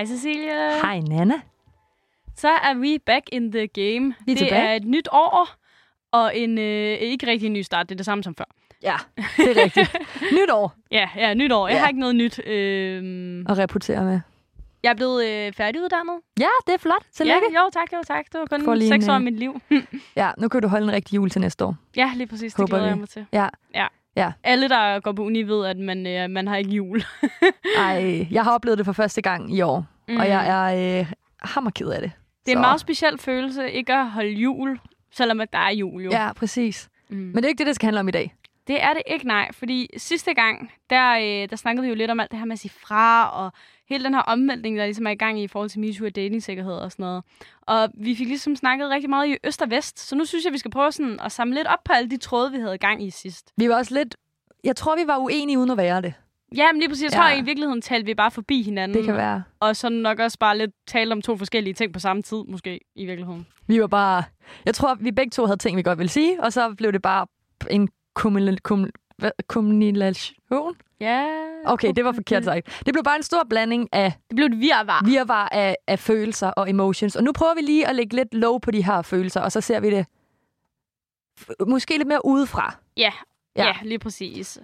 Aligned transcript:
Hej 0.00 0.06
Cecilie. 0.06 0.80
Hej 0.82 1.00
Nana. 1.00 1.34
Så 2.36 2.48
er 2.48 2.74
vi 2.74 2.98
back 3.06 3.24
in 3.32 3.52
the 3.52 3.66
game. 3.66 4.06
Vi 4.26 4.32
er 4.32 4.36
det 4.36 4.38
tilbage. 4.38 4.62
er 4.68 4.74
et 4.74 4.84
nyt 4.84 5.08
år, 5.12 5.48
og 6.12 6.36
en 6.38 6.58
øh, 6.58 6.64
ikke 6.98 7.26
rigtig 7.26 7.46
en 7.46 7.52
ny 7.52 7.62
start. 7.62 7.88
Det 7.88 7.94
er 7.94 7.96
det 7.96 8.06
samme 8.06 8.24
som 8.24 8.34
før. 8.34 8.44
Ja, 8.82 8.96
det 9.36 9.56
er 9.58 9.64
rigtigt. 9.64 9.96
Nytår 10.42 10.72
Ja, 10.90 11.08
ja 11.16 11.34
nyt 11.34 11.52
år. 11.52 11.68
Jeg 11.68 11.74
Ja. 11.74 11.80
har 11.80 11.88
ikke 11.88 12.00
noget 12.00 12.14
nyt. 12.14 12.40
Øhm, 12.46 13.46
at 13.48 13.58
reportere 13.58 14.04
med. 14.04 14.20
jeg 14.82 14.90
er 14.90 14.94
blevet 14.94 15.24
øh, 15.26 15.52
færdiguddannet. 15.52 16.14
Ja, 16.40 16.48
det 16.66 16.74
er 16.74 16.78
flot. 16.78 17.04
Tillykke. 17.12 17.46
Ja, 17.52 17.62
jo 17.64 17.70
tak, 17.72 17.92
jo 17.92 17.98
tak. 18.06 18.24
Det 18.32 18.40
var 18.40 18.46
kun 18.46 18.80
seks 18.80 19.08
år 19.08 19.12
af 19.12 19.18
øh, 19.18 19.22
mit 19.24 19.34
liv. 19.38 19.60
Ja, 20.16 20.30
nu 20.38 20.48
kan 20.48 20.62
du 20.62 20.68
holde 20.68 20.84
en 20.84 20.92
rigtig 20.92 21.14
jul 21.14 21.30
til 21.30 21.40
næste 21.40 21.64
år. 21.64 21.76
ja, 21.96 22.12
lige 22.16 22.26
præcis. 22.26 22.52
Det 22.54 22.62
Håber 22.62 22.68
glæder 22.68 22.84
vi. 22.84 22.88
jeg 22.88 22.98
mig 22.98 23.08
til. 23.08 23.26
Ja. 23.32 23.48
Ja. 23.74 23.86
Ja. 24.16 24.32
Alle, 24.44 24.68
der 24.68 25.00
går 25.00 25.12
på 25.12 25.22
uni, 25.22 25.42
ved, 25.42 25.66
at 25.66 25.76
man, 25.76 26.06
øh, 26.06 26.30
man 26.30 26.48
har 26.48 26.56
ikke 26.56 26.70
jul. 26.70 27.02
Ej, 27.78 28.26
jeg 28.30 28.44
har 28.44 28.50
oplevet 28.54 28.78
det 28.78 28.86
for 28.86 28.92
første 28.92 29.22
gang 29.22 29.54
i 29.56 29.60
år, 29.60 29.86
mm. 30.08 30.16
og 30.16 30.28
jeg 30.28 30.48
er 30.48 31.00
øh, 31.00 31.12
hammerked 31.42 31.88
af 31.88 32.00
det. 32.00 32.10
Det 32.46 32.52
er 32.52 32.56
en 32.56 32.56
Så- 32.56 32.60
meget 32.60 32.80
speciel 32.80 33.18
følelse 33.18 33.70
ikke 33.70 33.94
at 33.94 34.10
holde 34.10 34.30
jul, 34.30 34.78
selvom 35.12 35.40
at 35.40 35.52
der 35.52 35.58
er 35.58 35.70
jul 35.72 36.02
jo. 36.02 36.10
Ja, 36.10 36.32
præcis. 36.32 36.88
Mm. 37.08 37.16
Men 37.16 37.36
det 37.36 37.44
er 37.44 37.48
ikke 37.48 37.58
det, 37.58 37.66
det 37.66 37.74
skal 37.74 37.86
handle 37.86 38.00
om 38.00 38.08
i 38.08 38.10
dag. 38.10 38.34
Det 38.70 38.82
er 38.82 38.92
det 38.92 39.02
ikke, 39.06 39.26
nej. 39.26 39.48
Fordi 39.52 39.88
sidste 39.96 40.34
gang, 40.34 40.72
der, 40.90 41.10
øh, 41.12 41.48
der 41.50 41.56
snakkede 41.56 41.82
vi 41.82 41.88
jo 41.88 41.94
lidt 41.94 42.10
om 42.10 42.20
alt 42.20 42.30
det 42.30 42.38
her 42.38 42.46
med 42.46 42.52
at 42.52 42.58
sige 42.58 42.72
fra, 42.82 43.30
og 43.44 43.52
hele 43.88 44.04
den 44.04 44.14
her 44.14 44.20
omvæltning, 44.20 44.78
der 44.78 44.84
ligesom 44.84 45.06
er 45.06 45.10
i 45.10 45.14
gang 45.14 45.40
i, 45.40 45.46
forhold 45.48 45.70
til 45.70 45.80
MeToo 45.80 46.06
og 46.06 46.16
datingsikkerhed 46.16 46.72
og 46.74 46.92
sådan 46.92 47.02
noget. 47.04 47.24
Og 47.62 47.88
vi 47.94 48.14
fik 48.16 48.26
ligesom 48.26 48.56
snakket 48.56 48.90
rigtig 48.90 49.10
meget 49.10 49.28
i 49.28 49.36
øst 49.44 49.62
og 49.62 49.70
vest, 49.70 49.98
så 50.08 50.16
nu 50.16 50.24
synes 50.24 50.44
jeg, 50.44 50.52
vi 50.52 50.58
skal 50.58 50.70
prøve 50.70 50.92
sådan 50.92 51.20
at 51.20 51.32
samle 51.32 51.54
lidt 51.54 51.66
op 51.68 51.78
på 51.84 51.92
alle 51.92 52.10
de 52.10 52.16
tråde, 52.16 52.52
vi 52.52 52.58
havde 52.58 52.74
i 52.74 52.78
gang 52.78 53.02
i 53.02 53.10
sidst. 53.10 53.52
Vi 53.56 53.68
var 53.68 53.76
også 53.76 53.94
lidt... 53.94 54.16
Jeg 54.64 54.76
tror, 54.76 54.96
vi 54.96 55.06
var 55.06 55.18
uenige 55.18 55.58
uden 55.58 55.70
at 55.70 55.76
være 55.76 56.02
det. 56.02 56.14
Ja, 56.56 56.72
men 56.72 56.78
lige 56.80 56.88
præcis. 56.88 57.02
Jeg 57.04 57.12
Ja. 57.12 57.16
tror, 57.18 57.28
i 57.42 57.44
virkeligheden 57.44 57.82
talte 57.82 58.06
vi 58.06 58.14
bare 58.14 58.30
forbi 58.30 58.62
hinanden. 58.62 58.98
Det 58.98 59.04
kan 59.04 59.16
være. 59.16 59.42
Og 59.60 59.76
så 59.76 59.88
nok 59.88 60.18
også 60.18 60.38
bare 60.38 60.58
lidt 60.58 60.70
tale 60.86 61.12
om 61.12 61.22
to 61.22 61.36
forskellige 61.36 61.74
ting 61.74 61.92
på 61.92 61.98
samme 61.98 62.22
tid, 62.22 62.38
måske, 62.48 62.80
i 62.96 63.06
virkeligheden. 63.06 63.46
Vi 63.66 63.80
var 63.80 63.86
bare... 63.86 64.22
Jeg 64.64 64.74
tror, 64.74 64.94
vi 64.94 65.10
begge 65.12 65.30
to 65.30 65.44
havde 65.46 65.56
ting, 65.58 65.76
vi 65.76 65.82
godt 65.82 65.98
ville 65.98 66.10
sige, 66.10 66.42
og 66.42 66.52
så 66.52 66.74
blev 66.74 66.92
det 66.92 67.02
bare 67.02 67.26
en? 67.70 67.88
Kumulation. 68.14 68.90
Ja. 71.00 71.26
Okay, 71.64 71.92
det 71.96 72.04
var 72.04 72.12
forkert 72.12 72.44
sagt. 72.44 72.82
Det 72.86 72.94
blev 72.94 73.04
bare 73.04 73.16
en 73.16 73.22
stor 73.22 73.46
blanding 73.50 73.88
af 73.92 74.12
Det 74.30 74.36
blev 74.36 74.46
et 74.46 74.60
virvar. 74.60 75.04
virvar 75.04 75.48
af, 75.52 75.76
af 75.86 75.98
følelser 75.98 76.48
og 76.48 76.70
emotions. 76.70 77.16
Og 77.16 77.24
nu 77.24 77.32
prøver 77.32 77.54
vi 77.54 77.60
lige 77.60 77.86
at 77.88 77.96
lægge 77.96 78.16
lidt 78.16 78.34
lov 78.34 78.60
på 78.60 78.70
de 78.70 78.84
her 78.84 79.02
følelser, 79.02 79.40
og 79.40 79.52
så 79.52 79.60
ser 79.60 79.80
vi 79.80 79.90
det 79.90 80.06
måske 81.68 81.96
lidt 81.98 82.08
mere 82.08 82.24
udefra. 82.26 82.74
Ja, 82.96 83.12
Ja. 83.56 83.62
ja. 83.62 83.66
ja 83.66 83.74
lige 83.82 83.98
præcis. 83.98 84.58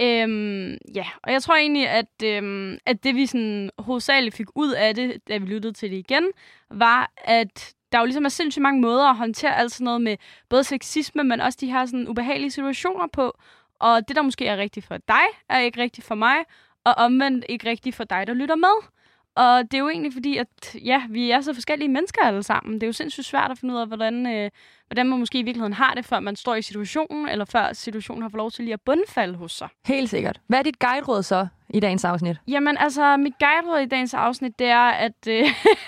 Øhm, 0.00 0.76
ja, 0.94 1.06
og 1.22 1.32
jeg 1.32 1.42
tror 1.42 1.54
egentlig, 1.56 1.88
at, 1.88 2.22
øhm, 2.24 2.78
at 2.86 3.04
det 3.04 3.14
vi 3.14 3.26
sådan 3.26 3.70
hovedsageligt 3.78 4.34
fik 4.36 4.46
ud 4.54 4.72
af 4.72 4.94
det, 4.94 5.28
da 5.28 5.36
vi 5.38 5.46
lyttede 5.46 5.72
til 5.72 5.90
det 5.90 5.96
igen, 5.96 6.24
var, 6.70 7.10
at 7.16 7.74
der 7.92 7.98
jo 7.98 8.04
ligesom 8.04 8.24
er 8.24 8.28
sindssygt 8.28 8.62
mange 8.62 8.80
måder 8.80 9.04
at 9.04 9.16
håndtere 9.16 9.56
alt 9.56 9.72
sådan 9.72 9.84
noget 9.84 10.00
med 10.00 10.16
både 10.48 10.64
sexisme, 10.64 11.24
men 11.24 11.40
også 11.40 11.58
de 11.60 11.72
her 11.72 11.86
sådan 11.86 12.08
ubehagelige 12.08 12.50
situationer 12.50 13.06
på. 13.12 13.38
Og 13.78 14.08
det, 14.08 14.16
der 14.16 14.22
måske 14.22 14.46
er 14.46 14.56
rigtigt 14.56 14.86
for 14.86 14.96
dig, 14.96 15.26
er 15.48 15.58
ikke 15.58 15.80
rigtigt 15.80 16.06
for 16.06 16.14
mig, 16.14 16.36
og 16.84 16.94
omvendt 16.94 17.44
ikke 17.48 17.70
rigtigt 17.70 17.96
for 17.96 18.04
dig, 18.04 18.26
der 18.26 18.34
lytter 18.34 18.56
med. 18.56 18.88
Og 19.36 19.62
det 19.62 19.74
er 19.74 19.78
jo 19.78 19.88
egentlig 19.88 20.12
fordi, 20.12 20.36
at 20.36 20.74
ja, 20.84 21.02
vi 21.10 21.30
er 21.30 21.40
så 21.40 21.54
forskellige 21.54 21.88
mennesker 21.88 22.22
alle 22.22 22.42
sammen. 22.42 22.74
Det 22.74 22.82
er 22.82 22.86
jo 22.86 22.92
sindssygt 22.92 23.26
svært 23.26 23.50
at 23.50 23.58
finde 23.58 23.74
ud 23.74 23.80
af, 23.80 23.86
hvordan, 23.86 24.26
øh, 24.26 24.50
hvordan 24.88 25.06
man 25.06 25.18
måske 25.18 25.38
i 25.38 25.42
virkeligheden 25.42 25.72
har 25.72 25.94
det, 25.94 26.04
før 26.04 26.20
man 26.20 26.36
står 26.36 26.54
i 26.54 26.62
situationen, 26.62 27.28
eller 27.28 27.44
før 27.44 27.72
situationen 27.72 28.22
har 28.22 28.28
fået 28.28 28.38
lov 28.38 28.50
til 28.50 28.64
lige 28.64 28.74
at 28.74 28.80
bundfalde 28.80 29.34
hos 29.34 29.52
sig. 29.52 29.68
Helt 29.86 30.10
sikkert. 30.10 30.40
Hvad 30.46 30.58
er 30.58 30.62
dit 30.62 30.78
guide-råd 30.78 31.22
så 31.22 31.46
i 31.70 31.80
dagens 31.80 32.04
afsnit? 32.04 32.36
Jamen 32.48 32.76
altså, 32.76 33.16
mit 33.16 33.32
guideråd 33.38 33.80
i 33.80 33.86
dagens 33.86 34.14
afsnit, 34.14 34.58
det 34.58 34.66
er, 34.66 34.88
at, 34.88 35.28
øh, 35.28 35.44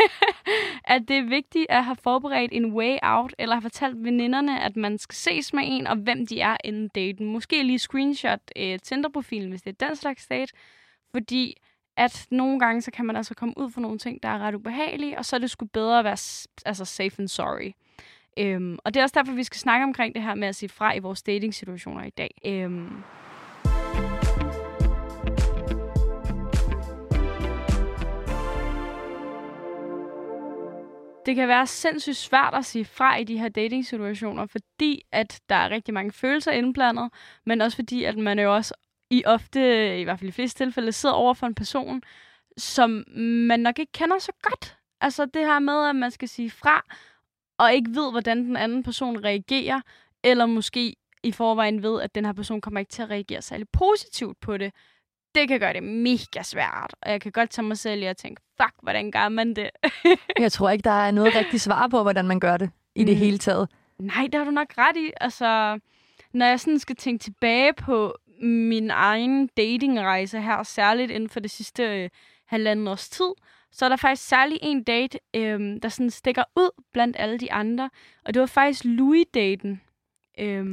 at 0.94 1.03
det 1.09 1.16
er 1.16 1.28
vigtigt 1.28 1.66
at 1.69 1.84
have 1.84 1.97
forberedt 1.97 2.53
en 2.53 2.72
way 2.72 2.98
out, 3.03 3.34
eller 3.38 3.54
have 3.54 3.62
fortalt 3.62 4.04
veninderne, 4.04 4.60
at 4.60 4.76
man 4.76 4.98
skal 4.98 5.14
ses 5.14 5.53
med 5.53 5.62
en, 5.66 5.86
og 5.86 5.97
hvem 5.97 6.26
de 6.26 6.41
er 6.41 6.56
inden 6.64 6.88
daten. 6.88 7.26
Måske 7.26 7.62
lige 7.62 7.78
screenshot 7.78 8.41
øh, 8.56 8.78
Tinder-profilen, 8.78 9.50
hvis 9.50 9.62
det 9.62 9.76
er 9.82 9.86
den 9.86 9.97
slags 9.97 10.26
date. 10.26 10.53
Fordi 11.14 11.56
at 11.97 12.26
nogle 12.31 12.60
gange, 12.60 12.82
så 12.82 12.91
kan 12.91 13.04
man 13.04 13.16
altså 13.16 13.34
komme 13.34 13.54
ud 13.59 13.70
for 13.70 13.81
nogle 13.81 13.98
ting, 13.98 14.22
der 14.22 14.28
er 14.28 14.38
ret 14.38 14.54
ubehagelige, 14.54 15.19
og 15.19 15.25
så 15.25 15.36
er 15.36 15.41
det 15.41 15.50
sgu 15.50 15.66
bedre 15.66 15.98
at 15.98 16.04
være 16.04 16.16
altså 16.66 16.84
safe 16.84 17.15
and 17.19 17.28
sorry. 17.28 17.72
Øhm, 18.38 18.78
og 18.84 18.94
det 18.94 19.00
er 19.00 19.04
også 19.04 19.15
derfor, 19.19 19.32
vi 19.32 19.44
skal 19.44 19.59
snakke 19.59 19.84
omkring 19.84 20.15
det 20.15 20.22
her 20.22 20.34
med 20.34 20.48
at 20.48 20.54
sige 20.54 20.69
fra 20.69 20.94
i 20.94 20.98
vores 20.98 21.22
dating-situationer 21.22 22.04
i 22.04 22.10
dag. 22.10 22.41
Øhm, 22.47 23.03
det 31.28 31.37
kan 31.37 31.49
være 31.49 31.66
sindssygt 31.66 32.16
svært 32.16 32.55
at 32.55 32.65
sige 32.65 32.84
fra 32.84 33.16
i 33.16 33.25
de 33.25 33.39
her 33.39 33.49
dating-situationer, 33.49 34.47
fordi 34.47 35.03
at 35.12 35.41
der 35.49 35.55
er 35.55 35.71
rigtig 35.71 35.94
mange 35.94 36.12
følelser 36.12 36.53
indblandet, 36.53 37.11
men 37.47 37.61
også 37.61 37.77
fordi, 37.77 38.05
at 38.05 38.19
man 38.19 38.39
jo 38.39 38.55
også 38.55 38.75
i 39.11 39.25
ofte, 39.27 39.61
i 40.00 40.05
hvert 40.05 40.19
fald 40.19 40.28
i 40.28 40.33
fleste 40.33 40.65
tilfælde, 40.65 40.93
sidder 40.93 41.15
over 41.15 41.34
for 41.34 41.47
en 41.47 41.55
person, 41.55 42.03
som 42.56 43.05
man 43.16 43.61
nok 43.61 43.78
ikke 43.78 43.93
kender 43.93 44.19
så 44.19 44.33
godt. 44.43 44.77
Altså 45.00 45.27
det 45.27 45.43
her 45.43 45.59
med, 45.59 45.89
at 45.89 45.97
man 45.97 46.11
skal 46.11 46.28
sige 46.28 46.50
fra, 46.50 46.83
og 47.59 47.75
ikke 47.75 47.91
ved, 47.91 48.10
hvordan 48.10 48.45
den 48.45 48.56
anden 48.56 48.83
person 48.83 49.25
reagerer, 49.25 49.81
eller 50.25 50.47
måske 50.47 50.97
i 51.22 51.33
forvejen 51.33 51.83
ved, 51.83 52.03
at 52.03 52.15
den 52.15 52.25
her 52.25 52.33
person 52.33 52.60
kommer 52.60 52.81
ikke 52.81 52.91
til 52.91 53.03
at 53.03 53.10
reagere 53.10 53.43
særlig 53.43 53.66
positivt 53.72 54.41
på 54.41 54.56
det. 54.56 54.72
Det 55.34 55.49
kan 55.49 55.61
gøre 55.61 55.72
det 55.72 55.83
mega 55.83 56.43
svært, 56.43 56.94
og 57.03 57.11
jeg 57.11 57.21
kan 57.21 57.33
godt 57.33 57.50
tage 57.50 57.66
mig 57.66 57.78
selv 57.78 58.03
i 58.03 58.05
at 58.05 58.16
tænke, 58.16 58.43
fuck, 58.62 58.75
hvordan 58.83 59.11
gør 59.11 59.28
man 59.28 59.55
det? 59.55 59.71
Jeg 60.39 60.53
tror 60.53 60.71
ikke, 60.71 60.83
der 60.83 60.91
er 60.91 61.11
noget 61.11 61.34
rigtigt 61.34 61.62
svar 61.62 61.87
på, 61.89 62.03
hvordan 62.03 62.27
man 62.28 62.41
gør 62.41 62.56
det 62.56 62.71
i 62.94 63.05
det 63.05 63.15
Mm. 63.16 63.19
hele 63.19 63.39
taget. 63.39 63.69
Nej, 63.99 64.22
det 64.33 64.34
har 64.34 64.44
du 64.44 64.50
nok 64.50 64.69
ret 64.78 64.97
i. 64.97 65.11
Altså, 65.21 65.78
når 66.33 66.47
jeg 66.47 66.61
sådan 66.61 66.78
skal 66.78 66.97
tænke 66.97 67.22
tilbage 67.22 67.72
på 67.72 68.15
min 68.43 68.91
egen 68.91 69.47
datingrejse 69.47 70.41
her, 70.41 70.62
særligt 70.62 71.11
inden 71.11 71.28
for 71.28 71.41
det 71.41 71.50
sidste 71.50 71.83
øh, 71.83 72.10
halvanden 72.47 72.89
års 72.89 73.09
tid, 73.09 73.31
så 73.72 73.84
er 73.84 73.89
der 73.89 73.97
faktisk 73.97 74.28
særlig 74.28 74.59
en 74.62 74.83
date, 74.83 75.19
øh, 75.37 75.60
der 75.83 75.89
sådan 75.89 76.10
stikker 76.10 76.45
ud 76.56 76.71
blandt 76.93 77.16
alle 77.19 77.39
de 77.39 77.53
andre. 77.53 77.91
Og 78.25 78.34
det 78.34 78.41
var 78.41 78.47
faktisk 78.47 78.84
Louis-daten. 78.84 79.81
Øh, 80.39 80.65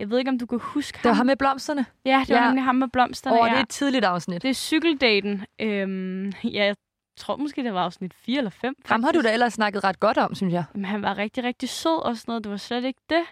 jeg 0.00 0.10
ved 0.10 0.18
ikke, 0.18 0.28
om 0.30 0.38
du 0.38 0.46
kan 0.46 0.58
huske 0.62 0.96
Det 1.02 1.08
var 1.08 1.12
ham 1.14 1.26
med 1.26 1.36
blomsterne. 1.36 1.86
Ja, 2.04 2.24
det 2.28 2.34
var 2.34 2.40
Ja. 2.42 2.46
nemlig 2.46 2.64
ham 2.64 2.74
med 2.76 2.88
blomsterne. 2.88 3.40
Åh, 3.40 3.46
ja. 3.46 3.50
det 3.52 3.58
er 3.58 3.62
et 3.62 3.68
tidligt 3.68 4.04
afsnit. 4.04 4.42
det 4.42 4.50
er 4.50 4.54
cykeldaten. 4.54 5.44
Øhm, 5.60 6.26
ja, 6.44 6.64
jeg 6.64 6.76
tror 7.18 7.36
måske, 7.36 7.62
det 7.64 7.74
var 7.74 7.84
afsnit 7.84 8.14
4 8.14 8.38
eller 8.38 8.50
5. 8.50 8.74
Ham 8.86 9.02
har 9.02 9.12
du 9.12 9.22
da 9.22 9.32
ellers 9.32 9.52
snakket 9.52 9.84
ret 9.84 10.00
godt 10.00 10.18
om, 10.18 10.34
synes 10.34 10.52
jeg. 10.54 10.64
Jamen, 10.74 10.84
han 10.84 11.02
var 11.02 11.18
rigtig, 11.18 11.44
rigtig 11.44 11.68
sød 11.68 12.02
og 12.02 12.16
sådan 12.16 12.30
noget. 12.30 12.44
Det 12.44 12.50
var 12.50 12.56
slet 12.56 12.84
ikke 12.84 13.00
det. 13.10 13.22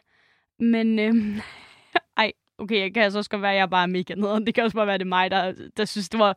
Men, 0.61 0.99
øhm, 0.99 1.41
ej, 2.17 2.33
okay, 2.59 2.81
jeg 2.81 2.95
kan 2.95 3.03
altså 3.03 3.19
også 3.19 3.31
godt 3.31 3.43
være, 3.43 3.51
at 3.51 3.57
jeg 3.57 3.63
er 3.63 3.67
bare 3.67 3.89
mega 3.89 4.15
nede. 4.15 4.47
Det 4.47 4.55
kan 4.55 4.65
også 4.65 4.77
bare 4.77 4.87
være, 4.87 4.99
det 4.99 5.05
er 5.05 5.09
mig, 5.09 5.31
der, 5.31 5.53
der 5.77 5.85
synes, 5.85 6.09
det 6.09 6.21
var 6.21 6.37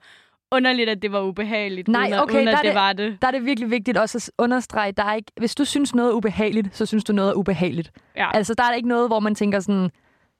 underligt, 0.52 0.90
at 0.90 1.02
det 1.02 1.12
var 1.12 1.22
ubehageligt. 1.22 1.88
Nej, 1.88 2.08
uden, 2.08 2.20
okay, 2.20 2.36
uden 2.36 2.48
der 2.48 2.52
at 2.54 2.58
er 2.58 2.62
det, 2.62 2.68
det- 2.68 2.76
var 2.76 2.94
det. 2.94 3.18
Der 3.22 3.28
er 3.28 3.32
det 3.32 3.46
virkelig 3.46 3.72
vigtigt 3.72 3.98
også 3.98 4.18
at 4.18 4.44
understrege, 4.44 4.92
der 4.92 5.04
er 5.04 5.14
ikke, 5.14 5.32
hvis 5.38 5.56
du 5.56 5.66
synes 5.66 5.96
noget 5.96 6.10
er 6.10 6.14
ubehageligt, 6.16 6.76
så 6.76 6.86
synes 6.86 7.04
du 7.04 7.14
noget 7.14 7.30
er 7.30 7.34
ubehageligt. 7.34 7.92
Ja. 8.16 8.30
Altså, 8.38 8.54
der 8.54 8.64
er 8.64 8.74
ikke 8.74 8.88
noget, 8.88 9.10
hvor 9.10 9.20
man 9.20 9.36
tænker 9.36 9.60
sådan, 9.60 9.92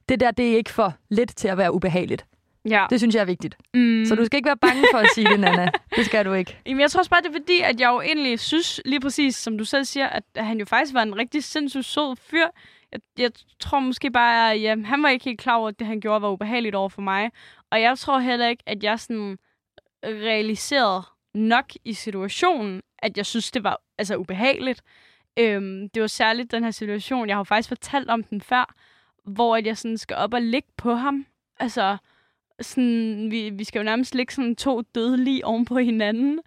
det 0.10 0.20
der, 0.20 0.32
det 0.32 0.52
er 0.52 0.58
ikke 0.58 0.70
for 0.70 0.94
let 1.10 1.30
til 1.36 1.48
at 1.48 1.58
være 1.58 1.74
ubehageligt. 1.74 2.26
Ja. 2.70 2.86
Det 2.90 3.00
synes 3.00 3.16
jeg 3.16 3.22
er 3.22 3.26
vigtigt. 3.26 3.58
Mm. 3.74 4.06
Så 4.06 4.16
du 4.16 4.26
skal 4.26 4.38
ikke 4.38 4.48
være 4.48 4.58
bange 4.58 4.84
for 4.92 4.98
at 4.98 5.08
sige 5.16 5.28
det, 5.28 5.40
Nana. 5.40 5.70
Det 5.96 6.06
skal 6.06 6.26
du 6.26 6.34
ikke. 6.34 6.58
Jamen, 6.66 6.82
jeg 6.82 6.92
tror 6.92 7.00
også 7.00 7.12
bare, 7.12 7.22
det 7.22 7.28
er 7.28 7.34
fordi, 7.34 7.62
at 7.62 7.80
jeg 7.80 7.90
jo 7.90 8.02
egentlig 8.02 8.40
synes, 8.40 8.82
lige 8.86 9.00
præcis 9.00 9.36
som 9.36 9.58
du 9.58 9.66
selv 9.66 9.86
siger, 9.86 10.08
at 10.08 10.24
han 10.38 10.60
jo 10.60 10.66
faktisk 10.66 10.94
var 10.94 11.02
en 11.02 11.18
rigtig 11.18 11.44
sindssygt 11.44 11.86
sød 11.86 12.16
fyr. 12.16 12.48
Jeg, 12.92 13.00
jeg 13.18 13.32
tror 13.60 13.80
måske 13.80 14.12
bare, 14.12 14.54
at 14.54 14.62
ja, 14.62 14.76
han 14.86 15.04
var 15.04 15.10
ikke 15.10 15.26
helt 15.26 15.40
klar 15.40 15.56
over, 15.56 15.70
at 15.70 15.80
det, 15.80 15.88
han 15.88 16.00
gjorde, 16.02 16.22
var 16.22 16.30
ubehageligt 16.30 16.76
over 16.76 16.90
for 16.90 17.02
mig. 17.02 17.32
Og 17.72 17.82
jeg 17.82 17.98
tror 17.98 18.20
heller 18.20 18.48
ikke, 18.48 18.64
at 18.66 18.84
jeg 18.84 19.00
sådan 19.00 19.38
realiserede 20.04 21.04
nok 21.34 21.66
i 21.86 21.94
situationen, 21.94 22.82
at 23.00 23.18
jeg 23.18 23.26
synes, 23.26 23.52
det 23.52 23.64
var 23.64 23.82
altså 23.98 24.16
ubehageligt. 24.16 24.82
Øhm, 25.40 25.90
det 25.90 26.02
var 26.02 26.08
særligt 26.08 26.52
den 26.52 26.64
her 26.64 26.72
situation, 26.72 27.28
jeg 27.28 27.36
har 27.36 27.40
jo 27.40 27.44
faktisk 27.44 27.70
fortalt 27.70 28.10
om 28.10 28.24
den 28.24 28.42
før, 28.42 28.76
hvor 29.26 29.56
jeg 29.56 29.78
sådan 29.78 29.98
skal 29.98 30.18
op 30.18 30.34
og 30.34 30.42
ligge 30.42 30.70
på 30.78 30.94
ham. 30.94 31.26
Altså, 31.60 31.98
sådan, 32.62 33.28
vi, 33.32 33.50
vi 33.50 33.64
skal 33.64 33.80
jo 33.80 33.84
nærmest 33.84 34.16
ligge 34.16 34.34
sådan 34.34 34.56
to 34.56 34.82
dødelige 34.82 35.46
oven 35.46 35.66
på 35.66 35.78
hinanden. 35.78 36.40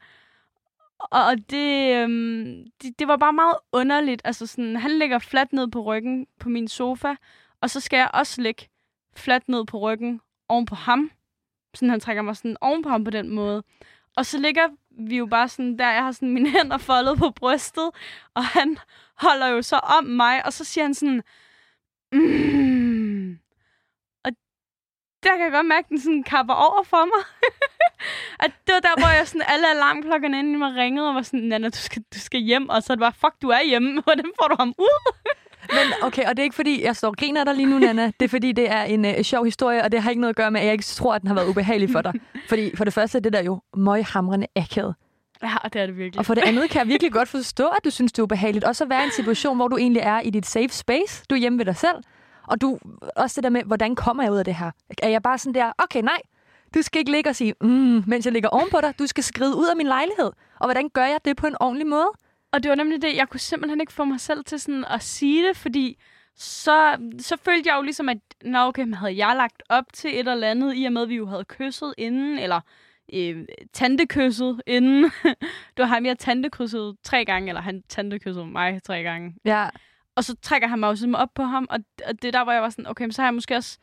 Og 0.99 1.51
det, 1.51 1.95
øhm, 1.95 2.67
det, 2.83 2.99
det 2.99 3.09
var 3.09 3.17
bare 3.17 3.33
meget 3.33 3.57
underligt. 3.73 4.23
Altså 4.25 4.47
sådan, 4.47 4.77
han 4.77 4.99
ligger 4.99 5.19
fladt 5.19 5.53
ned 5.53 5.69
på 5.69 5.81
ryggen 5.81 6.27
på 6.41 6.49
min 6.49 6.69
sofa, 6.69 7.15
og 7.61 7.71
så 7.71 7.81
skal 7.81 7.97
jeg 7.97 8.11
også 8.15 8.43
ligge 8.43 8.69
fladt 9.17 9.49
ned 9.49 9.65
på 9.65 9.79
ryggen 9.79 10.21
oven 10.49 10.67
på 10.67 10.75
ham. 10.75 11.11
Sådan, 11.75 11.91
han 11.91 12.01
trækker 12.01 12.23
mig 12.23 12.37
sådan 12.37 12.57
oven 12.61 12.83
på 12.83 12.89
ham 12.89 13.05
på 13.05 13.11
den 13.11 13.31
måde. 13.31 13.63
Og 14.17 14.27
så 14.27 14.39
ligger 14.39 14.69
vi 14.91 15.17
jo 15.17 15.27
bare 15.27 15.49
sådan 15.49 15.79
der, 15.79 15.91
jeg 15.91 16.03
har 16.03 16.13
sådan 16.13 16.31
mine 16.31 16.51
hænder 16.59 16.79
foldet 16.79 17.19
på 17.19 17.31
brystet, 17.31 17.91
og 18.35 18.45
han 18.45 18.79
holder 19.15 19.47
jo 19.47 19.63
så 19.63 19.77
om 19.77 20.05
mig, 20.05 20.47
og 20.47 20.53
så 20.53 20.65
siger 20.65 20.85
han 20.85 20.95
sådan, 20.95 21.23
mm. 22.13 23.39
og 24.25 24.31
der 25.23 25.31
kan 25.37 25.45
jeg 25.45 25.53
godt 25.53 25.67
mærke, 25.67 25.85
at 25.85 25.89
den 25.89 26.01
sådan 26.01 26.23
kapper 26.23 26.55
over 26.55 26.83
for 26.83 27.05
mig. 27.05 27.25
At 28.45 28.53
det 28.67 28.73
var 28.75 28.81
der, 28.81 29.01
hvor 29.01 29.09
jeg 29.09 29.29
sådan, 29.29 29.43
alle 29.49 29.71
alarmklokkerne 29.71 30.39
inde 30.39 30.53
i 30.53 30.57
mig 30.57 30.75
ringede 30.75 31.09
og 31.09 31.15
var 31.15 31.23
sådan, 31.23 31.41
Nana, 31.41 31.69
du 31.69 31.77
skal, 31.77 32.03
du 32.15 32.19
skal 32.19 32.41
hjem. 32.41 32.69
Og 32.69 32.83
så 32.83 32.97
var 32.99 33.11
fuck, 33.11 33.35
du 33.43 33.49
er 33.49 33.63
hjemme. 33.69 34.01
Hvordan 34.07 34.31
får 34.41 34.49
du 34.49 34.57
ham 34.59 34.75
ud? 34.79 35.13
Men 35.77 35.87
okay, 36.03 36.25
og 36.25 36.37
det 36.37 36.39
er 36.39 36.45
ikke 36.45 36.57
fordi, 36.57 36.85
jeg 36.85 36.97
står 36.97 37.09
og 37.09 37.17
griner 37.17 37.45
dig 37.45 37.55
lige 37.55 37.67
nu, 37.67 37.79
Nana. 37.79 38.13
Det 38.21 38.25
er 38.25 38.29
fordi, 38.29 38.53
det 38.53 38.71
er 38.71 38.83
en 38.83 39.05
uh, 39.05 39.23
sjov 39.23 39.45
historie, 39.45 39.83
og 39.83 39.93
det 39.93 40.03
har 40.03 40.11
ikke 40.11 40.21
noget 40.21 40.33
at 40.33 40.37
gøre 40.37 40.51
med, 40.51 40.61
at 40.61 40.67
jeg 40.67 40.73
ikke 40.73 40.85
tror, 40.85 41.15
at 41.15 41.21
den 41.21 41.29
har 41.29 41.35
været 41.35 41.49
ubehagelig 41.49 41.91
for 41.91 42.03
dig. 42.03 42.13
Fordi 42.49 42.77
for 42.77 42.85
det 42.85 42.95
første, 42.95 43.21
det 43.21 43.33
der 43.33 43.43
jo 43.43 43.61
møghamrende 43.77 44.47
akavet. 44.57 44.95
Ja, 45.43 45.69
det 45.73 45.83
er 45.83 45.87
det 45.87 45.97
virkelig. 45.99 46.19
Og 46.19 46.27
for 46.27 46.35
det 46.35 46.43
andet 46.43 46.71
kan 46.71 46.79
jeg 46.79 46.89
virkelig 46.89 47.13
godt 47.13 47.29
forstå, 47.29 47.67
at 47.69 47.85
du 47.85 47.91
synes, 47.91 48.13
det 48.13 48.19
er 48.19 48.23
ubehageligt. 48.23 48.65
Også 48.65 48.85
at 48.85 48.91
være 48.91 49.03
i 49.03 49.05
en 49.07 49.13
situation, 49.13 49.57
hvor 49.57 49.69
du 49.69 49.77
egentlig 49.77 50.01
er 50.01 50.21
i 50.21 50.31
dit 50.31 50.47
safe 50.47 50.69
space. 50.69 51.25
Du 51.31 51.35
er 51.35 51.39
hjemme 51.39 51.59
ved 51.59 51.65
dig 51.65 51.77
selv. 51.77 51.97
Og 52.47 52.61
du, 52.61 52.79
også 53.17 53.35
det 53.41 53.45
der 53.45 53.51
med, 53.51 53.63
hvordan 53.65 53.95
kommer 53.95 54.23
jeg 54.23 54.33
ud 54.33 54.39
af 54.39 54.45
det 54.45 54.55
her? 54.55 54.71
Er 55.03 55.09
jeg 55.09 55.23
bare 55.23 55.39
sådan 55.39 55.55
der, 55.55 55.73
okay, 55.79 56.03
nej, 56.03 56.19
du 56.75 56.83
skal 56.83 56.99
ikke 56.99 57.11
ligge 57.11 57.31
og 57.31 57.37
sige, 57.37 57.55
mm, 57.61 58.05
mens 58.07 58.25
jeg 58.25 58.33
ligger 58.33 58.49
ovenpå 58.49 58.81
dig. 58.81 58.95
Du 58.99 59.07
skal 59.07 59.25
skride 59.25 59.57
ud 59.57 59.67
af 59.67 59.77
min 59.77 59.87
lejlighed. 59.87 60.31
Og 60.61 60.67
hvordan 60.67 60.89
gør 60.89 61.05
jeg 61.05 61.19
det 61.25 61.37
på 61.37 61.47
en 61.47 61.57
ordentlig 61.61 61.87
måde? 61.87 62.09
Og 62.53 62.63
det 62.63 62.69
var 62.69 62.75
nemlig 62.75 63.03
det, 63.03 63.17
jeg 63.17 63.29
kunne 63.29 63.41
simpelthen 63.41 63.81
ikke 63.81 63.93
få 63.93 64.05
mig 64.05 64.21
selv 64.21 64.45
til 64.45 64.61
sådan 64.61 64.85
at 64.85 65.03
sige 65.03 65.49
det, 65.49 65.57
fordi 65.57 65.99
så, 66.37 66.97
så 67.19 67.37
følte 67.45 67.71
jeg 67.71 67.77
jo 67.77 67.83
ligesom, 67.83 68.09
at 68.09 68.19
nå 68.45 68.59
okay, 68.59 68.83
men 68.83 68.95
havde 68.95 69.27
jeg 69.27 69.37
lagt 69.37 69.63
op 69.69 69.85
til 69.93 70.21
et 70.21 70.29
eller 70.29 70.51
andet, 70.51 70.73
i 70.77 70.85
og 70.85 70.93
med, 70.93 71.03
at 71.03 71.09
vi 71.09 71.17
jo 71.17 71.27
havde 71.27 71.45
kysset 71.45 71.95
inden, 71.99 72.39
eller 72.39 72.61
øh, 73.13 73.45
tantekysset 73.73 74.61
inden. 74.67 75.03
det 75.75 75.79
var 75.79 75.85
ham, 75.85 76.07
jeg 76.07 76.19
tantekysset 76.19 76.97
tre 77.05 77.25
gange, 77.25 77.49
eller 77.49 77.61
han 77.63 77.83
tantekysset 77.89 78.49
mig 78.49 78.83
tre 78.83 79.03
gange. 79.03 79.35
Ja. 79.45 79.69
Og 80.17 80.25
så 80.25 80.37
trækker 80.43 80.69
han 80.69 80.79
mig 80.79 80.89
også 80.89 81.13
op 81.15 81.29
på 81.35 81.43
ham, 81.43 81.67
og, 81.71 81.79
og 82.09 82.23
det 82.23 82.33
der, 82.33 82.45
hvor 82.45 82.53
jeg 82.53 82.63
var 82.63 82.71
sådan, 82.71 82.87
okay, 82.87 83.11
så 83.11 83.23
har 83.23 83.27
jeg 83.29 83.35
måske 83.35 83.57
også 83.57 83.79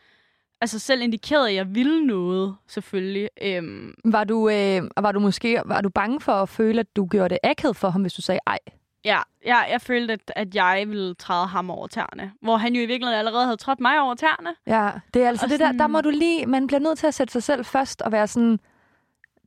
altså 0.62 0.80
selv 0.80 1.01
indikeret, 1.01 1.48
at 1.48 1.56
jeg 1.56 1.75
ville 1.75 2.06
noget, 2.07 2.56
selvfølgelig. 2.68 3.30
Øhm, 3.42 3.94
Var 4.06 4.24
du, 4.24 4.50
øh, 4.50 4.81
var 4.98 5.12
du 5.12 5.19
måske 5.19 5.62
var 5.66 5.81
du 5.81 5.89
bange 5.89 6.22
for 6.22 6.31
at 6.31 6.50
føle, 6.50 6.80
at 6.80 6.95
du 6.95 7.06
gjorde 7.12 7.30
det 7.30 7.38
akavet 7.44 7.75
for 7.75 7.89
ham, 7.89 8.01
hvis 8.01 8.13
du 8.13 8.22
sagde 8.22 8.39
ej? 8.48 8.60
ja, 9.06 9.19
jeg, 9.45 9.68
jeg 9.72 9.81
følte, 9.81 10.13
at, 10.13 10.31
at 10.36 10.56
jeg 10.56 10.83
ville 10.88 11.16
træde 11.16 11.48
ham 11.48 11.69
over 11.69 11.88
tæerne. 11.88 12.31
Hvor 12.42 12.57
han 12.57 12.74
jo 12.75 12.81
i 12.81 12.86
virkeligheden 12.86 13.19
allerede 13.19 13.44
havde 13.45 13.57
trådt 13.57 13.80
mig 13.80 14.00
over 14.01 14.16
tæerne. 14.16 14.50
Ja, 14.68 14.89
det 15.13 15.24
er 15.24 15.27
altså 15.27 15.45
Og 15.45 15.50
det 15.50 15.60
der, 15.60 15.66
der 15.72 15.77
sådan- 15.77 15.92
må 15.92 16.01
du 16.01 16.10
lige, 16.10 16.45
man 16.45 16.68
bliver 16.68 16.80
nødt 16.80 16.98
til 16.98 17.07
at 17.07 17.13
sætte 17.13 17.31
sig 17.33 17.44
selv 17.44 17.66
først 17.66 18.01
og 18.01 18.12
være 18.12 18.27
sådan, 18.27 18.60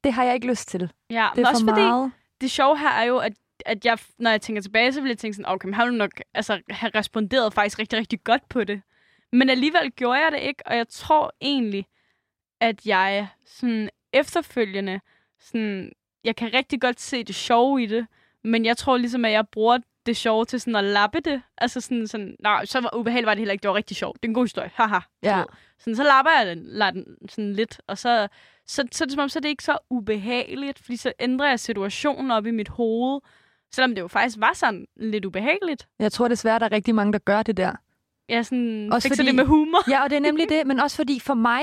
det 0.04 0.12
har 0.12 0.24
jeg 0.24 0.34
ikke 0.34 0.46
lyst 0.46 0.68
til. 0.68 0.92
Ja, 1.10 1.28
Det 1.36 1.44
er 1.44 1.48
også 1.48 1.64
for 1.64 1.72
fordi, 1.72 1.82
meget. 1.86 2.12
det 2.40 2.50
sjove 2.50 2.78
her 2.78 2.88
er 2.90 3.02
jo, 3.04 3.18
at, 3.18 3.32
at 3.66 3.84
jeg, 3.84 3.98
når 4.18 4.30
jeg 4.30 4.40
tænker 4.40 4.62
tilbage, 4.62 4.92
så 4.92 5.00
vil 5.00 5.08
jeg 5.08 5.18
tænke 5.18 5.34
sådan, 5.34 5.52
okay, 5.52 5.66
men 5.66 5.74
han 5.74 5.86
ville 5.86 5.98
nok 5.98 6.10
altså, 6.34 6.60
have 6.70 6.90
responderet 6.94 7.54
faktisk 7.54 7.78
rigtig, 7.78 7.98
rigtig 7.98 8.24
godt 8.24 8.48
på 8.48 8.64
det. 8.64 8.82
Men 9.32 9.50
alligevel 9.50 9.90
gjorde 9.96 10.20
jeg 10.20 10.32
det 10.32 10.40
ikke, 10.40 10.62
og 10.66 10.76
jeg 10.76 10.88
tror 10.88 11.32
egentlig, 11.40 11.86
at 12.60 12.86
jeg 12.86 13.28
sådan 13.46 13.90
efterfølgende, 14.12 15.00
sådan, 15.40 15.92
jeg 16.24 16.36
kan 16.36 16.54
rigtig 16.54 16.80
godt 16.80 17.00
se 17.00 17.24
det 17.24 17.34
sjove 17.34 17.82
i 17.82 17.86
det, 17.86 18.06
men 18.44 18.64
jeg 18.64 18.76
tror 18.76 18.96
ligesom, 18.96 19.24
at 19.24 19.32
jeg 19.32 19.48
bruger 19.48 19.78
det 20.08 20.16
sjove 20.16 20.44
til 20.44 20.60
sådan 20.60 20.76
at 20.76 20.84
lappe 20.84 21.20
det. 21.20 21.42
Altså 21.58 21.80
sådan, 21.80 22.06
sådan 22.06 22.36
nej, 22.40 22.64
så 22.64 22.80
var 22.80 22.96
ubehageligt 22.96 23.26
var 23.26 23.34
det 23.34 23.38
heller 23.38 23.52
ikke. 23.52 23.62
Det 23.62 23.68
var 23.68 23.74
rigtig 23.74 23.96
sjovt. 23.96 24.22
Det 24.22 24.28
er 24.28 24.30
en 24.30 24.34
god 24.34 24.44
historie. 24.44 24.70
Haha. 24.74 24.98
Ja. 25.22 25.42
Sådan, 25.78 25.96
så 25.96 26.02
lapper 26.02 26.30
jeg 26.38 26.46
den, 26.46 26.62
lader 26.64 26.90
den 26.90 27.04
sådan 27.28 27.52
lidt, 27.52 27.80
og 27.86 27.98
så, 27.98 28.28
så, 28.66 28.84
så, 28.92 29.04
er 29.04 29.06
det 29.06 29.12
som 29.12 29.22
om, 29.22 29.28
så 29.28 29.38
er 29.38 29.40
det 29.40 29.48
ikke 29.48 29.64
så 29.64 29.78
ubehageligt, 29.90 30.78
fordi 30.78 30.96
så 30.96 31.12
ændrer 31.20 31.48
jeg 31.48 31.60
situationen 31.60 32.30
op 32.30 32.46
i 32.46 32.50
mit 32.50 32.68
hoved, 32.68 33.20
selvom 33.72 33.94
det 33.94 34.02
jo 34.02 34.08
faktisk 34.08 34.36
var 34.40 34.52
sådan 34.54 34.86
lidt 34.96 35.24
ubehageligt. 35.24 35.88
Jeg 35.98 36.12
tror 36.12 36.28
desværre, 36.28 36.58
der 36.58 36.66
er 36.66 36.72
rigtig 36.72 36.94
mange, 36.94 37.12
der 37.12 37.18
gør 37.18 37.42
det 37.42 37.56
der. 37.56 37.72
Jeg 38.28 38.44
sådan 38.46 38.88
Også 38.92 39.08
fordi- 39.08 39.26
det 39.26 39.34
med 39.34 39.44
humor. 39.44 39.90
Ja, 39.90 40.02
og 40.02 40.10
det 40.10 40.16
er 40.16 40.20
nemlig 40.20 40.48
det, 40.48 40.66
men 40.66 40.80
også 40.80 40.96
fordi 40.96 41.20
for 41.20 41.34
mig, 41.34 41.62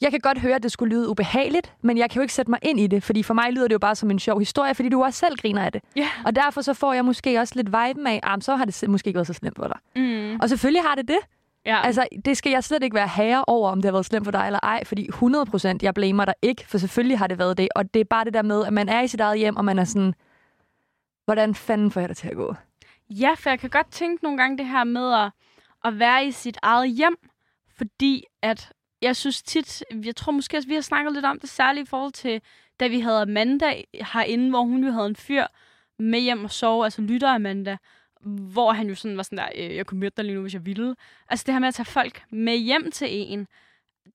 jeg 0.00 0.10
kan 0.10 0.20
godt 0.20 0.38
høre, 0.38 0.54
at 0.54 0.62
det 0.62 0.72
skulle 0.72 0.94
lyde 0.96 1.08
ubehageligt, 1.08 1.72
men 1.82 1.98
jeg 1.98 2.10
kan 2.10 2.16
jo 2.16 2.22
ikke 2.22 2.34
sætte 2.34 2.50
mig 2.50 2.58
ind 2.62 2.80
i 2.80 2.86
det, 2.86 3.02
fordi 3.02 3.22
for 3.22 3.34
mig 3.34 3.52
lyder 3.52 3.68
det 3.68 3.72
jo 3.72 3.78
bare 3.78 3.94
som 3.94 4.10
en 4.10 4.18
sjov 4.18 4.38
historie, 4.38 4.74
fordi 4.74 4.88
du 4.88 5.02
også 5.02 5.18
selv 5.18 5.36
griner 5.36 5.62
af 5.64 5.72
det. 5.72 5.82
Ja. 5.96 6.08
Og 6.24 6.36
derfor 6.36 6.60
så 6.60 6.74
får 6.74 6.92
jeg 6.92 7.04
måske 7.04 7.38
også 7.40 7.52
lidt 7.56 7.66
viben 7.68 8.06
af, 8.06 8.20
ah, 8.22 8.42
så 8.42 8.56
har 8.56 8.64
det 8.64 8.88
måske 8.88 9.08
ikke 9.08 9.16
været 9.16 9.26
så 9.26 9.32
slemt 9.32 9.56
for 9.56 9.66
dig. 9.68 10.02
Mm. 10.02 10.38
Og 10.42 10.48
selvfølgelig 10.48 10.82
har 10.82 10.94
det 10.94 11.08
det. 11.08 11.18
Ja. 11.66 11.80
Altså, 11.84 12.06
det 12.24 12.36
skal 12.36 12.52
jeg 12.52 12.64
slet 12.64 12.82
ikke 12.82 12.94
være 12.94 13.08
herre 13.08 13.44
over, 13.46 13.70
om 13.70 13.78
det 13.78 13.84
har 13.84 13.92
været 13.92 14.06
slemt 14.06 14.24
for 14.26 14.30
dig 14.32 14.46
eller 14.46 14.60
ej, 14.62 14.84
fordi 14.84 15.08
100% 15.12 15.78
jeg 15.82 15.94
blamer 15.94 16.24
dig 16.24 16.34
ikke, 16.42 16.64
for 16.68 16.78
selvfølgelig 16.78 17.18
har 17.18 17.26
det 17.26 17.38
været 17.38 17.58
det. 17.58 17.68
Og 17.74 17.94
det 17.94 18.00
er 18.00 18.04
bare 18.04 18.24
det 18.24 18.34
der 18.34 18.42
med, 18.42 18.64
at 18.66 18.72
man 18.72 18.88
er 18.88 19.00
i 19.00 19.08
sit 19.08 19.20
eget 19.20 19.38
hjem, 19.38 19.56
og 19.56 19.64
man 19.64 19.78
er 19.78 19.84
sådan, 19.84 20.14
hvordan 21.24 21.54
fanden 21.54 21.90
får 21.90 22.00
jeg 22.00 22.08
det 22.08 22.16
til 22.16 22.28
at 22.28 22.36
gå? 22.36 22.54
Ja, 23.10 23.34
for 23.38 23.50
jeg 23.50 23.58
kan 23.58 23.70
godt 23.70 23.90
tænke 23.90 24.24
nogle 24.24 24.38
gange 24.38 24.58
det 24.58 24.66
her 24.66 24.84
med 24.84 25.12
at, 25.12 25.30
at 25.84 25.98
være 25.98 26.26
i 26.26 26.30
sit 26.30 26.58
eget 26.62 26.90
hjem, 26.90 27.16
fordi 27.76 28.24
at 28.42 28.72
jeg 29.02 29.16
synes 29.16 29.42
tit, 29.42 29.84
jeg 30.04 30.16
tror 30.16 30.32
måske 30.32 30.56
også, 30.56 30.68
vi 30.68 30.74
har 30.74 30.80
snakket 30.80 31.12
lidt 31.12 31.24
om 31.24 31.40
det, 31.40 31.48
særligt 31.48 31.88
i 31.88 31.90
forhold 31.90 32.12
til, 32.12 32.40
da 32.80 32.86
vi 32.86 33.00
havde 33.00 33.22
Amanda 33.22 33.82
herinde, 33.94 34.50
hvor 34.50 34.62
hun 34.62 34.84
jo 34.84 34.90
havde 34.90 35.06
en 35.06 35.16
fyr 35.16 35.44
med 35.98 36.20
hjem 36.20 36.44
og 36.44 36.50
sove, 36.50 36.84
altså 36.84 37.02
lytter 37.02 37.28
Amanda, 37.28 37.76
hvor 38.24 38.72
han 38.72 38.88
jo 38.88 38.94
sådan 38.94 39.16
var 39.16 39.22
sådan 39.22 39.38
der, 39.38 39.48
øh, 39.56 39.76
jeg 39.76 39.86
kunne 39.86 40.00
møde 40.00 40.10
dig 40.16 40.24
lige 40.24 40.34
nu, 40.34 40.40
hvis 40.42 40.54
jeg 40.54 40.66
ville. 40.66 40.94
Altså 41.28 41.44
det 41.46 41.54
her 41.54 41.58
med 41.58 41.68
at 41.68 41.74
tage 41.74 41.86
folk 41.86 42.22
med 42.30 42.56
hjem 42.56 42.90
til 42.90 43.08
en, 43.10 43.46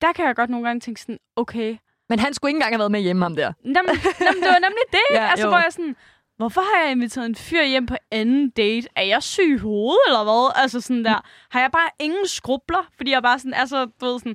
der 0.00 0.12
kan 0.12 0.26
jeg 0.26 0.36
godt 0.36 0.50
nogle 0.50 0.66
gange 0.66 0.80
tænke 0.80 1.00
sådan, 1.00 1.18
okay, 1.36 1.76
Men 2.08 2.18
han 2.18 2.34
skulle 2.34 2.50
ikke 2.50 2.56
engang 2.56 2.74
have 2.74 2.78
været 2.78 2.90
med 2.90 3.00
hjemme, 3.00 3.22
ham 3.22 3.36
der. 3.36 3.52
Jamen, 3.64 3.74
jamen, 4.20 4.42
det 4.42 4.48
var 4.48 4.58
nemlig 4.68 4.84
det. 4.92 5.06
Ja, 5.18 5.30
altså, 5.30 5.46
jo. 5.46 5.50
hvor 5.50 5.58
jeg 5.58 5.72
sådan, 5.72 5.96
hvorfor 6.38 6.60
har 6.60 6.82
jeg 6.82 6.90
inviteret 6.92 7.26
en 7.26 7.34
fyr 7.34 7.64
hjem 7.64 7.86
på 7.86 7.94
anden 8.10 8.50
date? 8.50 8.88
Er 8.96 9.02
jeg 9.02 9.22
syg 9.22 9.54
i 9.54 9.56
hovedet, 9.56 9.98
eller 10.08 10.24
hvad? 10.24 10.62
Altså 10.62 10.80
sådan 10.80 11.04
der, 11.04 11.20
har 11.50 11.60
jeg 11.60 11.70
bare 11.72 11.88
ingen 11.98 12.26
skrubler? 12.26 12.88
Fordi 12.96 13.10
jeg 13.10 13.22
bare 13.22 13.38
sådan, 13.38 13.54
altså, 13.54 13.84
du 14.00 14.06
ved 14.06 14.18
sådan, 14.18 14.34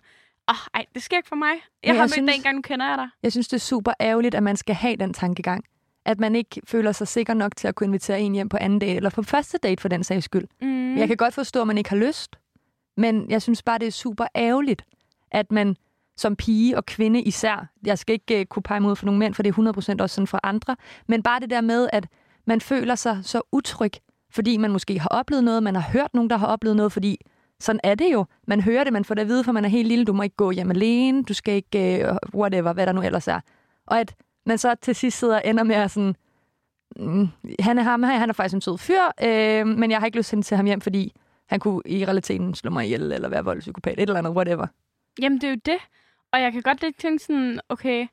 åh, 0.50 0.54
oh, 0.54 0.58
ej, 0.74 0.86
det 0.94 1.04
sker 1.04 1.18
ikke 1.18 1.30
for 1.30 1.36
mig. 1.36 1.52
Jeg 1.54 1.62
jeg 1.84 1.96
har 1.96 2.02
mødt 2.02 2.12
synes- 2.14 2.32
dig 2.32 2.36
en 2.38 2.44
gang, 2.44 2.56
nu 2.56 2.62
kender 2.62 2.88
jeg 2.88 2.98
dig. 2.98 3.08
Jeg 3.24 3.32
synes, 3.32 3.48
det 3.48 3.58
er 3.58 3.62
super 3.62 3.94
ærgerligt, 4.02 4.36
at 4.36 4.44
man 4.44 4.56
skal 4.58 4.76
have 4.76 4.96
den 4.96 5.14
tankegang. 5.14 5.64
At 6.06 6.20
man 6.20 6.36
ikke 6.36 6.62
føler 6.68 6.92
sig 6.92 7.08
sikker 7.08 7.34
nok 7.34 7.56
til 7.56 7.68
at 7.68 7.76
kunne 7.76 7.88
invitere 7.88 8.22
en 8.22 8.34
hjem 8.34 8.50
på 8.50 8.58
anden 8.58 8.80
date, 8.80 8.96
eller 8.96 9.10
på 9.10 9.24
første 9.24 9.58
date 9.58 9.82
for 9.82 9.88
den 9.90 10.04
sags 10.04 10.26
skyld. 10.26 10.48
Mm. 10.62 10.98
Jeg 10.98 11.08
kan 11.08 11.18
godt 11.18 11.34
forstå, 11.34 11.62
at 11.62 11.68
man 11.68 11.78
ikke 11.78 11.90
har 11.90 11.98
lyst, 11.98 12.36
men 12.98 13.30
jeg 13.30 13.42
synes 13.42 13.64
bare, 13.64 13.78
det 13.78 13.88
er 13.88 13.92
super 13.92 14.26
ærgerligt, 14.36 14.82
at 15.32 15.52
man 15.52 15.76
som 16.18 16.36
pige 16.36 16.78
og 16.78 16.86
kvinde 16.86 17.22
især, 17.22 17.68
jeg 17.86 17.98
skal 18.00 18.14
ikke 18.14 18.40
uh, 18.40 18.46
kunne 18.46 18.64
pege 18.64 18.80
mod 18.80 18.96
for 18.96 19.06
nogle 19.06 19.20
mænd, 19.20 19.34
for 19.34 19.44
det 19.44 19.58
er 19.58 19.98
100% 19.98 20.02
også 20.02 20.16
sådan 20.16 20.28
for 20.28 20.40
andre, 20.44 20.76
men 21.08 21.24
bare 21.24 21.40
det 21.40 21.50
der 21.50 21.62
med, 21.62 21.90
at 21.94 22.08
man 22.46 22.62
føler 22.62 22.96
sig 22.96 23.20
så 23.24 23.42
utryg, 23.52 23.92
fordi 24.32 24.58
man 24.58 24.72
måske 24.72 25.00
har 25.00 25.10
oplevet 25.10 25.44
noget, 25.44 25.64
man 25.64 25.76
har 25.76 25.92
hørt 25.92 26.14
nogen, 26.14 26.30
der 26.30 26.38
har 26.38 26.48
oplevet 26.48 26.78
noget, 26.78 26.92
fordi 26.92 27.18
sådan 27.60 27.80
er 27.84 27.96
det 27.96 28.14
jo. 28.14 28.26
Man 28.48 28.62
hører 28.62 28.84
det, 28.84 28.94
man 28.94 29.06
får 29.06 29.16
det 29.16 29.22
at 29.22 29.28
vide, 29.28 29.44
for 29.44 29.52
man 29.52 29.66
er 29.66 29.70
helt 29.70 29.88
lille, 29.88 30.06
du 30.06 30.14
må 30.14 30.24
ikke 30.24 30.36
gå 30.36 30.52
hjem 30.52 30.72
alene, 30.72 31.24
du 31.24 31.34
skal 31.34 31.54
ikke, 31.54 32.10
uh, 32.10 32.40
whatever, 32.40 32.74
hvad 32.74 32.86
der 32.86 32.92
nu 32.92 33.02
ellers 33.02 33.28
er. 33.28 33.40
Og 33.88 34.00
at 34.00 34.16
man 34.46 34.58
så 34.58 34.76
til 34.82 34.96
sidst 34.96 35.20
sidder 35.20 35.36
og 35.36 35.42
ender 35.46 35.64
med 35.64 35.76
at 35.76 35.92
sådan, 35.92 36.16
mm, 36.96 37.28
han 37.60 37.80
er 37.80 37.84
ham 37.84 38.04
her, 38.04 38.18
han 38.18 38.30
er 38.30 38.34
faktisk 38.34 38.56
en 38.56 38.62
sød 38.62 38.78
fyr, 38.78 39.02
øh, 39.24 39.68
men 39.68 39.92
jeg 39.92 40.00
har 40.00 40.06
ikke 40.06 40.18
lyst 40.18 40.30
til 40.30 40.38
at 40.38 40.46
tage 40.46 40.58
ham 40.58 40.66
hjem, 40.66 40.82
fordi 40.82 41.14
han 41.48 41.60
kunne 41.60 41.82
i 41.86 42.06
realiteten 42.06 42.56
slå 42.56 42.72
mig 42.72 42.86
ihjel, 42.86 43.12
eller 43.12 43.30
være 43.30 43.44
voldspsykopat, 43.44 43.94
et 43.94 44.02
eller 44.02 44.18
andet, 44.18 44.34
whatever. 44.34 44.68
Jamen, 45.22 45.42
det 45.42 45.48
er 45.48 45.52
jo 45.52 45.60
det. 45.66 45.78
Og 46.34 46.42
jeg 46.42 46.52
kan 46.52 46.62
godt 46.62 46.82
lidt 46.82 46.98
tænke 47.00 47.24
sådan, 47.24 47.60
okay, 47.70 48.08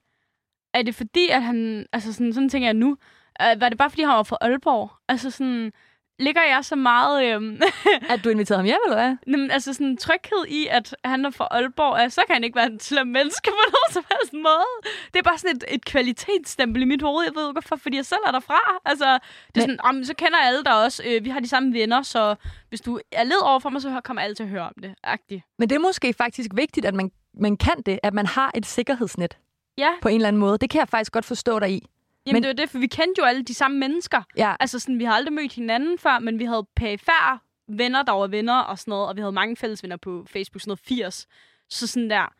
er 0.75 0.83
det 0.83 0.95
fordi, 0.95 1.29
at 1.29 1.43
han, 1.43 1.87
altså 1.93 2.13
sådan, 2.13 2.33
sådan 2.33 2.49
tænker 2.49 2.67
jeg 2.69 2.75
nu, 2.75 2.97
øh, 3.43 3.61
var 3.61 3.69
det 3.69 3.79
bare 3.79 3.91
fordi, 3.91 4.03
han 4.03 4.11
var 4.17 4.23
fra 4.23 4.39
Aalborg? 4.41 4.91
Altså 5.09 5.31
sådan, 5.31 5.73
ligger 6.19 6.43
jeg 6.43 6.65
så 6.65 6.77
meget, 6.77 7.25
øhm, 7.35 7.61
At 8.13 8.25
du 8.25 8.29
inviterede 8.29 8.59
ham 8.59 8.67
hjem, 8.67 8.79
eller 8.87 8.97
hvad? 8.97 9.17
Jamen, 9.27 9.51
altså 9.51 9.73
sådan 9.73 9.87
en 9.87 9.97
tryghed 9.97 10.47
i, 10.49 10.67
at 10.71 10.97
han 11.05 11.25
er 11.25 11.31
fra 11.31 11.49
Aalborg, 11.51 11.99
at 12.01 12.13
så 12.13 12.23
kan 12.27 12.35
han 12.35 12.45
ikke 12.45 12.57
være 12.57 12.67
en 12.67 12.81
slem 12.81 13.07
menneske 13.07 13.51
på 13.51 13.71
nogen 13.75 13.91
som 13.93 14.05
helst 14.11 14.33
måde. 14.33 14.71
Det 15.13 15.19
er 15.19 15.23
bare 15.23 15.39
sådan 15.39 15.57
et, 15.57 15.65
et 15.69 15.85
kvalitetsstempel 15.85 16.83
i 16.83 16.85
mit 16.85 17.03
hoved. 17.03 17.25
Jeg 17.25 17.35
ved 17.35 17.43
ikke 17.49 17.53
hvorfor, 17.53 17.77
fordi 17.77 17.97
jeg 17.97 18.07
selv 18.07 18.21
er 18.27 18.31
derfra. 18.33 18.81
Altså, 18.85 19.19
det 19.55 19.63
er 19.63 19.67
Men- 19.67 19.79
sådan, 19.79 19.81
om, 19.85 20.05
så 20.05 20.15
kender 20.15 20.39
alle 20.39 20.65
der 20.65 20.73
også. 20.73 21.03
Øh, 21.07 21.25
vi 21.25 21.31
har 21.31 21.41
de 21.41 21.49
samme 21.49 21.73
venner, 21.73 22.03
så 22.03 22.35
hvis 22.69 22.81
du 22.81 23.01
er 23.13 23.25
led 23.25 23.43
over 23.43 23.59
for 23.59 23.71
mig, 23.71 23.83
så 23.83 24.01
kommer 24.05 24.23
alle 24.23 24.35
til 24.35 24.43
at 24.43 24.49
høre 24.49 24.63
om 24.63 24.75
det. 24.83 24.95
Agtigt. 25.05 25.43
Men 25.59 25.69
det 25.71 25.77
er 25.77 25.81
måske 25.81 26.13
faktisk 26.13 26.51
vigtigt, 26.55 26.87
at 26.87 26.95
man, 26.95 27.11
man 27.41 27.57
kan 27.57 27.83
det, 27.87 27.99
at 28.03 28.15
man 28.15 28.27
har 28.27 28.51
et 28.55 28.67
sikkerhedsnet 28.67 29.39
Ja, 29.79 29.91
på 30.03 30.09
en 30.09 30.15
eller 30.15 30.29
anden 30.29 30.41
måde. 30.41 30.59
Det 30.59 30.71
kan 30.71 30.79
jeg 30.79 30.89
faktisk 30.89 31.13
godt 31.13 31.25
forstå 31.25 31.59
dig 31.59 31.71
i. 31.71 31.89
jamen 32.27 32.35
Men- 32.37 32.43
det 32.43 32.49
er 32.51 32.55
det, 32.55 32.71
for 32.71 32.79
vi 32.79 32.87
kendte 32.87 33.19
jo 33.19 33.25
alle 33.25 33.43
de 33.43 33.55
samme 33.55 33.79
mennesker. 33.79 34.23
Ja, 34.37 34.55
Altså 34.61 34.79
sådan, 34.79 34.99
vi 34.99 35.05
har 35.05 35.13
aldrig 35.13 35.33
mødt 35.33 35.53
hinanden 35.53 35.99
før, 35.99 36.19
men 36.19 36.39
vi 36.39 36.45
havde 36.45 36.67
perifære 36.77 37.39
venner, 37.69 38.03
der 38.03 38.13
var 38.13 38.27
venner 38.27 38.59
og 38.59 38.79
sådan 38.79 38.93
noget, 38.93 39.09
og 39.09 39.17
vi 39.17 39.21
havde 39.21 39.33
mange 39.33 39.57
fælles 39.57 39.83
venner 39.83 39.97
på 39.97 40.25
Facebook, 40.29 40.61
sådan 40.61 40.71
noget 40.71 40.81
80. 40.81 41.27
Så 41.71 41.87
sådan 41.87 42.11
der, 42.11 42.33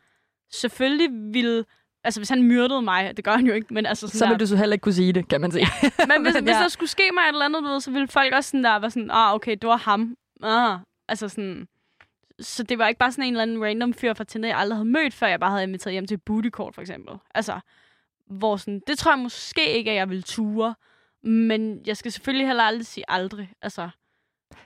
selvfølgelig 0.53 1.33
ville, 1.33 1.65
altså 2.03 2.19
hvis 2.19 2.29
han 2.29 2.43
myrdede 2.43 2.81
mig, 2.81 3.17
det 3.17 3.25
gør 3.25 3.31
han 3.35 3.47
jo 3.47 3.53
ikke, 3.53 3.73
men 3.73 3.85
altså 3.85 4.07
sådan 4.07 4.19
så 4.19 4.25
der, 4.25 4.31
vil 4.31 4.39
du 4.39 4.47
så 4.47 4.55
heller 4.57 4.73
ikke 4.73 4.83
kunne 4.83 4.93
sige 4.93 5.13
det, 5.13 5.27
kan 5.27 5.41
man 5.41 5.51
sige. 5.51 5.67
men 6.09 6.21
hvis, 6.21 6.33
men 6.33 6.43
hvis 6.43 6.53
ja. 6.53 6.59
der 6.61 6.67
skulle 6.67 6.89
ske 6.89 7.03
mig 7.13 7.21
et 7.21 7.27
eller 7.27 7.45
andet, 7.45 7.83
så 7.83 7.91
ville 7.91 8.07
folk 8.07 8.33
også 8.33 8.49
sådan 8.49 8.63
der 8.63 8.79
være 8.79 8.91
sådan, 8.91 9.11
ah, 9.11 9.33
okay, 9.33 9.51
det 9.51 9.67
var 9.67 9.77
ham. 9.77 10.15
Ah, 10.43 10.79
altså 11.07 11.29
sådan, 11.29 11.67
så 12.39 12.63
det 12.63 12.77
var 12.77 12.87
ikke 12.87 12.99
bare 12.99 13.11
sådan 13.11 13.23
en 13.23 13.33
eller 13.33 13.41
anden 13.41 13.63
random 13.63 13.93
fyr 13.93 14.13
fra 14.13 14.23
Tinder, 14.23 14.49
jeg 14.49 14.57
aldrig 14.57 14.77
havde 14.77 14.89
mødt, 14.89 15.13
før 15.13 15.27
jeg 15.27 15.39
bare 15.39 15.51
havde 15.51 15.63
inviteret 15.63 15.93
hjem 15.93 16.07
til 16.07 16.15
et 16.15 16.23
booty 16.23 16.49
call, 16.57 16.73
for 16.73 16.81
eksempel. 16.81 17.15
Altså, 17.35 17.59
hvor 18.27 18.57
sådan, 18.57 18.81
det 18.87 18.97
tror 18.97 19.11
jeg 19.11 19.19
måske 19.19 19.71
ikke, 19.71 19.91
at 19.91 19.97
jeg 19.97 20.09
vil 20.09 20.23
ture. 20.23 20.75
Men 21.23 21.81
jeg 21.85 21.97
skal 21.97 22.11
selvfølgelig 22.11 22.47
heller 22.47 22.63
aldrig 22.63 22.85
sige 22.85 23.03
aldrig. 23.07 23.53
Altså, 23.61 23.89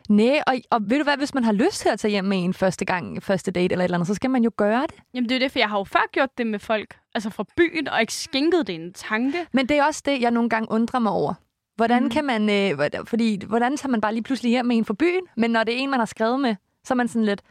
Nej, 0.09 0.41
og, 0.47 0.55
og 0.69 0.89
ved 0.89 0.97
du 0.97 1.03
hvad, 1.03 1.17
hvis 1.17 1.33
man 1.33 1.43
har 1.43 1.51
lyst 1.51 1.81
til 1.81 1.89
at 1.89 1.99
tage 1.99 2.11
hjem 2.11 2.25
med 2.25 2.43
en 2.43 2.53
første 2.53 2.85
gang, 2.85 3.23
første 3.23 3.51
date 3.51 3.73
eller 3.73 3.83
et 3.83 3.83
eller 3.83 3.97
andet, 3.97 4.07
så 4.07 4.13
skal 4.13 4.29
man 4.29 4.43
jo 4.43 4.51
gøre 4.57 4.81
det. 4.81 4.95
Jamen, 5.13 5.29
det 5.29 5.35
er 5.35 5.39
jo 5.39 5.43
det, 5.43 5.51
for 5.51 5.59
jeg 5.59 5.69
har 5.69 5.77
jo 5.77 5.83
før 5.83 6.11
gjort 6.11 6.37
det 6.37 6.47
med 6.47 6.59
folk, 6.59 6.97
altså 7.15 7.29
fra 7.29 7.45
byen, 7.57 7.87
og 7.87 8.01
ikke 8.01 8.13
skænket 8.13 8.67
det 8.67 8.75
en 8.75 8.93
tanke. 8.93 9.47
Men 9.51 9.69
det 9.69 9.77
er 9.77 9.83
også 9.83 10.01
det, 10.05 10.21
jeg 10.21 10.31
nogle 10.31 10.49
gange 10.49 10.71
undrer 10.71 10.99
mig 10.99 11.11
over. 11.11 11.33
Hvordan 11.75 12.03
mm. 12.03 12.09
kan 12.09 12.25
man, 12.25 12.49
øh, 12.49 12.79
fordi 13.05 13.45
hvordan 13.47 13.77
tager 13.77 13.91
man 13.91 14.01
bare 14.01 14.13
lige 14.13 14.23
pludselig 14.23 14.49
hjem 14.49 14.65
med 14.65 14.77
en 14.77 14.85
fra 14.85 14.93
byen, 14.93 15.21
men 15.37 15.51
når 15.51 15.63
det 15.63 15.73
er 15.73 15.77
en, 15.77 15.89
man 15.89 15.99
har 15.99 16.05
skrevet 16.05 16.39
med, 16.39 16.55
så 16.85 16.93
er 16.93 16.95
man 16.95 17.07
sådan 17.07 17.25
lidt, 17.25 17.41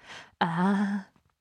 ah, 0.41 0.77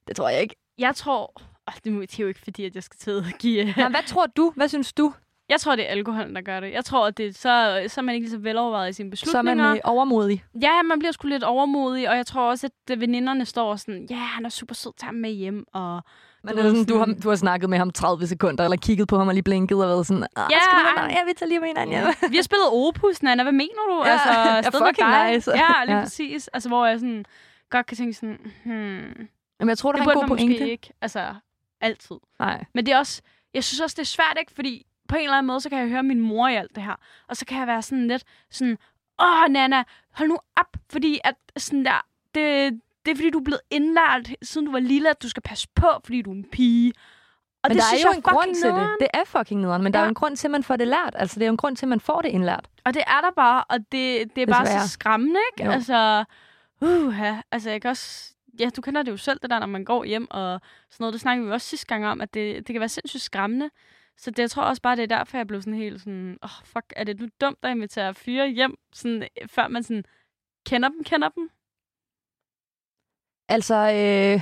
det 0.07 0.15
tror 0.15 0.29
jeg 0.29 0.41
ikke. 0.41 0.55
Jeg 0.77 0.95
tror... 0.95 1.31
Oh, 1.67 1.73
det, 1.83 1.91
er 2.01 2.15
jo 2.19 2.27
ikke 2.27 2.39
fordi, 2.43 2.65
at 2.65 2.75
jeg 2.75 2.83
skal 2.83 2.97
til 2.99 3.11
at 3.33 3.37
give... 3.39 3.65
Nå, 3.77 3.87
hvad 3.89 4.03
tror 4.07 4.25
du? 4.25 4.53
Hvad 4.55 4.67
synes 4.67 4.93
du? 4.93 5.13
Jeg 5.49 5.59
tror, 5.59 5.75
det 5.75 5.85
er 5.85 5.89
alkoholen, 5.91 6.35
der 6.35 6.41
gør 6.41 6.59
det. 6.59 6.71
Jeg 6.71 6.85
tror, 6.85 7.07
at 7.07 7.17
det, 7.17 7.35
så, 7.35 7.83
så 7.87 8.01
er 8.01 8.03
man 8.03 8.15
ikke 8.15 8.25
lige 8.25 8.31
så 8.31 8.37
velovervejet 8.37 8.89
i 8.89 8.93
sine 8.93 9.07
Så 9.17 9.23
er 9.23 9.27
beslutninger. 9.29 9.67
man 9.67 9.75
øh, 9.77 9.81
overmodig. 9.83 10.43
Ja, 10.61 10.81
man 10.81 10.99
bliver 10.99 11.11
sgu 11.11 11.27
lidt 11.27 11.43
overmodig, 11.43 12.09
og 12.09 12.15
jeg 12.17 12.25
tror 12.25 12.49
også, 12.49 12.67
at 12.67 12.95
øh, 12.95 13.01
veninderne 13.01 13.45
står 13.45 13.75
sådan, 13.75 14.07
ja, 14.09 14.15
han 14.15 14.45
er 14.45 14.49
super 14.49 14.75
sød, 14.75 14.91
tag 14.97 15.07
ham 15.07 15.15
med 15.15 15.29
hjem, 15.31 15.65
og... 15.73 16.01
Men 16.43 16.51
Du 16.51 16.57
det 16.57 16.65
er 16.65 16.69
sådan, 16.69 16.85
du, 16.85 16.97
har, 16.97 17.05
du 17.23 17.29
har 17.29 17.35
snakket 17.35 17.69
med 17.69 17.77
ham 17.77 17.91
30 17.91 18.27
sekunder, 18.27 18.63
eller 18.63 18.77
kigget 18.77 19.07
på 19.07 19.17
ham 19.17 19.27
og 19.27 19.33
lige 19.33 19.43
blinket 19.43 19.77
og 19.83 19.87
været 19.89 20.07
sådan, 20.07 20.23
ah, 20.35 20.47
Ja, 20.51 20.57
skal 20.63 20.77
du 20.77 20.83
med 20.83 20.97
ej. 21.01 21.07
mig? 21.07 21.13
Jeg 21.17 21.23
vil 21.25 21.35
tage 21.35 21.49
lige 21.49 21.59
med 21.59 21.67
hinanden 21.67 21.95
hjem. 21.95 22.31
Vi 22.31 22.35
har 22.35 22.43
spillet 22.43 22.67
Opus, 22.71 23.23
Nana. 23.23 23.43
Hvad 23.43 23.51
mener 23.53 23.83
du? 23.89 24.03
Ja, 24.05 24.11
altså, 24.11 24.29
ja, 24.79 24.87
fucking 24.87 25.33
nice. 25.33 25.51
Ja, 25.51 25.85
lige 25.85 25.97
Ja. 25.97 26.03
præcis. 26.03 26.47
Altså, 26.47 26.69
hvor 26.69 26.85
jeg 26.85 26.99
sådan 26.99 27.25
godt 27.73 27.85
kan 27.85 27.97
tænke 27.97 28.13
sådan, 28.13 28.51
hmm, 28.65 29.27
Men 29.59 29.69
jeg 29.69 29.77
tror, 29.77 29.91
du 29.91 29.97
det 29.97 30.03
har 30.05 30.11
en 30.11 30.19
god 30.19 30.27
pointe. 30.27 30.69
ikke. 30.69 30.89
Altså, 31.01 31.35
altid. 31.81 32.15
Nej. 32.39 32.65
Men 32.73 32.85
det 32.85 32.93
er 32.93 32.97
også, 32.97 33.21
jeg 33.53 33.63
synes 33.63 33.79
også, 33.81 33.93
det 33.95 34.01
er 34.01 34.05
svært, 34.05 34.37
ikke? 34.39 34.51
Fordi 34.55 34.85
på 35.07 35.15
en 35.15 35.21
eller 35.23 35.37
anden 35.37 35.47
måde, 35.47 35.61
så 35.61 35.69
kan 35.69 35.79
jeg 35.79 35.87
høre 35.87 36.03
min 36.03 36.19
mor 36.19 36.47
i 36.47 36.55
alt 36.55 36.75
det 36.75 36.83
her. 36.83 36.95
Og 37.27 37.37
så 37.37 37.45
kan 37.45 37.57
jeg 37.59 37.67
være 37.67 37.81
sådan 37.81 38.07
lidt 38.07 38.23
sådan, 38.51 38.77
åh, 39.21 39.49
Nana, 39.49 39.83
hold 40.13 40.29
nu 40.29 40.37
op. 40.55 40.77
Fordi 40.91 41.19
at 41.23 41.35
sådan 41.57 41.85
der, 41.85 42.05
det, 42.35 42.73
det 43.05 43.11
er 43.11 43.15
fordi, 43.15 43.29
du 43.29 43.39
er 43.39 43.43
blevet 43.43 43.61
indlært, 43.71 44.29
siden 44.41 44.65
du 44.67 44.71
var 44.71 44.79
lille, 44.79 45.09
at 45.09 45.23
du 45.23 45.29
skal 45.29 45.43
passe 45.43 45.67
på, 45.75 45.87
fordi 46.03 46.21
du 46.21 46.31
er 46.31 46.35
en 46.35 46.45
pige. 46.51 46.93
Og 47.63 47.69
Men 47.69 47.77
det 47.77 47.81
der 47.81 47.87
synes 47.87 48.03
er 48.03 48.07
jo 48.07 48.11
jeg 48.11 48.17
en 48.17 48.21
grund 48.21 48.55
til 48.55 48.63
det. 48.63 48.73
nederen. 48.73 48.97
Det 48.99 49.07
er 49.13 49.23
fucking 49.25 49.61
nederen, 49.61 49.83
men 49.83 49.93
der 49.93 49.99
er 49.99 50.03
Ja. 50.03 50.05
jo 50.05 50.09
en 50.09 50.15
grund 50.15 50.37
til, 50.37 50.47
at 50.47 50.51
man 50.51 50.63
får 50.63 50.75
det 50.75 50.87
lært. 50.87 51.13
Altså, 51.15 51.39
det 51.39 51.45
er 51.45 51.47
jo 51.47 51.51
en 51.53 51.57
grund 51.57 51.75
til, 51.75 51.85
at 51.85 51.89
man 51.89 51.99
får 51.99 52.21
det 52.21 52.29
indlært. 52.29 52.67
Og 52.85 52.93
det 52.93 53.03
er 53.07 53.21
der 53.21 53.31
bare, 53.35 53.63
og 53.63 53.77
det, 53.79 54.35
det 54.35 54.41
er 54.41 54.45
bare 54.45 54.65
Desværre. 54.65 54.81
så 54.81 54.89
skræmmende, 54.89 55.39
ikke? 55.53 55.65
Jo. 55.65 55.71
Altså, 55.71 56.23
uh, 56.83 57.39
altså 57.51 57.69
jeg 57.69 57.81
kan 57.81 57.89
også... 57.89 58.33
Ja, 58.59 58.69
du 58.75 58.81
kender 58.81 59.03
det 59.03 59.11
jo 59.11 59.17
selv, 59.17 59.39
det 59.41 59.49
der, 59.49 59.59
når 59.59 59.67
man 59.67 59.85
går 59.85 60.03
hjem 60.03 60.27
og 60.31 60.61
sådan 60.89 61.03
noget. 61.03 61.13
Det 61.13 61.21
snakkede 61.21 61.45
vi 61.45 61.47
jo 61.47 61.53
også 61.53 61.67
sidste 61.67 61.87
gang 61.87 62.05
om, 62.05 62.21
at 62.21 62.33
det, 62.33 62.67
det 62.67 62.73
kan 62.73 62.79
være 62.79 62.89
sindssygt 62.89 63.23
skræmmende. 63.23 63.69
Så 64.17 64.31
det, 64.31 64.39
jeg 64.39 64.51
tror 64.51 64.63
også 64.63 64.81
bare, 64.81 64.95
det 64.95 65.03
er 65.03 65.17
derfor, 65.17 65.37
jeg 65.37 65.47
blev 65.47 65.61
sådan 65.61 65.79
helt 65.79 65.99
sådan, 65.99 66.37
åh, 66.43 66.49
oh, 66.49 66.65
fuck, 66.65 66.93
er 66.95 67.03
det 67.03 67.19
nu 67.19 67.27
dumt 67.41 67.57
at 67.63 67.71
invitere 67.71 68.13
fyre 68.13 68.47
hjem, 68.47 68.75
sådan, 68.93 69.23
øh, 69.23 69.47
før 69.47 69.67
man 69.67 69.83
sådan 69.83 70.03
kender 70.65 70.89
dem, 70.89 71.03
kender 71.03 71.29
dem? 71.29 71.49
Altså, 73.49 73.75
øh, 73.75 74.41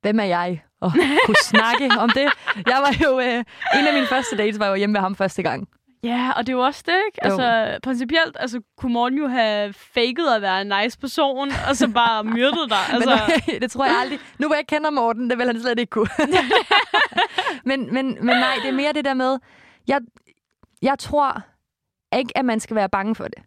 hvem 0.00 0.20
er 0.20 0.24
jeg 0.24 0.64
at 0.82 0.90
kunne 1.26 1.36
snakke 1.42 1.90
om 1.98 2.10
det? 2.10 2.32
Jeg 2.66 2.78
var 2.84 2.94
jo, 3.04 3.20
øh, 3.20 3.44
en 3.78 3.86
af 3.86 3.94
mine 3.94 4.06
første 4.06 4.36
dates 4.36 4.58
var 4.58 4.68
jo 4.68 4.74
hjemme 4.74 4.92
med 4.92 5.00
ham 5.00 5.14
første 5.14 5.42
gang. 5.42 5.68
Ja, 6.04 6.32
og 6.36 6.46
det 6.46 6.52
er 6.52 6.56
jo 6.56 6.64
også 6.64 6.82
det, 6.86 6.94
ikke? 7.06 7.18
Jo. 7.24 7.30
Altså, 7.30 7.78
principielt, 7.82 8.36
altså, 8.40 8.60
kunne 8.76 8.92
Morten 8.92 9.18
jo 9.18 9.26
have 9.26 9.72
faked 9.72 10.34
at 10.36 10.42
være 10.42 10.60
en 10.60 10.72
nice 10.82 10.98
person, 10.98 11.48
og 11.68 11.76
så 11.76 11.88
bare 11.88 12.24
myrdet 12.36 12.70
dig. 12.70 12.94
Altså... 12.94 13.40
Men 13.46 13.60
det 13.62 13.70
tror 13.70 13.84
jeg 13.84 13.96
aldrig. 14.00 14.18
Nu 14.38 14.46
hvor 14.46 14.54
jeg 14.54 14.66
kender 14.66 14.90
Morten, 14.90 15.30
det 15.30 15.38
vil 15.38 15.46
han 15.46 15.60
slet 15.60 15.78
ikke 15.78 15.90
kunne. 15.90 16.08
men, 17.68 17.94
men, 17.94 18.06
men 18.06 18.36
nej, 18.36 18.54
det 18.62 18.68
er 18.68 18.72
mere 18.72 18.92
det 18.92 19.04
der 19.04 19.14
med, 19.14 19.38
jeg, 19.88 20.00
jeg 20.82 20.98
tror 20.98 21.42
ikke, 22.16 22.38
at 22.38 22.44
man 22.44 22.60
skal 22.60 22.76
være 22.76 22.88
bange 22.88 23.14
for 23.14 23.24
det. 23.24 23.42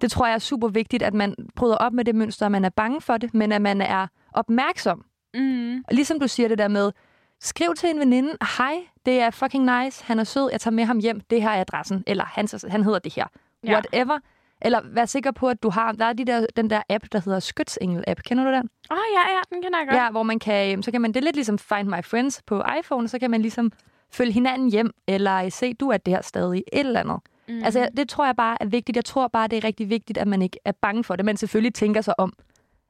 Det 0.00 0.10
tror 0.10 0.26
jeg 0.26 0.34
er 0.34 0.38
super 0.38 0.68
vigtigt, 0.68 1.02
at 1.02 1.14
man 1.14 1.34
bryder 1.56 1.76
op 1.76 1.92
med 1.92 2.04
det 2.04 2.14
mønster, 2.14 2.46
at 2.46 2.52
man 2.52 2.64
er 2.64 2.68
bange 2.68 3.00
for 3.00 3.16
det, 3.16 3.34
men 3.34 3.52
at 3.52 3.62
man 3.62 3.80
er 3.80 4.06
opmærksom. 4.32 5.04
mm, 5.34 5.84
ligesom 5.90 6.20
du 6.20 6.28
siger 6.28 6.48
det 6.48 6.58
der 6.58 6.68
med, 6.68 6.92
skriv 7.40 7.74
til 7.74 7.90
en 7.90 8.00
veninde, 8.00 8.36
hej, 8.58 8.74
det 9.06 9.20
er 9.20 9.30
fucking 9.30 9.64
nice, 9.64 10.04
han 10.04 10.18
er 10.18 10.24
sød, 10.24 10.48
jeg 10.52 10.60
tager 10.60 10.72
med 10.72 10.84
ham 10.84 10.98
hjem, 10.98 11.20
det 11.20 11.42
her 11.42 11.50
er 11.50 11.60
adressen, 11.60 12.04
eller 12.06 12.24
han, 12.24 12.48
han 12.68 12.84
hedder 12.84 12.98
det 12.98 13.14
her. 13.14 13.26
Ja. 13.64 13.72
Whatever. 13.72 14.18
Eller 14.62 14.80
vær 14.84 15.04
sikker 15.04 15.30
på, 15.30 15.48
at 15.48 15.62
du 15.62 15.70
har, 15.70 15.92
der 15.92 16.04
er 16.04 16.12
de 16.12 16.24
der, 16.24 16.46
den 16.56 16.70
der 16.70 16.82
app, 16.88 17.04
der 17.12 17.20
hedder 17.24 17.40
Skytsengel-app. 17.40 18.20
Kender 18.24 18.44
du 18.44 18.50
den? 18.50 18.70
Åh, 18.90 18.96
oh, 18.96 19.04
ja, 19.14 19.34
ja, 19.34 19.40
den 19.54 19.62
kender 19.62 19.78
jeg 19.78 19.88
godt. 19.88 19.96
Ja, 19.96 20.10
hvor 20.10 20.22
man 20.22 20.38
kan, 20.38 20.72
øhm, 20.72 20.82
så 20.82 20.90
kan 20.90 21.00
man, 21.00 21.12
det 21.12 21.20
er 21.20 21.24
lidt 21.24 21.36
ligesom 21.36 21.58
Find 21.58 21.88
My 21.88 22.04
Friends 22.04 22.42
på 22.46 22.62
iPhone, 22.80 23.08
så 23.08 23.18
kan 23.18 23.30
man 23.30 23.42
ligesom 23.42 23.72
følge 24.12 24.32
hinanden 24.32 24.70
hjem, 24.70 24.90
eller 25.06 25.48
se, 25.48 25.74
du 25.74 25.88
er 25.88 25.96
det 25.96 26.14
her 26.14 26.22
stadig, 26.22 26.64
et 26.72 26.80
eller 26.80 27.00
andet. 27.00 27.18
Mm. 27.48 27.54
Mm. 27.54 27.64
Altså, 27.64 27.88
det 27.96 28.08
tror 28.08 28.26
jeg 28.26 28.36
bare 28.36 28.56
er 28.60 28.66
vigtigt. 28.66 28.96
Jeg 28.96 29.04
tror 29.04 29.28
bare, 29.28 29.48
det 29.48 29.56
er 29.56 29.64
rigtig 29.64 29.90
vigtigt, 29.90 30.18
at 30.18 30.28
man 30.28 30.42
ikke 30.42 30.58
er 30.64 30.72
bange 30.72 31.04
for 31.04 31.16
det, 31.16 31.24
men 31.24 31.36
selvfølgelig 31.36 31.74
tænker 31.74 32.00
sig 32.00 32.20
om. 32.20 32.32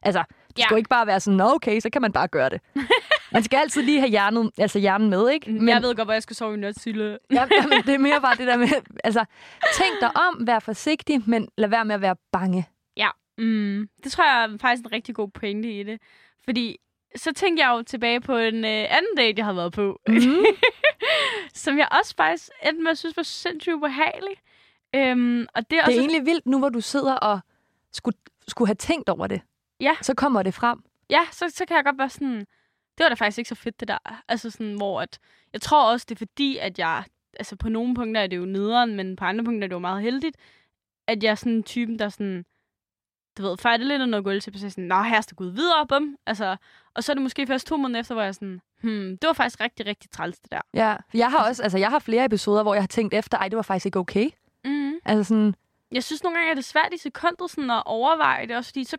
Altså, 0.02 0.24
det 0.56 0.62
Ja. 0.62 0.64
skal 0.64 0.74
jo 0.74 0.76
ikke 0.76 0.88
bare 0.88 1.06
være 1.06 1.20
sådan, 1.20 1.36
Nå, 1.36 1.44
okay, 1.54 1.80
så 1.80 1.90
kan 1.90 2.02
man 2.02 2.12
bare 2.12 2.28
gøre 2.28 2.48
det. 2.50 2.60
man 3.32 3.42
skal 3.42 3.56
altid 3.56 3.82
lige 3.82 3.98
have 4.00 4.10
hjernet, 4.10 4.50
altså 4.58 4.78
hjernen 4.78 5.10
med, 5.10 5.30
ikke? 5.30 5.52
Men, 5.52 5.68
jeg 5.68 5.82
ved 5.82 5.94
godt, 5.94 6.06
hvor 6.06 6.12
jeg 6.12 6.22
skal 6.22 6.36
sove 6.36 6.54
i 6.54 6.58
nødsille. 6.58 7.18
ja, 7.30 7.46
men 7.68 7.82
det 7.86 7.94
er 7.94 7.98
mere 7.98 8.20
bare 8.20 8.36
det 8.36 8.46
der 8.46 8.56
med, 8.56 8.68
altså, 9.04 9.24
tænk 9.74 10.00
dig 10.00 10.10
om, 10.16 10.46
vær 10.46 10.58
forsigtig, 10.58 11.22
men 11.26 11.48
lad 11.58 11.68
være 11.68 11.84
med 11.84 11.94
at 11.94 12.00
være 12.00 12.16
bange. 12.32 12.68
Mm, 13.38 13.88
det 14.04 14.12
tror 14.12 14.24
jeg 14.24 14.44
er 14.44 14.58
faktisk 14.58 14.84
en 14.84 14.92
rigtig 14.92 15.14
god 15.14 15.28
pointe 15.28 15.72
i 15.80 15.82
det. 15.82 16.00
Fordi 16.44 16.76
så 17.16 17.32
tænkte 17.32 17.64
jeg 17.64 17.70
jo 17.70 17.82
tilbage 17.82 18.20
på 18.20 18.36
en 18.36 18.64
øh, 18.64 18.70
anden 18.70 19.16
date, 19.16 19.34
jeg 19.36 19.44
havde 19.44 19.56
været 19.56 19.72
på. 19.72 20.00
Mhm. 20.08 20.44
som 21.54 21.78
jeg 21.78 21.88
også 22.00 22.14
faktisk 22.16 22.48
endte 22.66 22.82
med 22.82 22.90
at 22.90 22.98
synes 22.98 23.16
var 23.16 23.22
sindssygt 23.22 23.74
ubehagelig. 23.74 24.36
Øhm, 24.94 25.46
og 25.54 25.70
det 25.70 25.76
er, 25.78 25.80
Det 25.80 25.88
også 25.88 26.00
er 26.00 26.00
egentlig 26.02 26.26
vildt 26.26 26.46
nu, 26.46 26.58
hvor 26.58 26.68
du 26.68 26.80
sidder 26.80 27.14
og 27.14 27.40
skulle, 27.92 28.18
skulle 28.48 28.68
have 28.68 28.74
tænkt 28.74 29.08
over 29.08 29.26
det. 29.26 29.40
Ja. 29.80 29.96
Så 30.02 30.14
kommer 30.14 30.42
det 30.42 30.54
frem. 30.54 30.82
Ja, 31.10 31.20
så, 31.32 31.50
så 31.50 31.64
kan 31.66 31.76
jeg 31.76 31.84
godt 31.84 31.98
være 31.98 32.08
sådan... 32.08 32.46
Det 32.98 33.04
var 33.04 33.08
da 33.08 33.14
faktisk 33.14 33.38
ikke 33.38 33.48
så 33.48 33.54
fedt, 33.54 33.80
det 33.80 33.88
der. 33.88 34.22
Altså 34.28 34.50
sådan, 34.50 34.74
hvor 34.74 35.00
at... 35.00 35.18
Jeg 35.52 35.60
tror 35.60 35.90
også, 35.92 36.06
det 36.08 36.14
er 36.14 36.18
fordi, 36.18 36.58
at 36.58 36.78
jeg... 36.78 37.04
Altså 37.38 37.56
på 37.56 37.68
nogle 37.68 37.94
punkter 37.94 38.20
er 38.20 38.26
det 38.26 38.36
jo 38.36 38.44
nederen, 38.44 38.94
men 38.94 39.16
på 39.16 39.24
andre 39.24 39.44
punkter 39.44 39.64
er 39.64 39.68
det 39.68 39.74
jo 39.74 39.78
meget 39.78 40.02
heldigt, 40.02 40.36
at 41.06 41.22
jeg 41.22 41.30
er 41.30 41.34
sådan 41.34 41.52
en 41.52 41.62
typen, 41.62 41.98
der 41.98 42.08
sådan... 42.08 42.44
Du 43.38 43.42
ved, 43.42 43.56
fejrer 43.56 43.76
lidt 43.76 44.02
af 44.02 44.08
noget 44.08 44.24
gulv 44.24 44.40
til, 44.40 44.52
så 44.52 44.58
er 44.58 44.66
jeg 44.66 44.72
sådan, 44.72 44.84
nå, 44.84 45.02
her 45.02 45.20
skal 45.20 45.36
Gud 45.36 45.50
videre, 45.50 45.86
bum. 45.86 46.16
Altså, 46.26 46.56
og 46.94 47.04
så 47.04 47.12
er 47.12 47.14
det 47.14 47.22
måske 47.22 47.46
først 47.46 47.66
to 47.66 47.76
måneder 47.76 48.00
efter, 48.00 48.14
hvor 48.14 48.22
jeg 48.22 48.28
er 48.28 48.32
sådan, 48.32 48.60
hmm, 48.82 49.18
det 49.18 49.26
var 49.26 49.32
faktisk 49.32 49.60
rigtig, 49.60 49.86
rigtig 49.86 50.10
træls, 50.10 50.38
det 50.38 50.52
der. 50.52 50.60
Ja, 50.74 50.96
jeg 51.14 51.30
har 51.30 51.48
også, 51.48 51.62
altså 51.62 51.78
jeg 51.78 51.90
har 51.90 51.98
flere 51.98 52.24
episoder, 52.24 52.62
hvor 52.62 52.74
jeg 52.74 52.82
har 52.82 52.86
tænkt 52.88 53.14
efter, 53.14 53.38
ej, 53.38 53.48
det 53.48 53.56
var 53.56 53.62
faktisk 53.62 53.86
ikke 53.86 53.98
okay. 53.98 54.30
Mm. 54.64 54.94
Altså 55.04 55.24
sådan, 55.24 55.54
Jeg 55.92 56.04
synes 56.04 56.22
nogle 56.22 56.38
gange, 56.38 56.50
er 56.50 56.54
det 56.54 56.64
svært 56.64 56.92
i 56.92 56.98
sekundet 56.98 57.50
sådan 57.50 57.70
at 57.70 57.82
overveje 57.86 58.46
det, 58.46 58.56
også 58.56 58.70
fordi 58.70 58.84
så 58.84 58.96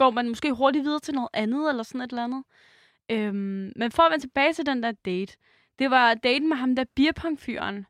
går 0.00 0.10
man 0.10 0.28
måske 0.28 0.52
hurtigt 0.52 0.84
videre 0.84 1.00
til 1.00 1.14
noget 1.14 1.28
andet, 1.32 1.68
eller 1.70 1.82
sådan 1.82 2.00
et 2.00 2.10
eller 2.10 2.24
andet. 2.24 2.44
Øhm, 3.10 3.72
men 3.76 3.92
for 3.92 4.02
at 4.02 4.10
vende 4.12 4.24
tilbage 4.24 4.52
til 4.52 4.66
den 4.66 4.82
der 4.82 4.92
date, 4.92 5.36
det 5.78 5.90
var 5.90 6.14
daten 6.14 6.48
med 6.48 6.56
ham 6.56 6.76
der 6.76 6.84
beerpong-fyren. 6.96 7.86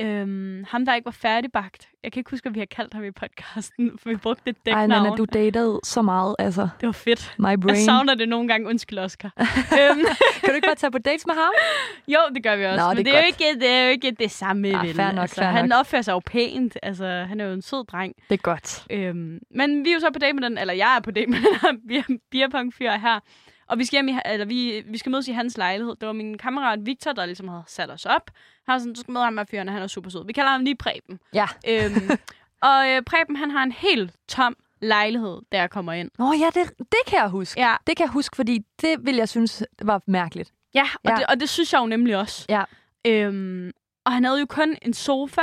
Øhm, 0.00 0.64
ham, 0.68 0.84
der 0.86 0.94
ikke 0.94 1.04
var 1.04 1.10
færdigbagt. 1.10 1.88
Jeg 2.04 2.12
kan 2.12 2.20
ikke 2.20 2.30
huske, 2.30 2.44
hvad 2.44 2.52
vi 2.52 2.58
har 2.58 2.66
kaldt 2.66 2.94
ham 2.94 3.04
i 3.04 3.10
podcasten, 3.10 3.90
for 4.02 4.08
vi 4.08 4.16
brugte 4.16 4.50
et 4.50 4.56
ej, 4.66 4.72
dæknavn. 4.80 4.88
Nana, 5.04 5.16
du 5.16 5.24
datede 5.32 5.80
så 5.84 6.02
meget, 6.02 6.36
altså. 6.38 6.68
Det 6.80 6.86
var 6.86 6.92
fedt. 6.92 7.34
My 7.38 7.46
Jeg 7.46 7.60
brain. 7.60 7.76
savner 7.84 8.14
det 8.14 8.28
nogle 8.28 8.48
gange. 8.48 8.68
Undskyld, 8.68 8.98
Oscar. 8.98 9.30
øhm, 9.38 10.04
Kan 10.40 10.48
du 10.48 10.54
ikke 10.54 10.66
bare 10.66 10.74
tage 10.76 10.90
på 10.90 10.98
dates 10.98 11.26
med 11.26 11.34
ham? 11.34 11.52
jo, 12.14 12.18
det 12.34 12.42
gør 12.42 12.56
vi 12.56 12.64
også. 12.66 12.82
Nå, 12.84 12.88
men 12.88 12.96
det 12.96 13.06
det 13.06 13.14
er 13.14 13.20
jo 13.20 13.26
ikke, 13.26 13.60
det 13.60 13.68
er 13.70 13.84
jo 13.84 13.90
ikke 13.90 14.10
det 14.10 14.30
samme, 14.30 14.68
Ah, 14.78 14.86
vel? 14.86 14.94
fair 14.94 15.12
nok, 15.12 15.22
altså, 15.22 15.36
fair 15.36 15.46
han 15.50 15.68
nok. 15.68 15.78
opfører 15.80 16.02
sig 16.02 16.12
jo 16.12 16.18
pænt. 16.26 16.76
Altså, 16.82 17.06
han 17.28 17.40
er 17.40 17.44
jo 17.46 17.52
en 17.52 17.62
sød 17.62 17.84
dreng. 17.86 18.14
Det 18.30 18.34
er 18.38 18.42
godt. 18.42 18.84
Øhm, 18.90 19.38
men 19.50 19.84
vi 19.84 19.90
er 19.90 19.94
jo 19.94 20.00
så 20.00 20.10
på 20.12 20.18
date 20.18 20.32
med 20.32 20.42
den, 20.42 20.58
eller 20.58 20.74
jeg 20.74 20.96
er 20.96 21.00
på 21.00 21.10
date 21.10 21.26
med 21.30 21.38
den 21.38 21.54
her 21.62 21.72
beer- 21.88 22.18
beerpong-fyr 22.30 22.90
her. 22.90 23.20
Og 23.68 23.78
vi 23.78 23.84
skal, 23.84 23.96
hjem 23.96 24.08
i, 24.08 24.18
eller 24.24 24.46
vi, 24.46 24.82
vi 24.86 24.98
skal 24.98 25.10
mødes 25.10 25.28
i 25.28 25.32
hans 25.32 25.56
lejlighed. 25.58 25.96
Det 26.00 26.06
var 26.06 26.12
min 26.12 26.38
kammerat 26.38 26.86
Victor, 26.86 27.12
der 27.12 27.26
ligesom 27.26 27.48
havde 27.48 27.62
sat 27.66 27.90
os 27.90 28.06
op. 28.06 28.30
Han 28.66 28.72
var 28.72 28.78
sådan, 28.78 28.92
du 28.92 29.00
skal 29.00 29.12
møde 29.12 29.24
ham 29.24 29.32
med 29.32 29.46
fyren, 29.50 29.68
og 29.68 29.74
han 29.74 29.82
er 29.82 29.86
super 29.86 30.10
sød. 30.10 30.26
Vi 30.26 30.32
kalder 30.32 30.50
ham 30.50 30.64
lige 30.64 30.76
Preben. 30.76 31.20
Ja. 31.34 31.46
Øhm, 31.68 32.10
og 32.70 32.88
øh, 32.88 33.02
Preben, 33.02 33.36
han 33.36 33.50
har 33.50 33.62
en 33.62 33.72
helt 33.72 34.12
tom 34.28 34.56
lejlighed, 34.82 35.38
der 35.52 35.58
jeg 35.58 35.70
kommer 35.70 35.92
ind. 35.92 36.10
Nå 36.18 36.32
ja, 36.32 36.60
det, 36.60 36.72
det 36.78 36.98
kan 37.06 37.18
jeg 37.18 37.28
huske. 37.28 37.60
Ja, 37.60 37.76
Det 37.86 37.96
kan 37.96 38.04
jeg 38.04 38.12
huske, 38.12 38.36
fordi 38.36 38.58
det 38.80 38.96
vil 39.06 39.16
jeg 39.16 39.28
synes 39.28 39.62
var 39.82 40.02
mærkeligt. 40.06 40.52
ja, 40.74 40.86
og, 41.04 41.10
Ja. 41.10 41.16
Det, 41.16 41.26
og 41.26 41.40
det 41.40 41.48
synes 41.48 41.72
jeg 41.72 41.80
jo 41.80 41.86
nemlig 41.86 42.16
også. 42.16 42.46
Ja. 42.48 42.62
Øhm, 43.06 43.70
og 44.04 44.12
han 44.12 44.24
havde 44.24 44.40
jo 44.40 44.46
kun 44.46 44.76
en 44.82 44.94
sofa. 44.94 45.42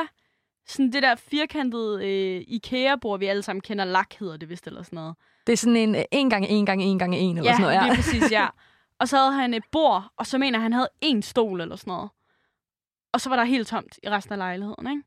Sådan 0.67 0.91
det 0.91 1.03
der 1.03 1.15
firkantede 1.15 1.99
øh, 2.07 2.43
IKEA-bord, 2.47 3.19
vi 3.19 3.25
alle 3.25 3.41
sammen 3.41 3.61
kender. 3.61 3.85
Lak 3.85 4.13
hedder 4.19 4.37
det 4.37 4.49
vist, 4.49 4.67
eller 4.67 4.83
sådan 4.83 4.97
noget. 4.97 5.15
Det 5.47 5.53
er 5.53 5.57
sådan 5.57 5.75
en 5.75 6.05
en 6.11 6.29
gange 6.29 6.47
en 6.47 6.65
gange 6.65 6.85
en 6.85 6.99
gange 6.99 7.17
en, 7.17 7.37
eller 7.37 7.49
ja, 7.51 7.57
sådan 7.57 7.61
noget. 7.61 7.81
det 7.81 7.91
er 7.91 7.95
præcis, 8.01 8.31
ja. 8.31 8.47
Og 8.99 9.07
så 9.07 9.17
havde 9.17 9.33
han 9.33 9.53
et 9.53 9.63
bord, 9.71 10.03
og 10.17 10.25
så 10.25 10.37
mener 10.37 10.59
han 10.59 10.73
havde 10.73 10.89
en 11.01 11.21
stol 11.21 11.61
eller 11.61 11.75
sådan 11.75 11.91
noget. 11.91 12.09
Og 13.13 13.21
så 13.21 13.29
var 13.29 13.35
der 13.35 13.43
helt 13.43 13.67
tomt 13.67 13.99
i 14.03 14.09
resten 14.09 14.31
af 14.31 14.37
lejligheden, 14.37 14.87
ikke? 14.89 15.03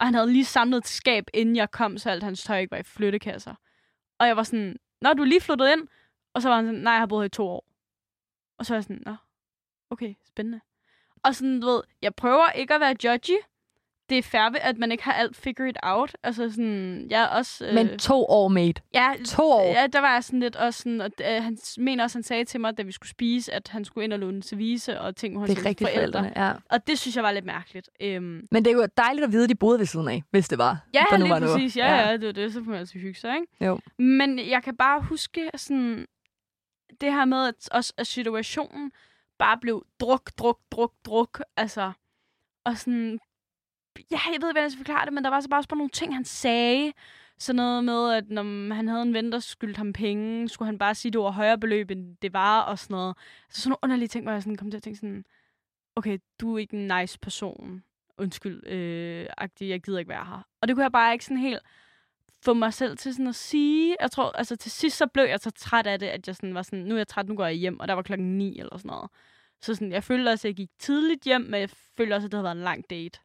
Og 0.00 0.06
han 0.06 0.14
havde 0.14 0.32
lige 0.32 0.44
samlet 0.44 0.78
et 0.78 0.86
skab, 0.86 1.24
inden 1.34 1.56
jeg 1.56 1.70
kom, 1.70 1.98
så 1.98 2.10
alt 2.10 2.22
hans 2.22 2.42
tøj 2.42 2.58
ikke 2.58 2.70
var 2.70 2.76
i 2.76 2.82
flyttekasser. 2.82 3.54
Og 4.18 4.26
jeg 4.26 4.36
var 4.36 4.42
sådan, 4.42 4.76
Nå, 5.00 5.12
du 5.12 5.22
er 5.22 5.26
lige 5.26 5.40
flyttet 5.40 5.72
ind? 5.72 5.88
Og 6.34 6.42
så 6.42 6.48
var 6.48 6.56
han 6.56 6.66
sådan, 6.66 6.80
nej, 6.80 6.92
jeg 6.92 7.00
har 7.00 7.06
boet 7.06 7.22
her 7.22 7.26
i 7.26 7.28
to 7.28 7.48
år. 7.48 7.64
Og 8.58 8.66
så 8.66 8.72
var 8.72 8.76
jeg 8.76 8.84
sådan, 8.84 9.02
nå, 9.06 9.16
okay, 9.90 10.14
spændende. 10.24 10.60
Og 11.24 11.34
sådan, 11.34 11.60
du 11.60 11.66
ved, 11.66 11.82
jeg 12.02 12.14
prøver 12.14 12.50
ikke 12.50 12.74
at 12.74 12.80
være 12.80 12.96
judgy. 13.04 13.38
Det 14.10 14.18
er 14.18 14.22
fair, 14.22 14.58
at 14.60 14.78
man 14.78 14.92
ikke 14.92 15.04
har 15.04 15.12
alt 15.12 15.36
figured 15.36 15.74
out. 15.82 16.16
Altså 16.22 16.50
sådan, 16.50 17.06
jeg 17.10 17.22
er 17.22 17.26
også... 17.26 17.66
Øh, 17.66 17.74
Men 17.74 17.98
to 17.98 18.24
år, 18.24 18.48
mate. 18.48 18.82
ja, 18.94 19.12
To 19.26 19.42
år. 19.42 19.72
Ja, 19.72 19.86
der 19.86 20.00
var 20.00 20.12
jeg 20.12 20.24
sådan 20.24 20.40
lidt 20.40 20.56
også 20.56 20.78
sådan, 20.82 21.00
og 21.00 21.10
øh, 21.20 21.42
han 21.42 21.58
mener 21.78 22.04
også, 22.04 22.18
han 22.18 22.22
sagde 22.22 22.44
til 22.44 22.60
mig, 22.60 22.78
da 22.78 22.82
vi 22.82 22.92
skulle 22.92 23.10
spise, 23.10 23.52
at 23.52 23.68
han 23.68 23.84
skulle 23.84 24.04
ind 24.04 24.12
og 24.12 24.18
låne 24.18 24.42
service 24.42 25.00
og 25.00 25.16
ting 25.16 25.38
hos 25.38 25.48
Det 25.50 25.66
er 25.66 25.74
forældrene, 25.80 26.32
ja. 26.36 26.52
Og 26.70 26.86
det 26.86 26.98
synes 26.98 27.16
jeg 27.16 27.24
var 27.24 27.32
lidt 27.32 27.44
mærkeligt. 27.44 27.90
Øhm, 28.00 28.46
Men 28.50 28.64
det 28.64 28.70
er 28.70 28.74
jo 28.74 28.86
dejligt 28.96 29.24
at 29.24 29.32
vide, 29.32 29.44
at 29.44 29.50
de 29.50 29.54
boede 29.54 29.78
ved 29.78 29.86
siden 29.86 30.08
af, 30.08 30.22
hvis 30.30 30.48
det 30.48 30.58
var. 30.58 30.78
ja, 30.94 31.04
der 31.10 31.16
nu 31.16 31.24
lige 31.24 31.34
var 31.34 31.40
præcis. 31.40 31.76
Ja, 31.76 31.94
ja, 32.08 32.12
det 32.16 32.26
var 32.26 32.32
det. 32.32 32.52
Så 32.52 32.58
kunne 32.58 32.70
man 32.70 32.78
altså 32.78 32.98
hygge 32.98 33.20
sig, 33.20 33.34
ikke? 33.34 33.66
Jo. 33.66 33.80
Men 33.98 34.38
jeg 34.38 34.62
kan 34.62 34.76
bare 34.76 35.02
huske 35.02 35.50
sådan, 35.56 36.06
det 37.00 37.12
her 37.12 37.24
med, 37.24 37.48
at, 37.48 37.68
også, 37.72 37.92
at 37.98 38.06
situationen 38.06 38.92
bare 39.38 39.58
blev 39.58 39.86
druk, 40.00 40.30
druk, 40.38 40.58
druk, 40.70 40.92
druk. 41.06 41.40
Altså, 41.56 41.92
og 42.64 42.76
sådan, 42.78 43.18
ja, 44.10 44.18
jeg 44.26 44.26
ved 44.26 44.34
ikke, 44.34 44.44
hvordan 44.46 44.62
jeg 44.62 44.72
skal 44.72 44.84
forklare 44.84 45.04
det, 45.04 45.12
men 45.12 45.24
der 45.24 45.30
var 45.30 45.40
så 45.40 45.48
bare 45.48 45.60
også 45.60 45.68
bare 45.68 45.78
nogle 45.78 45.90
ting, 45.90 46.14
han 46.14 46.24
sagde. 46.24 46.92
Sådan 47.38 47.56
noget 47.56 47.84
med, 47.84 48.12
at 48.12 48.30
når 48.30 48.74
han 48.74 48.88
havde 48.88 49.02
en 49.02 49.14
ven, 49.14 49.32
der 49.32 49.38
skyldte 49.38 49.78
ham 49.78 49.92
penge, 49.92 50.48
skulle 50.48 50.66
han 50.66 50.78
bare 50.78 50.94
sige, 50.94 51.12
det 51.12 51.20
var 51.20 51.30
højere 51.30 51.58
beløb, 51.58 51.90
end 51.90 52.16
det 52.22 52.32
var, 52.32 52.60
og 52.60 52.78
sådan 52.78 52.94
noget. 52.94 53.16
Så 53.50 53.60
sådan 53.60 53.70
nogle 53.70 53.78
underlige 53.82 54.08
ting, 54.08 54.24
hvor 54.24 54.32
jeg 54.32 54.42
sådan 54.42 54.56
kom 54.56 54.70
til 54.70 54.76
at 54.76 54.82
tænke 54.82 54.98
sådan, 54.98 55.24
okay, 55.96 56.18
du 56.40 56.54
er 56.54 56.58
ikke 56.58 56.76
en 56.76 56.90
nice 57.00 57.18
person. 57.18 57.82
Undskyld, 58.18 58.66
øh, 58.66 59.26
agtig, 59.38 59.68
jeg 59.68 59.82
gider 59.82 59.98
ikke 59.98 60.08
være 60.08 60.24
her. 60.24 60.46
Og 60.60 60.68
det 60.68 60.76
kunne 60.76 60.82
jeg 60.82 60.92
bare 60.92 61.12
ikke 61.12 61.24
sådan 61.24 61.36
helt 61.36 61.62
få 62.44 62.54
mig 62.54 62.74
selv 62.74 62.96
til 62.96 63.14
sådan 63.14 63.26
at 63.26 63.34
sige. 63.34 63.96
Jeg 64.00 64.10
tror, 64.10 64.30
altså 64.32 64.56
til 64.56 64.70
sidst 64.70 64.96
så 64.96 65.06
blev 65.06 65.24
jeg 65.24 65.40
så 65.40 65.50
træt 65.50 65.86
af 65.86 65.98
det, 65.98 66.06
at 66.06 66.26
jeg 66.26 66.36
sådan 66.36 66.54
var 66.54 66.62
sådan, 66.62 66.78
nu 66.78 66.94
er 66.94 66.98
jeg 66.98 67.08
træt, 67.08 67.28
nu 67.28 67.36
går 67.36 67.46
jeg 67.46 67.54
hjem, 67.54 67.80
og 67.80 67.88
der 67.88 67.94
var 67.94 68.02
klokken 68.02 68.38
9 68.38 68.58
eller 68.58 68.76
sådan 68.76 68.88
noget. 68.88 69.10
Så 69.60 69.74
sådan, 69.74 69.92
jeg 69.92 70.04
følte 70.04 70.28
også, 70.28 70.48
at 70.48 70.50
jeg 70.50 70.56
gik 70.56 70.70
tidligt 70.78 71.24
hjem, 71.24 71.40
men 71.40 71.60
jeg 71.60 71.70
følte 71.96 72.14
også, 72.14 72.26
at 72.26 72.32
det 72.32 72.38
havde 72.38 72.44
været 72.44 72.56
en 72.56 72.62
lang 72.62 72.90
date. 72.90 73.20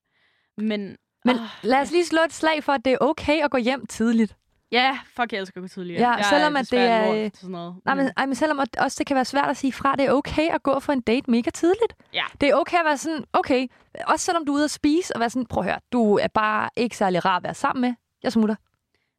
Men, 0.58 0.96
Men 1.26 1.36
åh, 1.36 1.42
lad 1.64 1.80
os 1.82 1.92
lige 1.92 2.06
slå 2.06 2.20
et 2.26 2.34
slag 2.34 2.64
for, 2.64 2.72
at 2.74 2.86
det 2.86 2.94
er 2.94 2.98
okay 3.02 3.44
at 3.44 3.52
gå 3.52 3.58
hjem 3.58 3.86
tidligt. 3.86 4.36
ja, 4.72 5.00
fuck, 5.16 5.32
jeg 5.34 5.40
elsker 5.40 5.58
at 5.58 5.64
gå 5.64 5.68
tidligt. 5.68 6.00
Ja, 6.00 6.10
jeg 6.12 6.26
selvom 6.26 6.56
at 6.56 6.72
det 6.72 6.80
er- 6.80 7.06
lort 7.06 7.32
til 7.32 7.40
sådan 7.42 7.52
noget. 7.52 7.76
Nej, 7.86 7.96
men, 7.96 8.12
ej, 8.18 8.26
men 8.26 8.36
selvom 8.36 8.60
at 8.60 8.78
også 8.80 8.96
det 9.00 9.08
kan 9.08 9.16
være 9.16 9.26
svært 9.26 9.50
at 9.50 9.58
sige 9.58 9.74
fra, 9.74 9.96
det 9.96 10.06
er 10.06 10.12
okay 10.12 10.50
at 10.50 10.64
gå 10.64 10.80
for 10.80 10.94
en 10.94 11.02
date 11.02 11.32
mega 11.32 11.50
tidligt. 11.50 11.94
Ja. 12.14 12.24
Det 12.42 12.50
er 12.50 12.56
okay 12.56 12.78
at 12.78 12.86
være 12.86 12.98
sådan, 12.98 13.24
okay, 13.34 13.68
også 14.08 14.26
selvom 14.26 14.46
du 14.46 14.52
er 14.52 14.56
ude 14.56 14.64
at 14.64 14.72
spise, 14.72 15.16
og 15.16 15.20
være 15.20 15.30
sådan, 15.30 15.46
prøv 15.46 15.64
at 15.64 15.70
høre, 15.70 15.80
du 15.92 16.18
er 16.18 16.28
bare 16.28 16.70
ikke 16.78 16.98
særlig 16.98 17.26
rar 17.26 17.38
at 17.38 17.44
være 17.44 17.54
sammen 17.54 17.82
med. 17.82 17.94
Jeg 18.24 18.32
smutter. 18.32 18.56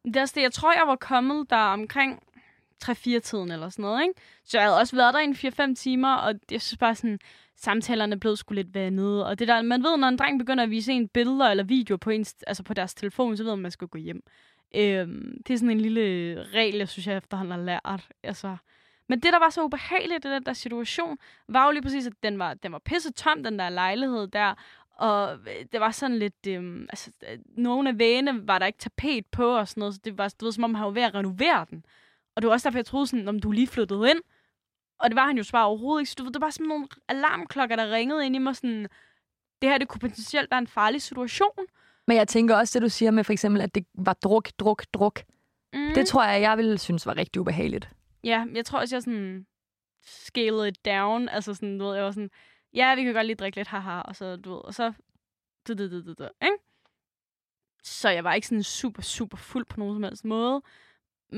Det 0.05 0.17
er 0.17 0.21
også 0.21 0.33
det, 0.37 0.43
jeg 0.43 0.53
tror, 0.53 0.73
jeg 0.73 0.85
var 0.87 0.97
kommet 0.97 1.51
der 1.51 1.57
omkring 1.57 2.23
3-4-tiden 2.85 3.51
eller 3.51 3.69
sådan 3.69 3.83
noget, 3.83 4.03
ikke? 4.03 4.21
Så 4.45 4.59
jeg 4.59 4.67
havde 4.67 4.79
også 4.79 4.97
været 4.97 5.15
der 5.15 5.21
i 5.21 5.25
en 5.25 5.71
4-5 5.71 5.75
timer, 5.75 6.15
og 6.15 6.35
jeg 6.51 6.63
synes 6.63 6.79
bare 6.79 6.95
sådan, 6.95 7.19
samtalerne 7.57 8.21
blev 8.21 8.37
sgu 8.37 8.55
lidt 8.55 8.75
vandet. 8.75 9.25
Og 9.25 9.39
det 9.39 9.49
der, 9.49 9.63
man 9.63 9.83
ved, 9.83 9.97
når 9.97 10.09
en 10.09 10.17
dreng 10.17 10.39
begynder 10.39 10.65
at 10.65 10.71
vise 10.71 10.93
en 10.93 11.09
billeder 11.09 11.47
eller 11.47 11.65
video 11.65 11.97
på, 11.97 12.11
ens, 12.11 12.35
altså 12.47 12.63
på 12.63 12.75
deres 12.75 12.95
telefon, 12.95 13.37
så 13.37 13.43
ved 13.43 13.51
man, 13.53 13.59
at 13.59 13.63
man 13.63 13.71
skal 13.71 13.89
gå 13.89 13.99
hjem. 13.99 14.23
Øhm, 14.75 15.43
det 15.47 15.55
er 15.55 15.59
sådan 15.59 15.71
en 15.71 15.81
lille 15.81 16.01
regel, 16.55 16.77
jeg 16.77 16.89
synes, 16.89 17.07
jeg 17.07 17.17
efterhånden 17.17 17.53
har 17.53 17.65
lært. 17.65 18.09
Altså. 18.23 18.57
Men 19.09 19.21
det, 19.21 19.33
der 19.33 19.39
var 19.39 19.51
så 19.51 19.65
ubehageligt 19.65 20.25
i 20.25 20.29
den 20.29 20.45
der 20.45 20.53
situation, 20.53 21.19
var 21.49 21.67
jo 21.67 21.71
lige 21.71 21.83
præcis, 21.83 22.07
at 22.07 22.13
den 22.23 22.39
var, 22.39 22.55
den 22.55 22.73
var 22.73 22.79
pisse 22.79 23.13
tom, 23.13 23.43
den 23.43 23.59
der 23.59 23.69
lejlighed 23.69 24.27
der. 24.27 24.55
Og 24.97 25.33
øh, 25.33 25.67
det 25.73 25.81
var 25.81 25.91
sådan 25.91 26.19
lidt... 26.19 26.47
Øhm, 26.49 26.83
altså, 26.83 27.11
øh, 27.31 27.39
nogle 27.57 27.89
af 27.89 27.99
vægene 27.99 28.49
var 28.49 28.59
der 28.59 28.67
ikke 28.67 28.79
tapet 28.79 29.27
på 29.27 29.57
og 29.57 29.69
sådan 29.69 29.81
noget, 29.81 29.95
så 29.95 30.01
det 30.05 30.19
var, 30.19 30.35
du 30.41 30.45
ved, 30.45 30.53
som 30.53 30.65
om 30.65 30.75
han 30.75 30.85
var 30.85 30.91
ved 30.91 31.03
at 31.03 31.15
renovere 31.15 31.67
den. 31.71 31.85
Og 32.37 32.43
det 32.43 32.49
var 32.49 32.53
også 32.53 32.69
derfor, 32.69 32.79
jeg 32.79 32.87
troede 32.87 33.07
sådan, 33.07 33.29
om 33.29 33.39
du 33.39 33.51
lige 33.51 33.67
flyttede 33.67 34.11
ind. 34.11 34.21
Og 34.99 35.11
det 35.11 35.17
var 35.17 35.27
han 35.27 35.37
jo 35.37 35.43
så 35.43 35.53
bare 35.53 35.67
overhovedet 35.67 36.03
ikke. 36.03 36.11
Så 36.11 36.15
du 36.19 36.25
ved, 36.25 36.33
det 36.33 36.41
var 36.41 36.51
sådan 36.51 36.67
nogle 36.67 36.89
alarmklokker, 37.09 37.77
der 37.77 37.91
ringede 37.91 38.27
ind 38.27 38.37
i 38.37 38.39
mig 38.39 38.57
sådan... 38.57 38.89
Det 39.63 39.71
her, 39.71 39.79
det 39.79 39.89
kunne 39.89 40.01
potentielt 40.01 40.51
være 40.51 40.59
en 40.59 40.67
farlig 40.67 41.03
situation. 41.03 41.67
Men 42.07 42.17
jeg 42.17 42.29
tænker 42.29 42.57
også, 42.57 42.79
det 42.79 42.85
du 42.85 42.89
siger 42.89 43.11
med 43.11 43.25
for 43.25 43.33
eksempel, 43.33 43.63
at 43.63 43.75
det 43.75 43.87
var 43.95 44.13
druk, 44.13 44.49
druk, 44.59 44.85
druk. 44.93 45.23
Mm. 45.73 45.95
Det 45.95 46.07
tror 46.07 46.25
jeg, 46.25 46.41
jeg 46.41 46.57
ville 46.57 46.79
synes 46.79 47.07
var 47.07 47.17
rigtig 47.17 47.41
ubehageligt. 47.41 47.91
Ja, 48.25 48.45
jeg 48.55 48.65
tror 48.65 48.79
også, 48.79 48.97
jeg 48.97 49.03
sådan 49.03 49.47
scaled 50.07 50.67
it 50.67 50.85
down. 50.85 51.29
Altså 51.29 51.55
sådan, 51.55 51.79
du 51.79 51.85
ved, 51.85 51.95
jeg 51.95 52.05
var 52.05 52.11
sådan, 52.11 52.31
ja, 52.75 52.95
vi 52.95 53.05
kan 53.05 53.15
godt 53.15 53.27
lige 53.27 53.37
drikke 53.37 53.57
lidt, 53.57 53.69
haha, 53.69 54.01
og 54.01 54.17
så, 54.17 54.37
du 54.37 54.51
ved, 54.51 54.61
og 54.65 54.75
så, 54.75 54.93
du, 55.69 55.75
du, 55.75 55.91
du, 55.91 56.01
du, 56.03 56.15
du, 56.19 56.29
ikke? 56.43 56.57
Så 57.83 58.09
jeg 58.09 58.25
var 58.25 58.35
ikke 58.35 58.47
sådan 58.47 58.63
super, 58.63 59.03
super 59.03 59.37
fuld 59.37 59.65
på 59.65 59.81
nogen 59.81 59.95
som 59.95 60.03
helst 60.03 60.25
måde. 60.25 60.63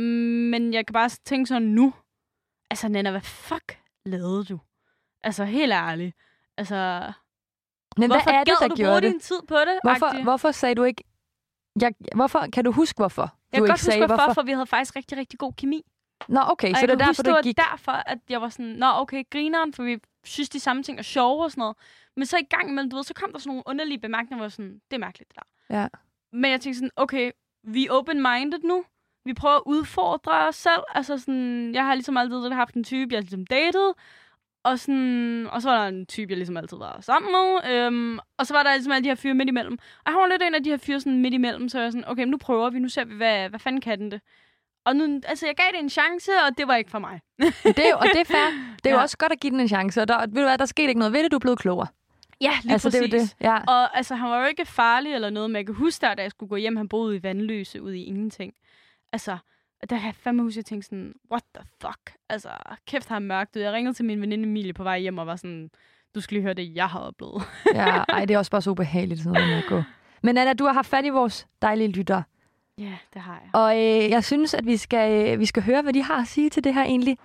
Men 0.00 0.74
jeg 0.74 0.86
kan 0.86 0.92
bare 0.92 1.08
tænke 1.08 1.46
sådan 1.46 1.68
nu, 1.68 1.94
altså 2.70 2.88
Nana, 2.88 3.10
hvad 3.10 3.20
fuck 3.20 3.78
lavede 4.04 4.44
du? 4.44 4.60
Altså, 5.20 5.44
helt 5.44 5.72
ærligt. 5.72 6.16
Altså, 6.56 7.12
Men 7.96 8.10
hvorfor 8.10 8.30
hvad 8.30 8.40
er 8.40 8.44
det, 8.44 8.54
der 8.60 8.68
du 8.68 8.74
gjorde 8.74 8.90
bruge 8.90 9.00
det? 9.00 9.12
din 9.12 9.20
tid 9.20 9.40
på 9.48 9.54
det? 9.54 9.78
Hvorfor, 9.82 10.06
agtigt? 10.06 10.24
hvorfor 10.24 10.50
sagde 10.50 10.74
du 10.74 10.84
ikke... 10.84 11.04
Jeg, 11.80 11.94
hvorfor, 12.14 12.46
kan 12.52 12.64
du 12.64 12.72
huske, 12.72 12.96
hvorfor? 12.96 13.22
Jeg 13.22 13.30
du 13.30 13.36
kan 13.52 13.64
ikke 13.64 13.70
godt 13.70 13.80
huske, 13.80 13.84
sagde, 13.84 14.06
hvorfor, 14.06 14.32
for 14.34 14.42
vi 14.42 14.52
havde 14.52 14.66
faktisk 14.66 14.96
rigtig, 14.96 15.18
rigtig 15.18 15.38
god 15.38 15.52
kemi. 15.52 15.82
Nå, 16.28 16.40
okay, 16.46 16.70
Og 16.70 16.76
så 16.76 16.86
det 16.86 16.92
er 16.92 16.96
derfor, 16.96 17.10
huske, 17.10 17.22
det 17.22 17.32
var 17.32 17.42
gik... 17.42 17.56
derfor, 17.56 17.92
at 17.92 18.18
jeg 18.28 18.40
var 18.40 18.48
sådan, 18.48 18.66
nå 18.66 18.86
okay, 18.86 19.24
grineren, 19.30 19.72
for 19.72 19.82
vi 19.82 19.98
synes, 20.24 20.48
de 20.48 20.60
samme 20.60 20.82
ting 20.82 20.98
er 20.98 21.02
sjove 21.02 21.44
og 21.44 21.50
sådan 21.50 21.60
noget. 21.60 21.76
Men 22.16 22.26
så 22.26 22.38
i 22.38 22.42
gang 22.42 22.68
imellem, 22.70 22.90
du 22.90 22.96
ved, 22.96 23.04
så 23.04 23.14
kom 23.14 23.32
der 23.32 23.38
sådan 23.38 23.50
nogle 23.50 23.62
underlige 23.66 23.98
bemærkninger, 23.98 24.36
hvor 24.36 24.44
jeg 24.44 24.52
sådan, 24.52 24.80
det 24.90 24.96
er 24.96 24.98
mærkeligt, 24.98 25.28
det 25.28 25.36
der. 25.36 25.76
Ja. 25.80 25.88
Men 26.32 26.50
jeg 26.50 26.60
tænkte 26.60 26.78
sådan, 26.78 26.90
okay, 26.96 27.30
vi 27.62 27.86
er 27.86 27.92
open-minded 27.92 28.58
nu. 28.64 28.84
Vi 29.28 29.34
prøver 29.34 29.54
at 29.56 29.62
udfordre 29.66 30.48
os 30.48 30.56
selv. 30.56 30.82
Altså 30.94 31.18
sådan, 31.18 31.74
jeg 31.74 31.84
har 31.84 31.94
ligesom 31.94 32.16
altid 32.16 32.50
haft 32.50 32.74
en 32.74 32.84
type, 32.84 33.12
jeg 33.12 33.16
har 33.18 33.22
ligesom 33.22 33.46
datet. 33.46 33.92
Og, 34.64 34.78
sådan, 34.78 35.46
og 35.52 35.62
så 35.62 35.70
var 35.70 35.80
der 35.80 35.88
en 35.88 36.06
type, 36.06 36.30
jeg 36.30 36.36
ligesom 36.36 36.56
altid 36.56 36.76
var 36.78 36.98
sammen 37.00 37.32
med. 37.32 37.72
Øhm, 37.72 38.18
og 38.38 38.46
så 38.46 38.54
var 38.54 38.62
der 38.62 38.72
ligesom 38.74 38.92
alle 38.92 39.04
de 39.04 39.08
her 39.08 39.14
fyre 39.14 39.34
midt 39.34 39.48
imellem. 39.48 39.78
Og 40.06 40.12
han 40.12 40.20
var 40.20 40.26
lidt 40.26 40.42
en 40.42 40.54
af 40.54 40.64
de 40.64 40.70
her 40.70 40.76
fyre 40.76 41.00
sådan 41.00 41.18
midt 41.18 41.34
imellem, 41.34 41.68
så 41.68 41.78
jeg 41.78 41.84
var 41.84 41.90
sådan, 41.90 42.08
okay, 42.08 42.24
nu 42.24 42.36
prøver 42.36 42.70
vi, 42.70 42.78
nu 42.78 42.88
ser 42.88 43.04
vi, 43.04 43.14
hvad, 43.14 43.48
hvad 43.48 43.58
fanden 43.58 43.80
kan 43.80 43.98
den 43.98 44.10
det? 44.10 44.20
Og 44.84 44.96
nu, 44.96 45.20
altså, 45.26 45.46
jeg 45.46 45.56
gav 45.56 45.66
det 45.72 45.80
en 45.80 45.90
chance, 45.90 46.30
og 46.48 46.58
det 46.58 46.68
var 46.68 46.76
ikke 46.76 46.90
for 46.90 46.98
mig. 46.98 47.20
Det 47.38 47.78
er 47.78 47.90
jo, 47.90 47.96
og 47.96 48.06
det 48.12 48.20
er 48.20 48.24
fair. 48.24 48.46
Det 48.82 48.86
er 48.86 48.90
jo 48.90 48.96
Ja. 48.96 49.02
også 49.02 49.18
godt 49.18 49.32
at 49.32 49.40
give 49.40 49.50
den 49.50 49.60
en 49.60 49.68
chance. 49.68 50.02
Og 50.02 50.08
der, 50.08 50.20
ved 50.20 50.26
du 50.34 50.40
hvad, 50.42 50.58
der 50.58 50.66
skete 50.66 50.88
ikke 50.88 50.98
noget 50.98 51.12
ved 51.12 51.22
det, 51.22 51.30
du 51.30 51.36
er 51.36 51.40
blevet 51.40 51.58
klogere. 51.58 51.86
Ja, 52.40 52.52
lige 52.62 52.72
altså, 52.72 52.88
præcis. 52.88 53.00
det 53.00 53.14
er 53.14 53.18
jo 53.18 53.22
det. 53.24 53.34
Ja. 53.40 53.56
Og 53.72 53.96
altså, 53.96 54.14
han 54.14 54.30
var 54.30 54.40
jo 54.40 54.46
ikke 54.46 54.64
farlig 54.66 55.14
eller 55.14 55.30
noget, 55.30 55.50
men 55.50 55.56
jeg 55.56 55.66
kan 55.66 55.74
huske 55.74 56.06
der, 56.06 56.14
da 56.14 56.22
jeg 56.22 56.30
skulle 56.30 56.50
gå 56.50 56.56
hjem, 56.56 56.76
han 56.76 56.88
boede 56.88 57.16
i 57.16 57.22
Vandløse 57.22 57.82
ude 57.82 57.98
i 57.98 58.04
ingenting. 58.04 58.54
Altså, 59.12 59.38
der 59.90 59.96
kan 59.96 60.06
jeg 60.06 60.14
fandme 60.14 60.42
huske, 60.42 60.52
at 60.52 60.56
jeg 60.56 60.64
tænkte 60.64 60.86
sådan, 60.86 61.14
what 61.30 61.42
the 61.54 61.64
fuck? 61.80 62.12
Altså, 62.28 62.48
kæft, 62.86 63.08
har 63.08 63.18
mørkt 63.18 63.56
ud. 63.56 63.62
Jeg 63.62 63.72
ringede 63.72 63.94
til 63.94 64.04
min 64.04 64.20
veninde 64.20 64.44
Emilie 64.44 64.72
på 64.72 64.82
vej 64.82 64.98
hjem 64.98 65.18
og 65.18 65.26
var 65.26 65.36
sådan, 65.36 65.70
du 66.14 66.20
skal 66.20 66.34
lige 66.34 66.42
høre 66.42 66.54
det, 66.54 66.76
jeg 66.76 66.86
har 66.88 67.00
oplevet. 67.00 67.42
ja. 67.74 68.04
Ej, 68.08 68.24
det 68.24 68.34
er 68.34 68.38
også 68.38 68.50
bare 68.50 68.62
så 68.62 68.70
ubehageligt, 68.70 69.20
sådan 69.20 69.32
noget 69.32 69.48
med 69.48 69.56
at 69.58 69.64
gå. 69.68 69.82
Men 70.22 70.38
Anna, 70.38 70.52
du 70.52 70.64
har 70.64 70.72
haft 70.72 70.88
fat 70.88 71.04
i 71.04 71.08
vores 71.08 71.46
dejlige 71.62 71.88
lytter. 71.88 72.22
ja, 72.78 72.96
det 73.14 73.22
har 73.22 73.40
jeg. 73.44 73.50
Og 73.52 73.76
øh, 73.76 74.10
jeg 74.10 74.24
synes, 74.24 74.54
at 74.54 74.66
vi 74.66 74.76
skal, 74.76 75.32
øh, 75.32 75.40
vi 75.40 75.46
skal 75.46 75.62
høre, 75.62 75.82
hvad 75.82 75.92
de 75.92 76.02
har 76.02 76.20
at 76.20 76.26
sige 76.28 76.50
til 76.50 76.64
det 76.64 76.74
her 76.74 76.82
egentlig. 76.84 77.18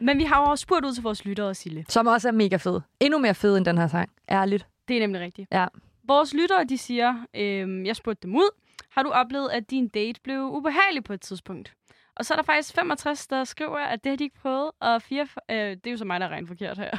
Men 0.00 0.18
vi 0.18 0.24
har 0.24 0.40
jo 0.40 0.50
også 0.50 0.62
spurgt 0.62 0.84
ud 0.86 0.92
til 0.94 1.02
vores 1.02 1.24
lyttere, 1.24 1.54
Sille. 1.54 1.84
Som 1.88 2.06
også 2.06 2.28
er 2.28 2.32
mega 2.32 2.56
fed. 2.56 2.80
Endnu 3.00 3.18
mere 3.18 3.34
fed 3.34 3.56
end 3.56 3.64
den 3.64 3.78
her 3.78 3.86
sang. 3.86 4.10
Ærligt. 4.30 4.66
Det 4.88 4.96
er 4.96 5.00
nemlig 5.00 5.20
rigtigt. 5.20 5.48
Ja. 5.52 5.66
Vores 6.04 6.34
lyttere, 6.34 6.64
de 6.64 6.78
siger, 6.78 7.26
øhm, 7.34 7.86
jeg 7.86 7.96
spurgte 7.96 8.22
dem 8.22 8.36
ud, 8.36 8.50
har 8.90 9.02
du 9.02 9.10
oplevet, 9.10 9.48
at 9.50 9.70
din 9.70 9.88
date 9.88 10.20
blev 10.20 10.40
ubehagelig 10.40 11.04
på 11.04 11.12
et 11.12 11.20
tidspunkt? 11.20 11.74
Og 12.14 12.24
så 12.24 12.34
er 12.34 12.36
der 12.36 12.42
faktisk 12.42 12.74
65, 12.74 13.26
der 13.26 13.44
skriver, 13.44 13.78
at 13.78 14.04
det 14.04 14.10
har 14.10 14.16
de 14.16 14.24
ikke 14.24 14.36
prøvet, 14.36 14.70
og 14.80 15.02
4, 15.02 15.22
øh, 15.50 15.56
det 15.56 15.86
er 15.86 15.90
jo 15.90 15.96
så 15.96 16.04
mig, 16.04 16.20
der 16.20 16.26
er 16.26 16.30
rent 16.30 16.48
forkert 16.48 16.78
her. 16.78 16.90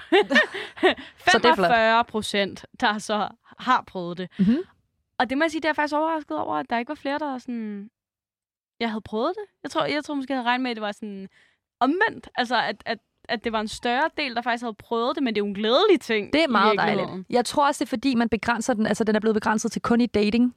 Så 1.31 1.37
det 1.37 1.45
er 1.45 1.55
flot. 1.55 1.67
45 1.67 2.05
procent, 2.05 2.65
der 2.79 2.97
så 2.97 3.27
har 3.59 3.83
prøvet 3.87 4.17
det. 4.17 4.29
Mhm. 4.39 4.57
Og 5.17 5.29
det 5.29 5.37
må 5.37 5.43
jeg 5.43 5.51
sige, 5.51 5.61
det 5.61 5.69
er 5.69 5.73
faktisk 5.73 5.95
overrasket 5.95 6.37
over, 6.37 6.55
at 6.55 6.69
der 6.69 6.77
ikke 6.77 6.89
var 6.89 6.95
flere, 6.95 7.19
der 7.19 7.37
sådan... 7.37 7.89
Jeg 8.79 8.89
havde 8.89 9.01
prøvet 9.01 9.33
det. 9.35 9.45
Jeg 9.63 9.71
tror, 9.71 9.85
jeg 9.85 10.03
tror 10.03 10.15
måske, 10.15 10.33
jeg 10.33 10.37
havde 10.37 10.47
regnet 10.49 10.63
med, 10.63 10.71
at 10.71 10.75
det 10.77 10.81
var 10.81 10.91
sådan 10.91 11.29
omvendt. 11.81 12.29
Altså, 12.35 12.55
at, 12.61 12.83
at, 12.85 12.97
at 13.29 13.43
det 13.43 13.51
var 13.51 13.61
en 13.61 13.67
større 13.67 14.09
del, 14.17 14.35
der 14.35 14.41
faktisk 14.41 14.63
havde 14.63 14.73
prøvet 14.79 15.15
det, 15.15 15.23
men 15.23 15.35
det 15.35 15.41
er 15.41 15.45
jo 15.45 15.47
en 15.47 15.53
glædelig 15.55 15.99
ting. 16.01 16.33
Det 16.33 16.43
er 16.43 16.47
meget 16.47 16.77
dejligt. 16.77 17.09
Jeg 17.29 17.45
tror 17.45 17.67
også, 17.67 17.79
det 17.79 17.85
er 17.87 17.89
fordi, 17.89 18.15
man 18.15 18.29
begrænser 18.29 18.73
den. 18.73 18.85
Altså, 18.85 19.03
den 19.03 19.15
er 19.15 19.19
blevet 19.19 19.33
begrænset 19.35 19.71
til 19.71 19.81
kun 19.81 20.01
i 20.01 20.05
dating. 20.05 20.55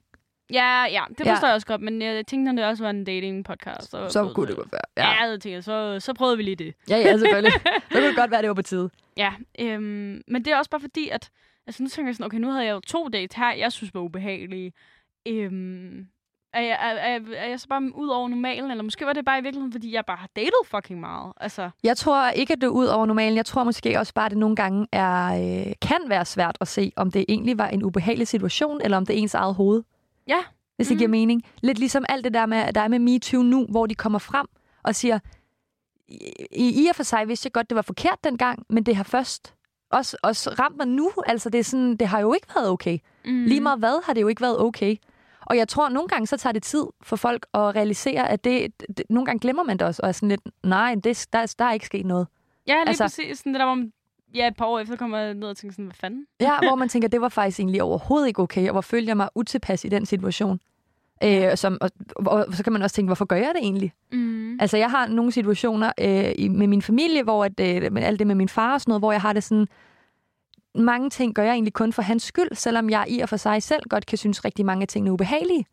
Ja, 0.52 0.84
ja, 0.84 1.02
det 1.18 1.26
Ja. 1.26 1.32
forstår 1.32 1.48
jeg 1.48 1.54
også 1.54 1.66
godt, 1.66 1.80
men 1.80 2.02
jeg 2.02 2.26
tænkte, 2.26 2.50
at 2.50 2.56
det 2.56 2.64
også 2.64 2.82
var 2.84 2.90
en 2.90 3.04
dating-podcast. 3.04 3.82
Så, 3.90 4.08
Så 4.08 4.32
kunne 4.34 4.46
det 4.46 4.56
godt 4.56 4.72
være. 4.72 4.80
Ja, 4.96 5.12
ja 5.24 5.30
jeg 5.30 5.40
tænkte, 5.40 5.62
så, 5.62 6.00
så 6.00 6.14
prøvede 6.14 6.37
vi 6.37 6.42
lige 6.42 6.56
det. 6.56 6.74
ja, 6.88 6.96
ja 6.96 7.16
selvfølgelig. 7.16 7.52
Så 7.62 7.80
kunne 7.92 8.08
det 8.08 8.16
godt 8.16 8.30
være, 8.30 8.40
det 8.42 8.48
var 8.48 8.54
på 8.54 8.62
tide. 8.62 8.90
Ja, 9.16 9.32
øhm, 9.58 10.22
men 10.28 10.44
det 10.44 10.46
er 10.52 10.56
også 10.56 10.70
bare 10.70 10.80
fordi, 10.80 11.08
at 11.08 11.30
altså, 11.66 11.82
nu 11.82 11.88
tænker 11.88 12.08
jeg 12.08 12.14
sådan, 12.14 12.26
okay, 12.26 12.38
nu 12.38 12.50
havde 12.50 12.64
jeg 12.66 12.72
jo 12.72 12.80
to 12.80 13.08
dates 13.08 13.37
her, 13.37 13.52
jeg 13.52 13.72
synes 13.72 13.94
var 13.94 14.00
ubehagelige. 14.00 14.72
Øhm, 15.28 16.06
er, 16.54 16.60
jeg, 16.62 16.78
er, 16.80 16.88
er, 16.88 17.20
er 17.36 17.48
jeg 17.48 17.60
så 17.60 17.68
bare 17.68 17.90
ud 17.94 18.08
over 18.08 18.28
normalen, 18.28 18.70
eller 18.70 18.84
måske 18.84 19.06
var 19.06 19.12
det 19.12 19.24
bare 19.24 19.38
i 19.38 19.42
virkeligheden, 19.42 19.72
fordi 19.72 19.94
jeg 19.94 20.04
bare 20.06 20.16
har 20.16 20.28
datet 20.36 20.52
fucking 20.64 21.00
meget. 21.00 21.32
Altså, 21.40 21.70
Jeg 21.84 21.96
tror 21.96 22.28
ikke, 22.30 22.52
at 22.52 22.60
det 22.60 22.66
er 22.66 22.70
ud 22.70 22.86
over 22.86 23.06
normalen. 23.06 23.36
Jeg 23.36 23.46
tror 23.46 23.64
måske 23.64 23.98
også 23.98 24.14
bare, 24.14 24.24
at 24.24 24.30
det 24.30 24.38
nogle 24.38 24.56
gange 24.56 24.86
er, 24.92 25.24
øh, 25.66 25.72
kan 25.82 25.98
være 26.08 26.24
svært 26.24 26.56
at 26.60 26.68
se, 26.68 26.92
om 26.96 27.10
det 27.10 27.24
egentlig 27.28 27.58
var 27.58 27.68
en 27.68 27.82
ubehagelig 27.82 28.28
situation, 28.28 28.80
eller 28.84 28.96
om 28.96 29.06
det 29.06 29.16
er 29.16 29.20
ens 29.22 29.34
eget 29.34 29.54
hoved. 29.54 29.82
Ja. 30.26 30.38
Hvis 30.76 30.86
det 30.88 30.94
Mhm. 30.94 30.98
giver 30.98 31.08
mening. 31.10 31.42
Lidt 31.62 31.78
ligesom 31.78 32.04
alt 32.08 32.24
det 32.24 32.34
der 32.34 32.46
med, 32.46 32.72
der 32.72 32.80
er 32.80 32.88
med 32.88 32.98
MeToo 32.98 33.42
nu, 33.42 33.66
hvor 33.66 33.86
de 33.86 33.94
kommer 33.94 34.18
frem 34.18 34.46
og 34.82 34.94
siger, 34.94 35.18
i, 36.52 36.84
i 36.84 36.86
og 36.90 36.96
for 36.96 37.02
sig 37.02 37.28
vidste 37.28 37.46
jeg 37.46 37.52
godt, 37.52 37.70
det 37.70 37.76
var 37.76 37.82
forkert 37.82 38.24
dengang, 38.24 38.66
men 38.68 38.82
det 38.82 38.96
har 38.96 39.04
først 39.04 39.54
også, 39.90 40.16
også 40.22 40.50
ramt 40.58 40.76
mig 40.76 40.86
nu. 40.88 41.10
Altså, 41.26 41.50
det, 41.50 41.58
er 41.60 41.64
sådan, 41.64 41.96
det 41.96 42.08
har 42.08 42.20
jo 42.20 42.34
ikke 42.34 42.46
været 42.56 42.68
okay. 42.68 42.98
Mm. 43.24 43.44
Lige 43.44 43.60
meget 43.60 43.78
hvad 43.78 44.04
har 44.06 44.12
det 44.12 44.20
jo 44.22 44.28
ikke 44.28 44.40
været 44.42 44.58
okay. 44.60 44.96
Og 45.46 45.57
jeg 45.57 45.68
tror, 45.68 45.88
nogle 45.88 46.09
gange 46.09 46.26
så 46.26 46.37
tager 46.37 46.52
det 46.52 46.62
tid 46.62 46.85
for 47.02 47.16
folk 47.16 47.46
at 47.54 47.61
realisere, 47.61 48.30
at 48.30 48.44
det, 48.44 48.72
det 48.96 49.02
nogle 49.11 49.26
gange 49.26 49.40
glemmer 49.40 49.62
man 49.62 49.76
det 49.78 49.87
også, 49.87 50.02
og 50.02 50.09
er 50.09 50.12
sådan 50.12 50.28
lidt, 50.28 50.40
nej, 50.62 50.94
det, 51.04 51.26
der, 51.33 51.54
der 51.59 51.64
er 51.64 51.72
ikke 51.72 51.87
sket 51.87 52.07
noget. 52.07 52.26
Ja, 52.66 52.72
lige 52.72 52.88
altså, 52.88 53.04
præcis. 53.04 53.38
Sådan 53.38 53.52
det 53.52 53.61
der, 53.61 53.66
hvor 53.66 53.74
man 53.74 53.92
ja, 54.35 54.48
et 54.48 54.57
par 54.57 54.66
år 54.66 54.78
efter 54.78 54.96
kommer 54.96 55.18
jeg 55.18 55.35
ned 55.35 55.48
og 55.48 55.57
tænker 55.57 55.72
sådan, 55.72 55.85
hvad 55.85 55.94
fanden? 55.94 56.26
ja, 56.40 56.59
hvor 56.68 56.74
man 56.74 56.88
tænker, 56.88 57.09
det 57.09 57.20
var 57.20 57.28
faktisk 57.28 57.61
egentlig 57.61 57.83
overhovedet 57.83 58.26
ikke 58.28 58.42
okay, 58.42 58.66
og 58.66 58.72
hvor 58.72 58.80
følte 58.80 59.09
jeg 59.09 59.16
mig 59.16 59.28
utilpas 59.35 59.85
i 59.85 59.88
den 59.88 60.07
situation. 60.07 60.61
Øh, 61.24 61.57
som, 61.57 61.78
og, 61.80 61.90
og, 62.16 62.46
og 62.46 62.54
så 62.54 62.64
kan 62.64 62.72
man 62.72 62.83
også 62.83 62.96
tænke, 62.96 63.09
hvorfor 63.09 63.24
gør 63.24 63.37
jeg 63.37 63.52
det 63.54 63.62
egentlig? 63.62 63.92
Mm. 64.12 64.61
Altså, 64.61 64.76
jeg 64.76 64.90
har 64.90 65.07
nogle 65.07 65.33
situationer 65.33 65.92
øh, 66.00 66.33
i, 66.38 66.48
med 66.48 66.66
min 66.66 66.83
familie, 66.83 67.22
hvor 67.22 67.44
at, 67.44 67.61
øh, 67.61 67.92
med 67.92 68.02
alt 68.02 68.18
det 68.18 68.26
med 68.26 68.35
min 68.35 68.48
far 68.48 68.74
og 68.74 68.80
sådan 68.80 68.90
noget, 68.90 69.00
hvor 69.00 69.12
jeg 69.12 69.20
har 69.20 69.33
det 69.33 69.42
sådan, 69.42 69.68
mange 70.74 71.10
ting 71.10 71.34
gør 71.34 71.42
jeg 71.42 71.52
egentlig 71.52 71.72
kun 71.72 71.92
for 71.92 72.02
hans 72.02 72.22
skyld, 72.22 72.54
selvom 72.54 72.90
jeg 72.90 73.04
i 73.08 73.20
og 73.20 73.28
for 73.28 73.37
sig 73.37 73.62
selv 73.62 73.82
godt 73.90 74.06
kan 74.06 74.18
synes 74.18 74.44
rigtig 74.44 74.66
mange 74.66 74.87
ting 74.87 75.08
er 75.08 75.12
ubehagelige. 75.12 75.66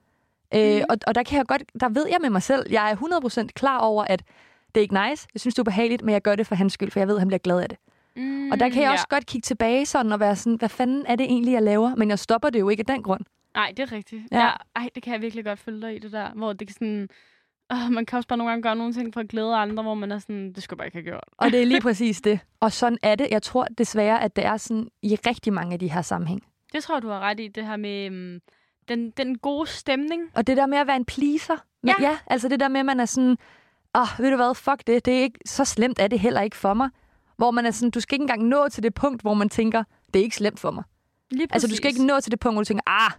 Mm. 0.53 0.59
Øh, 0.59 0.75
mhm. 0.75 0.85
og, 0.89 0.97
og 1.07 1.15
der 1.15 1.23
kan 1.23 1.37
jeg 1.37 1.45
godt, 1.45 1.63
der 1.79 1.89
ved 1.89 2.07
jeg 2.07 2.17
med 2.21 2.29
mig 2.29 2.43
selv, 2.43 2.65
jeg 2.71 2.91
er 2.91 2.95
100% 3.45 3.47
klar 3.55 3.79
over, 3.79 4.03
at 4.03 4.23
det 4.75 4.81
er 4.81 4.81
ikke 4.81 5.09
nice, 5.09 5.27
jeg 5.33 5.41
synes, 5.41 5.55
det 5.55 5.59
er 5.59 5.63
ubehageligt, 5.63 6.01
men 6.01 6.13
jeg 6.13 6.21
gør 6.21 6.35
det 6.35 6.47
for 6.47 6.55
hans 6.55 6.73
skyld, 6.73 6.91
for 6.91 6.99
jeg 6.99 7.07
ved, 7.07 7.15
at 7.15 7.21
han 7.21 7.27
bliver 7.27 7.39
glad 7.39 7.59
af 7.59 7.69
det. 7.69 7.77
Mm, 8.15 8.51
og 8.51 8.59
der 8.59 8.69
kan 8.69 8.81
jeg 8.81 8.87
ja. 8.87 8.91
også 8.91 9.07
godt 9.07 9.25
kigge 9.25 9.45
tilbage 9.45 9.85
sådan 9.85 10.11
og 10.11 10.19
være 10.19 10.35
sådan, 10.35 10.55
hvad 10.55 10.69
fanden 10.69 11.05
er 11.07 11.15
det 11.15 11.23
egentlig, 11.23 11.53
jeg 11.53 11.61
laver? 11.61 11.95
Men 11.95 12.09
jeg 12.09 12.19
stopper 12.19 12.49
det 12.49 12.59
jo 12.59 12.69
ikke 12.69 12.81
af 12.81 12.85
den 12.85 13.03
grund. 13.03 13.21
Nej, 13.55 13.73
det 13.77 13.83
er 13.83 13.91
rigtigt. 13.91 14.23
Ja. 14.31 14.39
ja. 14.39 14.49
Ej, 14.75 14.89
det 14.95 15.03
kan 15.03 15.13
jeg 15.13 15.21
virkelig 15.21 15.45
godt 15.45 15.59
følge 15.59 15.81
dig 15.81 15.95
i, 15.95 15.99
det 15.99 16.11
der. 16.11 16.29
Hvor 16.35 16.53
det 16.53 16.67
kan 16.67 16.73
sådan... 16.73 17.09
Øh, 17.71 17.91
man 17.91 18.05
kan 18.05 18.17
også 18.17 18.27
bare 18.27 18.37
nogle 18.37 18.51
gange 18.51 18.63
gøre 18.63 18.75
nogle 18.75 18.93
ting 18.93 19.13
for 19.13 19.19
at 19.19 19.27
glæde 19.27 19.55
andre, 19.55 19.83
hvor 19.83 19.93
man 19.93 20.11
er 20.11 20.19
sådan, 20.19 20.53
det 20.53 20.63
skulle 20.63 20.77
bare 20.77 20.87
ikke 20.87 20.97
have 20.97 21.03
gjort. 21.03 21.23
Og 21.37 21.51
det 21.51 21.61
er 21.61 21.65
lige 21.65 21.81
præcis 21.81 22.21
det. 22.21 22.39
Og 22.59 22.71
sådan 22.71 22.97
er 23.01 23.15
det. 23.15 23.27
Jeg 23.31 23.41
tror 23.41 23.67
desværre, 23.77 24.23
at 24.23 24.35
det 24.35 24.45
er 24.45 24.57
sådan 24.57 24.87
i 25.01 25.15
rigtig 25.27 25.53
mange 25.53 25.73
af 25.73 25.79
de 25.79 25.91
her 25.91 26.01
sammenhæng. 26.01 26.43
Det 26.73 26.83
tror 26.83 26.99
du 26.99 27.07
har 27.07 27.19
ret 27.19 27.39
i, 27.39 27.47
det 27.47 27.65
her 27.65 27.77
med 27.77 28.09
um, 28.09 28.39
den, 28.87 29.09
den 29.09 29.37
gode 29.37 29.67
stemning. 29.67 30.21
Og 30.35 30.47
det 30.47 30.57
der 30.57 30.65
med 30.65 30.77
at 30.77 30.87
være 30.87 30.95
en 30.95 31.05
pleaser. 31.05 31.57
Ja. 31.87 31.93
ja, 32.01 32.17
altså 32.27 32.49
det 32.49 32.59
der 32.59 32.67
med, 32.67 32.79
at 32.79 32.85
man 32.85 32.99
er 32.99 33.05
sådan, 33.05 33.37
åh, 33.95 34.01
oh, 34.01 34.07
ved 34.19 34.29
du 34.29 34.35
hvad, 34.35 34.55
fuck 34.55 34.87
det, 34.87 35.05
det 35.05 35.17
er 35.17 35.21
ikke, 35.21 35.39
så 35.45 35.65
slemt 35.65 35.99
er 35.99 36.07
det 36.07 36.19
heller 36.19 36.41
ikke 36.41 36.55
for 36.55 36.73
mig. 36.73 36.89
Hvor 37.37 37.51
man 37.51 37.65
er 37.65 37.71
sådan, 37.71 37.91
du 37.91 37.99
skal 37.99 38.15
ikke 38.15 38.23
engang 38.23 38.43
nå 38.43 38.69
til 38.69 38.83
det 38.83 38.93
punkt, 38.93 39.21
hvor 39.21 39.33
man 39.33 39.49
tænker, 39.49 39.83
det 40.13 40.19
er 40.19 40.23
ikke 40.23 40.35
slemt 40.35 40.59
for 40.59 40.71
mig. 40.71 40.83
Lige 41.31 41.47
altså 41.51 41.67
du 41.67 41.75
skal 41.75 41.89
ikke 41.89 42.05
nå 42.05 42.19
til 42.19 42.31
det 42.31 42.39
punkt, 42.39 42.55
hvor 42.55 42.61
du 42.61 42.65
tænker, 42.65 42.83
ah, 42.85 43.11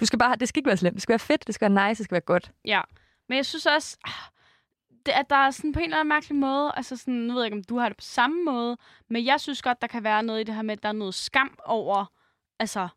du 0.00 0.06
skal 0.06 0.18
bare, 0.18 0.36
det 0.36 0.48
skal 0.48 0.60
ikke 0.60 0.68
være 0.68 0.76
slemt. 0.76 0.94
Det 0.94 1.02
skal 1.02 1.12
være 1.12 1.18
fedt, 1.18 1.46
det 1.46 1.54
skal 1.54 1.74
være 1.74 1.88
nice, 1.88 1.98
det 1.98 2.04
skal 2.04 2.14
være 2.14 2.20
godt. 2.20 2.50
Ja, 2.64 2.80
men 3.28 3.36
jeg 3.36 3.46
synes 3.46 3.66
også, 3.66 3.96
ah, 4.04 5.18
at 5.18 5.30
der 5.30 5.36
er 5.36 5.50
sådan 5.50 5.72
på 5.72 5.78
en 5.78 5.84
eller 5.84 5.96
anden 5.96 6.08
mærkelig 6.08 6.36
måde, 6.36 6.72
altså 6.76 6.96
sådan, 6.96 7.14
nu 7.14 7.34
ved 7.34 7.42
jeg 7.42 7.46
ikke, 7.46 7.56
om 7.56 7.64
du 7.64 7.78
har 7.78 7.88
det 7.88 7.96
på 7.96 8.02
samme 8.04 8.44
måde, 8.44 8.76
men 9.08 9.24
jeg 9.24 9.40
synes 9.40 9.62
godt, 9.62 9.82
der 9.82 9.86
kan 9.86 10.04
være 10.04 10.22
noget 10.22 10.40
i 10.40 10.44
det 10.44 10.54
her 10.54 10.62
med, 10.62 10.72
at 10.76 10.82
der 10.82 10.88
er 10.88 10.92
noget 10.92 11.14
skam 11.14 11.58
over, 11.64 12.12
altså, 12.58 12.88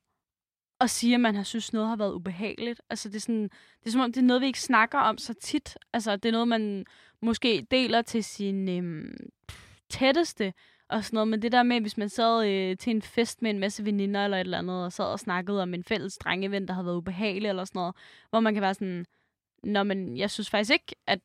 at 0.81 0.89
sige, 0.89 1.13
at 1.13 1.21
man 1.21 1.35
har 1.35 1.43
synes, 1.43 1.73
noget 1.73 1.89
har 1.89 1.95
været 1.95 2.13
ubehageligt. 2.13 2.81
Altså, 2.89 3.09
det 3.09 3.15
er, 3.15 3.19
sådan, 3.19 3.43
det 3.43 3.85
er 3.85 3.91
som 3.91 4.01
om, 4.01 4.13
det 4.13 4.21
er 4.21 4.25
noget, 4.25 4.41
vi 4.41 4.47
ikke 4.47 4.61
snakker 4.61 4.99
om 4.99 5.17
så 5.17 5.33
tit. 5.33 5.77
Altså, 5.93 6.15
det 6.15 6.29
er 6.29 6.31
noget, 6.31 6.47
man 6.47 6.85
måske 7.21 7.67
deler 7.71 8.01
til 8.01 8.23
sin 8.23 8.69
øhm, 8.69 9.29
tætteste, 9.89 10.53
og 10.89 11.03
sådan 11.03 11.15
noget. 11.15 11.27
Men 11.27 11.41
det 11.41 11.51
der 11.51 11.63
med, 11.63 11.81
hvis 11.81 11.97
man 11.97 12.09
sad 12.09 12.47
øh, 12.47 12.77
til 12.77 12.91
en 12.91 13.01
fest 13.01 13.41
med 13.41 13.51
en 13.51 13.59
masse 13.59 13.85
veninder 13.85 14.23
eller 14.23 14.37
et 14.37 14.41
eller 14.41 14.57
andet, 14.57 14.85
og 14.85 14.93
sad 14.93 15.05
og 15.05 15.19
snakkede 15.19 15.61
om 15.61 15.73
en 15.73 15.83
fælles 15.83 16.17
drengeven, 16.17 16.67
der 16.67 16.73
havde 16.73 16.85
været 16.85 16.95
ubehagelig 16.95 17.49
eller 17.49 17.65
sådan 17.65 17.79
noget, 17.79 17.95
hvor 18.29 18.39
man 18.39 18.53
kan 18.53 18.61
være 18.61 18.73
sådan, 18.73 19.05
Nå, 19.63 19.83
men 19.83 20.17
jeg 20.17 20.31
synes 20.31 20.49
faktisk 20.49 20.71
ikke, 20.71 20.95
at 21.07 21.19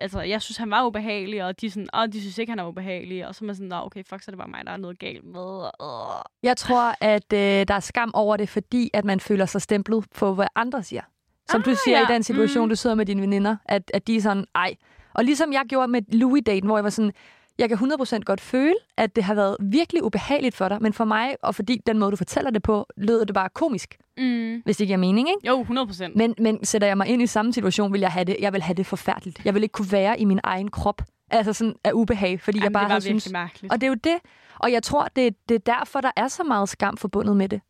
altså, 0.00 0.20
jeg 0.20 0.42
synes, 0.42 0.56
han 0.56 0.70
var 0.70 0.86
ubehagelig, 0.86 1.44
og 1.44 1.60
de 1.60 1.70
sådan, 1.70 1.88
åh, 1.94 2.06
de 2.06 2.20
synes 2.20 2.38
ikke, 2.38 2.50
han 2.50 2.58
er 2.58 2.66
ubehagelig, 2.66 3.26
og 3.26 3.34
så 3.34 3.44
er 3.44 3.46
man 3.46 3.54
sådan, 3.54 3.68
Nå, 3.68 3.76
okay, 3.76 4.04
fuck, 4.04 4.22
så 4.22 4.30
er 4.30 4.32
det 4.32 4.38
bare 4.38 4.48
mig, 4.48 4.66
der 4.66 4.72
er 4.72 4.76
noget 4.76 4.98
galt 4.98 5.24
med. 5.24 5.70
Og, 5.80 6.24
Jeg 6.42 6.56
tror, 6.56 6.94
at 7.00 7.32
øh, 7.32 7.68
der 7.68 7.74
er 7.74 7.80
skam 7.80 8.10
over 8.14 8.36
det, 8.36 8.48
fordi 8.48 8.90
at 8.94 9.04
man 9.04 9.20
føler 9.20 9.46
sig 9.46 9.62
stemplet 9.62 10.04
på, 10.14 10.34
hvad 10.34 10.46
andre 10.54 10.82
siger. 10.82 11.02
Som 11.50 11.60
ah, 11.60 11.64
du 11.64 11.74
siger 11.84 11.98
ja. 11.98 12.08
i 12.08 12.12
den 12.12 12.22
situation, 12.22 12.64
mm. 12.64 12.68
du 12.68 12.76
sidder 12.76 12.96
med 12.96 13.06
dine 13.06 13.22
veninder, 13.22 13.56
at, 13.64 13.90
at 13.94 14.06
de 14.06 14.16
er 14.16 14.20
sådan, 14.20 14.44
ej. 14.54 14.74
Og 15.14 15.24
ligesom 15.24 15.52
jeg 15.52 15.62
gjorde 15.68 15.88
med 15.88 16.02
Louis-daten, 16.12 16.66
hvor 16.66 16.76
jeg 16.76 16.84
var 16.84 16.90
sådan, 16.90 17.12
jeg 17.58 17.68
kan 17.68 17.78
100% 17.78 18.18
godt 18.18 18.40
føle, 18.40 18.74
at 18.96 19.16
det 19.16 19.24
har 19.24 19.34
været 19.34 19.56
virkelig 19.60 20.04
ubehageligt 20.04 20.56
for 20.56 20.68
dig, 20.68 20.78
men 20.80 20.92
for 20.92 21.04
mig, 21.04 21.36
og 21.42 21.54
fordi 21.54 21.80
den 21.86 21.98
måde, 21.98 22.10
du 22.10 22.16
fortæller 22.16 22.50
det 22.50 22.62
på, 22.62 22.86
lød 22.96 23.24
det 23.26 23.34
bare 23.34 23.48
komisk. 23.48 23.96
Mm. 24.18 24.62
Hvis 24.64 24.76
det 24.76 24.86
giver 24.86 24.98
mening, 24.98 25.28
ikke? 25.28 25.46
Jo, 25.46 25.66
100%. 25.86 26.10
Men, 26.14 26.34
men 26.38 26.64
sætter 26.64 26.88
jeg 26.88 26.96
mig 26.96 27.06
ind 27.06 27.22
i 27.22 27.26
samme 27.26 27.52
situation, 27.52 27.92
vil 27.92 28.00
jeg 28.00 28.12
have 28.12 28.24
det, 28.24 28.36
jeg 28.40 28.52
vil 28.52 28.62
have 28.62 28.74
det 28.74 28.86
forfærdeligt. 28.86 29.40
Jeg 29.44 29.54
vil 29.54 29.62
ikke 29.62 29.72
kunne 29.72 29.92
være 29.92 30.20
i 30.20 30.24
min 30.24 30.40
egen 30.42 30.70
krop, 30.70 31.02
altså 31.30 31.52
sådan 31.52 31.74
af 31.84 31.92
ubehag, 31.92 32.40
fordi 32.40 32.58
Jamen, 32.58 32.64
jeg 32.64 32.72
bare 32.72 32.88
har 32.88 33.00
synes... 33.00 33.32
Mærkeligt. 33.32 33.72
Og 33.72 33.80
det 33.80 33.86
er 33.86 33.90
jo 33.90 33.96
det. 34.04 34.16
Og 34.58 34.72
jeg 34.72 34.82
tror, 34.82 35.08
det, 35.16 35.48
det 35.48 35.54
er 35.54 35.74
derfor, 35.78 36.00
der 36.00 36.10
er 36.16 36.28
så 36.28 36.44
meget 36.44 36.68
skam 36.68 36.96
forbundet 36.96 37.36
med 37.36 37.48
det. 37.48 37.60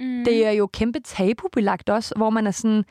Mm. 0.00 0.24
Det 0.24 0.46
er 0.46 0.50
jo 0.50 0.66
kæmpe 0.66 1.00
tabubelagt 1.00 1.90
også, 1.90 2.14
hvor 2.16 2.30
man 2.30 2.46
er 2.46 2.50
sådan... 2.50 2.84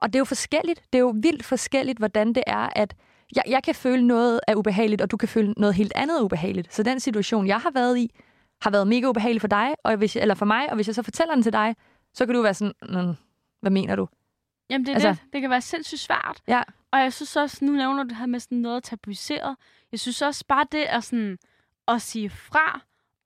Og 0.00 0.12
det 0.12 0.14
er 0.14 0.20
jo 0.20 0.24
forskelligt. 0.24 0.82
Det 0.92 0.98
er 0.98 1.02
jo 1.02 1.14
vildt 1.22 1.44
forskelligt, 1.44 1.98
hvordan 1.98 2.32
det 2.32 2.42
er, 2.46 2.68
at 2.76 2.94
jeg, 3.36 3.42
jeg 3.46 3.62
kan 3.62 3.74
føle 3.74 4.06
noget 4.06 4.40
af 4.48 4.54
ubehageligt, 4.54 5.02
og 5.02 5.10
du 5.10 5.16
kan 5.16 5.28
føle 5.28 5.54
noget 5.56 5.74
helt 5.74 5.92
andet 5.94 6.20
ubehageligt. 6.20 6.74
Så 6.74 6.82
den 6.82 7.00
situation, 7.00 7.46
jeg 7.46 7.60
har 7.60 7.70
været 7.70 7.98
i, 7.98 8.10
har 8.62 8.70
været 8.70 8.86
mega 8.86 9.06
ubehagelig 9.06 9.40
for 9.40 9.48
dig, 9.48 9.74
og 9.84 9.96
hvis, 9.96 10.16
eller 10.16 10.34
for 10.34 10.46
mig, 10.46 10.70
og 10.70 10.74
hvis 10.74 10.86
jeg 10.86 10.94
så 10.94 11.02
fortæller 11.02 11.34
den 11.34 11.42
til 11.42 11.52
dig, 11.52 11.76
så 12.14 12.26
kan 12.26 12.34
du 12.34 12.42
være 12.42 12.54
sådan, 12.54 13.16
hvad 13.60 13.70
mener 13.70 13.96
du? 13.96 14.08
Jamen 14.70 14.86
det 14.86 14.90
er 14.90 14.94
altså, 14.94 15.08
det. 15.08 15.32
Det 15.32 15.40
kan 15.40 15.50
være 15.50 15.60
sindssygt 15.60 16.00
svært. 16.00 16.42
Ja. 16.48 16.62
Og 16.90 17.00
jeg 17.00 17.12
synes 17.12 17.36
også, 17.36 17.64
nu 17.64 17.72
nævner 17.72 18.02
du 18.02 18.08
det 18.08 18.16
her 18.16 18.26
med 18.26 18.40
sådan 18.40 18.58
noget 18.58 18.82
tabuiseret. 18.82 19.56
Jeg 19.92 20.00
synes 20.00 20.22
også 20.22 20.44
bare 20.48 20.66
det 20.72 20.92
er 20.92 21.00
sådan 21.00 21.38
at 21.88 22.02
sige 22.02 22.30
fra, 22.30 22.80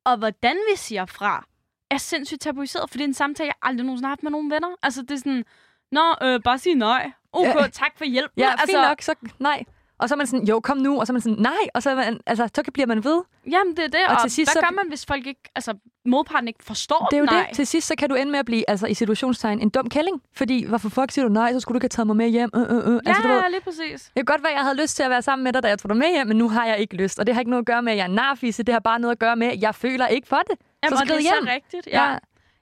og 0.04 0.16
hvordan 0.16 0.56
vi 0.70 0.76
siger 0.76 1.06
fra, 1.06 1.46
er 1.90 1.98
sindssygt 1.98 2.40
tabuiseret, 2.40 2.90
for 2.90 2.98
det 2.98 3.04
er 3.04 3.08
en 3.08 3.14
samtale, 3.14 3.46
jeg 3.46 3.54
aldrig 3.62 3.86
nogensinde 3.86 4.06
har 4.06 4.10
haft 4.10 4.22
med 4.22 4.30
nogle 4.30 4.54
venner. 4.54 4.68
Altså 4.82 5.02
det 5.02 5.10
er 5.10 5.16
sådan, 5.16 5.44
nå, 5.92 6.14
øh, 6.22 6.40
bare 6.42 6.58
sige 6.58 6.74
nej. 6.74 7.12
Okay, 7.32 7.54
ja. 7.54 7.68
tak 7.68 7.98
for 7.98 8.04
hjælp. 8.04 8.32
Ja, 8.36 8.50
altså, 8.50 8.66
fint 8.66 8.82
nok, 8.82 9.02
så 9.02 9.14
nej. 9.38 9.64
Og 9.98 10.08
så 10.08 10.14
er 10.14 10.16
man 10.16 10.26
sådan, 10.26 10.46
jo, 10.46 10.60
kom 10.60 10.76
nu. 10.76 11.00
Og 11.00 11.06
så 11.06 11.12
er 11.12 11.14
man 11.14 11.20
sådan, 11.20 11.38
nej. 11.38 11.52
Og 11.74 11.82
så, 11.82 11.94
man, 11.94 12.20
altså, 12.26 12.48
så 12.54 12.62
bliver 12.72 12.86
man 12.86 13.04
ved. 13.04 13.22
Jamen, 13.50 13.76
det 13.76 13.84
er 13.84 13.88
det. 13.88 14.00
Og, 14.08 14.14
og 14.14 14.20
til 14.22 14.30
sidst, 14.30 14.52
hvad 14.52 14.62
så... 14.62 14.66
gør 14.66 14.74
man, 14.74 14.88
hvis 14.88 15.06
folk 15.06 15.26
ikke, 15.26 15.40
altså, 15.54 15.74
modparten 16.04 16.48
ikke 16.48 16.64
forstår 16.64 17.06
Det 17.10 17.16
er 17.16 17.20
jo 17.20 17.24
nej? 17.24 17.46
det. 17.48 17.56
Til 17.56 17.66
sidst, 17.66 17.86
så 17.86 17.94
kan 17.98 18.08
du 18.08 18.14
ende 18.14 18.32
med 18.32 18.38
at 18.38 18.46
blive, 18.46 18.70
altså 18.70 18.86
i 18.86 18.94
situationstegn, 18.94 19.60
en 19.60 19.70
dum 19.70 19.88
kælling. 19.88 20.22
Fordi, 20.32 20.64
hvorfor 20.64 20.88
fuck 20.88 21.10
siger 21.10 21.24
du 21.24 21.32
nej, 21.32 21.52
så 21.52 21.60
skulle 21.60 21.74
du 21.74 21.78
ikke 21.78 21.84
have 21.84 21.96
taget 21.98 22.06
mig 22.06 22.16
med 22.16 22.28
hjem. 22.28 22.50
Øh, 22.54 22.62
øh, 22.62 22.68
øh. 22.68 22.74
Ja, 22.76 22.98
altså, 23.06 23.22
du 23.22 23.28
ved, 23.28 23.50
lige 23.50 23.60
præcis. 23.60 24.02
Det 24.04 24.14
kan 24.16 24.24
godt 24.24 24.42
være, 24.42 24.52
jeg 24.52 24.62
havde 24.62 24.82
lyst 24.82 24.96
til 24.96 25.02
at 25.02 25.10
være 25.10 25.22
sammen 25.22 25.44
med 25.44 25.52
dig, 25.52 25.62
da 25.62 25.68
jeg 25.68 25.78
tog 25.78 25.88
dig 25.88 25.96
med 25.96 26.10
hjem, 26.10 26.26
men 26.26 26.36
nu 26.36 26.48
har 26.48 26.66
jeg 26.66 26.78
ikke 26.78 26.96
lyst. 26.96 27.18
Og 27.18 27.26
det 27.26 27.34
har 27.34 27.40
ikke 27.40 27.50
noget 27.50 27.62
at 27.62 27.66
gøre 27.66 27.82
med, 27.82 27.92
at 27.92 27.98
jeg 27.98 28.04
er 28.04 28.08
narfisse. 28.08 28.62
Det 28.62 28.72
har 28.72 28.80
bare 28.80 28.98
noget 28.98 29.12
at 29.12 29.18
gøre 29.18 29.36
med, 29.36 29.46
at 29.46 29.62
jeg 29.62 29.74
føler 29.74 30.06
ikke 30.06 30.28
for 30.28 30.40
det. 30.50 30.56
Jamen, 30.84 30.98
så 30.98 31.04
skriv 31.04 31.16
det 31.16 31.26
er 31.26 31.34
hjem. 31.34 31.46
så 31.46 31.52
rigtigt. 31.52 31.86
Ja. 31.86 32.10
ja. 32.10 32.18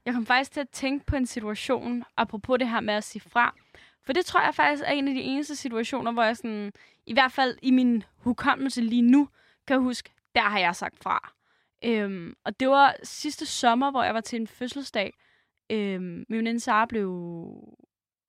Jeg 0.07 0.15
kom 0.15 0.27
faktisk 0.27 0.53
til 0.53 0.61
at 0.61 0.69
tænke 0.69 1.07
på 1.07 1.17
en 1.17 1.27
situation, 1.27 2.05
apropos 2.17 2.59
det 2.59 2.69
her 2.69 2.81
med 2.81 2.95
at 2.95 3.05
sige 3.05 3.23
fra. 3.33 3.55
For 4.07 4.13
det 4.13 4.27
tror 4.27 4.41
jeg 4.41 4.55
faktisk 4.55 4.83
er 4.87 4.93
en 4.93 5.09
af 5.09 5.15
de 5.15 5.21
eneste 5.21 5.57
situationer, 5.57 6.13
hvor 6.13 6.23
jeg 6.23 6.37
sådan, 6.37 6.73
i 7.07 7.13
hvert 7.13 7.33
fald 7.33 7.59
i 7.63 7.71
min 7.71 8.03
hukommelse 8.19 8.81
lige 8.81 9.03
nu, 9.03 9.29
kan 9.67 9.81
huske, 9.81 10.11
der 10.35 10.43
har 10.43 10.59
jeg 10.59 10.77
sagt 10.77 11.03
fra. 11.03 11.33
Øhm, 11.85 12.35
og 12.45 12.61
det 12.61 12.69
var 12.69 12.97
sidste 13.03 13.47
sommer, 13.47 13.91
hvor 13.91 14.03
jeg 14.03 14.15
var 14.15 14.21
til 14.21 14.41
en 14.41 14.47
fødselsdag. 14.47 15.15
Øhm, 15.71 16.25
min 16.29 16.39
veninde 16.39 16.61
Sara 16.61 16.87
blev... 16.87 17.09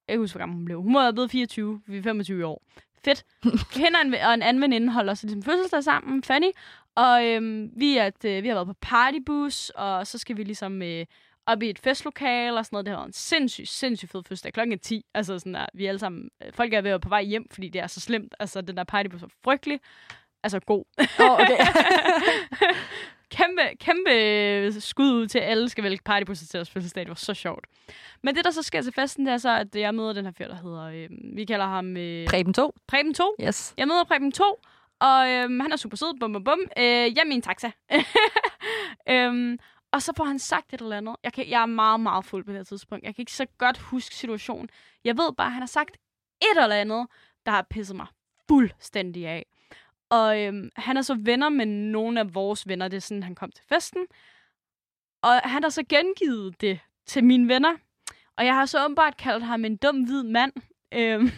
Jeg 0.08 0.14
kan 0.14 0.20
huske, 0.20 0.34
hvor 0.34 0.40
gammel 0.40 0.56
hun 0.56 0.66
blev. 0.66 0.82
Hun 0.82 0.94
var 0.94 1.12
blevet 1.12 1.32
24, 1.32 1.82
vi 1.86 1.98
er 1.98 2.04
25 2.04 2.46
år. 2.46 2.64
Fedt. 3.06 3.26
Hende 3.84 4.00
og 4.00 4.06
en, 4.06 4.14
og 4.14 4.34
en 4.34 4.42
anden 4.42 4.62
veninde 4.62 4.94
holder 4.94 5.14
sig 5.14 5.28
ligesom 5.28 5.44
fødselsdag 5.44 5.84
sammen, 5.84 6.24
Fanny. 6.24 6.52
Og 6.96 7.26
øhm, 7.26 7.72
vi, 7.76 7.98
at, 7.98 8.26
øh, 8.26 8.44
vi 8.44 8.48
har 8.48 8.56
været 8.56 8.68
på 8.68 8.76
partybus, 8.82 9.70
og 9.70 10.08
så 10.08 10.18
skal 10.18 10.38
vi 10.38 10.44
ligesom 10.44 10.82
øh, 10.82 11.06
op 11.48 11.64
i 11.64 11.70
et 11.70 11.80
festlokale 11.80 12.58
og 12.58 12.66
sådan 12.66 12.76
noget. 12.76 12.86
Det 12.86 12.94
var 12.94 13.06
en 13.06 13.14
sindssygt, 13.14 13.70
sindssygt 13.70 14.12
fed 14.12 14.24
fødselsdag. 14.24 14.54
Klokken 14.54 14.74
er 14.74 14.78
10. 14.78 15.06
Altså 15.14 15.40
sådan 15.40 15.54
der, 15.54 15.66
vi 15.74 15.86
er 15.86 15.90
alle 15.90 16.00
sammen, 16.00 16.30
øh, 16.46 16.54
folk 16.54 16.74
er 16.74 16.82
ved 16.82 16.90
at 16.90 16.94
være 16.94 17.00
på 17.00 17.10
vej 17.10 17.24
hjem, 17.24 17.48
fordi 17.52 17.70
det 17.70 17.82
er 17.82 17.88
så 17.88 18.00
slemt. 18.00 18.36
Altså 18.40 18.62
den 18.62 18.78
der 18.78 18.84
partybus 18.84 19.22
var 19.22 19.30
frygtelig. 19.44 19.80
Altså 20.44 20.60
god. 20.60 20.84
Oh, 21.20 21.32
okay. 21.32 21.58
kæmpe, 23.38 23.62
kæmpe 23.80 24.82
skud 24.82 25.12
ud 25.12 25.28
til, 25.28 25.40
at 25.40 25.50
alle 25.50 25.70
skal 25.70 25.84
vælge 25.84 26.00
partybusser 26.06 26.46
til 26.46 26.54
deres 26.54 26.70
fødselsdag. 26.70 27.02
Det 27.02 27.10
var 27.10 27.16
så 27.16 27.34
sjovt. 27.34 27.66
Men 28.24 28.36
det, 28.36 28.46
der 28.46 28.52
så 28.52 28.64
sker 28.64 28.82
til 28.82 28.94
festen, 28.94 29.26
det 29.26 29.34
er 29.34 29.38
så, 29.38 29.58
at 29.58 29.76
jeg 29.76 29.96
møder 29.96 30.14
den 30.14 30.26
her 30.26 30.32
fyr, 30.32 30.48
der 30.48 30.56
hedder, 30.56 30.84
øh, 30.84 31.10
vi 31.36 31.46
kalder 31.46 31.66
ham... 31.66 31.98
Øh, 31.98 32.28
Preben 32.28 32.54
2. 32.54 32.76
Preben 32.88 33.14
2. 33.14 33.36
Yes. 33.44 33.74
Jeg 33.78 33.88
møder 33.88 34.04
Preben 34.04 34.32
2, 34.32 34.44
og 35.00 35.30
øh, 35.30 35.60
han 35.62 35.72
er 35.72 35.76
super 35.76 35.98
sød, 35.98 36.20
bum 36.20 36.34
bum 36.34 36.44
bum. 36.44 36.60
Øh, 36.78 36.84
jeg 36.84 37.18
er 37.18 37.28
min 37.28 37.42
taxa. 37.42 37.72
øhm, 39.14 39.60
og 39.92 40.02
så 40.02 40.14
får 40.18 40.24
han 40.24 40.40
sagt 40.40 40.74
et 40.74 40.82
eller 40.82 40.98
andet. 40.98 41.16
Jeg, 41.24 41.34
kan, 41.34 41.50
jeg 41.50 41.62
er 41.62 41.66
meget, 41.66 42.00
meget 42.00 42.26
fuld 42.26 42.46
på 42.46 42.52
det 42.52 42.60
her 42.60 42.64
tidspunkt. 42.64 43.06
Jeg 43.06 43.16
kan 43.16 43.22
ikke 43.22 43.32
så 43.32 43.46
godt 43.58 43.78
huske 43.78 44.16
situationen. 44.16 44.70
Jeg 45.04 45.18
ved 45.18 45.34
bare, 45.34 45.48
at 45.48 45.54
han 45.54 45.62
har 45.62 45.68
sagt 45.68 45.98
et 46.42 46.62
eller 46.62 46.76
andet, 46.76 47.08
der 47.46 47.52
har 47.52 47.68
pisset 47.70 47.96
mig 47.96 48.08
fuldstændig 48.48 49.28
af. 49.28 49.46
Og 50.10 50.42
øhm, 50.42 50.70
han 50.76 50.98
er 50.98 51.02
så 51.02 51.18
venner 51.20 51.50
med 51.50 51.66
nogle 51.66 52.20
af 52.20 52.36
vores 52.36 52.68
venner. 52.68 52.88
Det 52.88 52.98
er 52.98 53.02
sådan, 53.02 53.24
han 53.24 53.36
kom 53.36 53.52
til 53.52 53.66
festen. 53.70 54.06
Og 55.22 55.40
han 55.44 55.64
har 55.64 55.70
så 55.70 55.84
gengivet 55.90 56.62
det 56.62 56.80
til 57.06 57.24
mine 57.24 57.48
venner. 57.48 57.76
Og 58.38 58.46
jeg 58.46 58.54
har 58.54 58.66
så 58.66 58.86
åbenbart 58.86 59.18
kaldt 59.18 59.44
ham 59.44 59.66
en 59.66 59.78
dum 59.78 60.04
hvid 60.04 60.24
mand. 60.24 60.54
Øhm, 60.94 61.24
uh, 61.24 61.32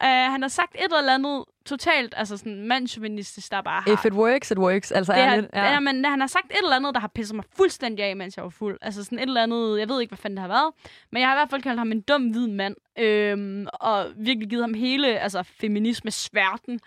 han 0.32 0.42
har 0.42 0.48
sagt 0.48 0.74
et 0.74 0.98
eller 0.98 1.14
andet 1.14 1.44
totalt, 1.66 2.14
altså 2.16 2.36
sådan 2.36 2.68
mandsjuvenistisk, 2.68 3.50
der 3.50 3.62
bare 3.62 3.82
har... 3.82 3.92
If 3.92 4.04
it 4.04 4.12
works, 4.12 4.50
it 4.50 4.58
works. 4.58 4.92
Altså, 4.92 5.12
det 5.12 5.22
har, 5.22 5.32
ærligt. 5.32 5.50
ja. 5.54 5.80
men 5.80 6.04
han 6.04 6.20
har 6.20 6.26
sagt 6.26 6.50
et 6.50 6.56
eller 6.62 6.76
andet, 6.76 6.94
der 6.94 7.00
har 7.00 7.10
pisset 7.14 7.36
mig 7.36 7.44
fuldstændig 7.56 8.04
af, 8.04 8.16
mens 8.16 8.36
jeg 8.36 8.44
var 8.44 8.50
fuld. 8.50 8.78
Altså 8.82 9.04
sådan 9.04 9.18
et 9.18 9.22
eller 9.22 9.42
andet, 9.42 9.78
jeg 9.80 9.88
ved 9.88 10.00
ikke, 10.00 10.10
hvad 10.10 10.18
fanden 10.18 10.36
det 10.36 10.40
har 10.40 10.48
været. 10.48 10.72
Men 11.12 11.20
jeg 11.20 11.28
har 11.28 11.34
i 11.34 11.38
hvert 11.38 11.50
fald 11.50 11.62
kaldt 11.62 11.78
ham 11.78 11.92
en 11.92 12.00
dum 12.00 12.22
hvid 12.22 12.48
mand. 12.48 12.76
Øhm, 12.98 13.66
og 13.74 14.06
virkelig 14.16 14.48
givet 14.48 14.62
ham 14.62 14.74
hele 14.74 15.18
altså, 15.18 15.42
feminisme-sværten. 15.42 16.80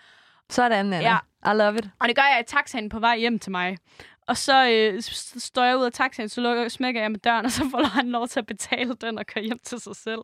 Sådan, 0.50 0.78
Anna. 0.78 1.00
Ja. 1.00 1.16
I 1.52 1.56
love 1.56 1.78
it. 1.78 1.90
Og 2.00 2.08
det 2.08 2.16
gør 2.16 2.22
jeg 2.22 2.40
i 2.40 2.50
taxaen 2.50 2.88
på 2.88 2.98
vej 2.98 3.18
hjem 3.18 3.38
til 3.38 3.52
mig. 3.52 3.78
Og 4.28 4.36
så 4.36 4.68
øh, 4.70 5.02
står 5.36 5.64
jeg 5.64 5.78
ud 5.78 5.84
af 5.84 5.92
taxaen, 5.92 6.28
så 6.28 6.40
lukker, 6.40 6.68
smækker 6.68 7.00
jeg 7.00 7.10
med 7.10 7.20
døren, 7.20 7.44
og 7.44 7.50
så 7.50 7.68
får 7.70 7.84
han 7.84 8.10
lov 8.10 8.28
til 8.28 8.40
at 8.40 8.46
betale 8.46 8.94
den 8.94 9.18
og 9.18 9.26
køre 9.26 9.44
hjem 9.44 9.58
til 9.64 9.80
sig 9.80 9.96
selv. 9.96 10.20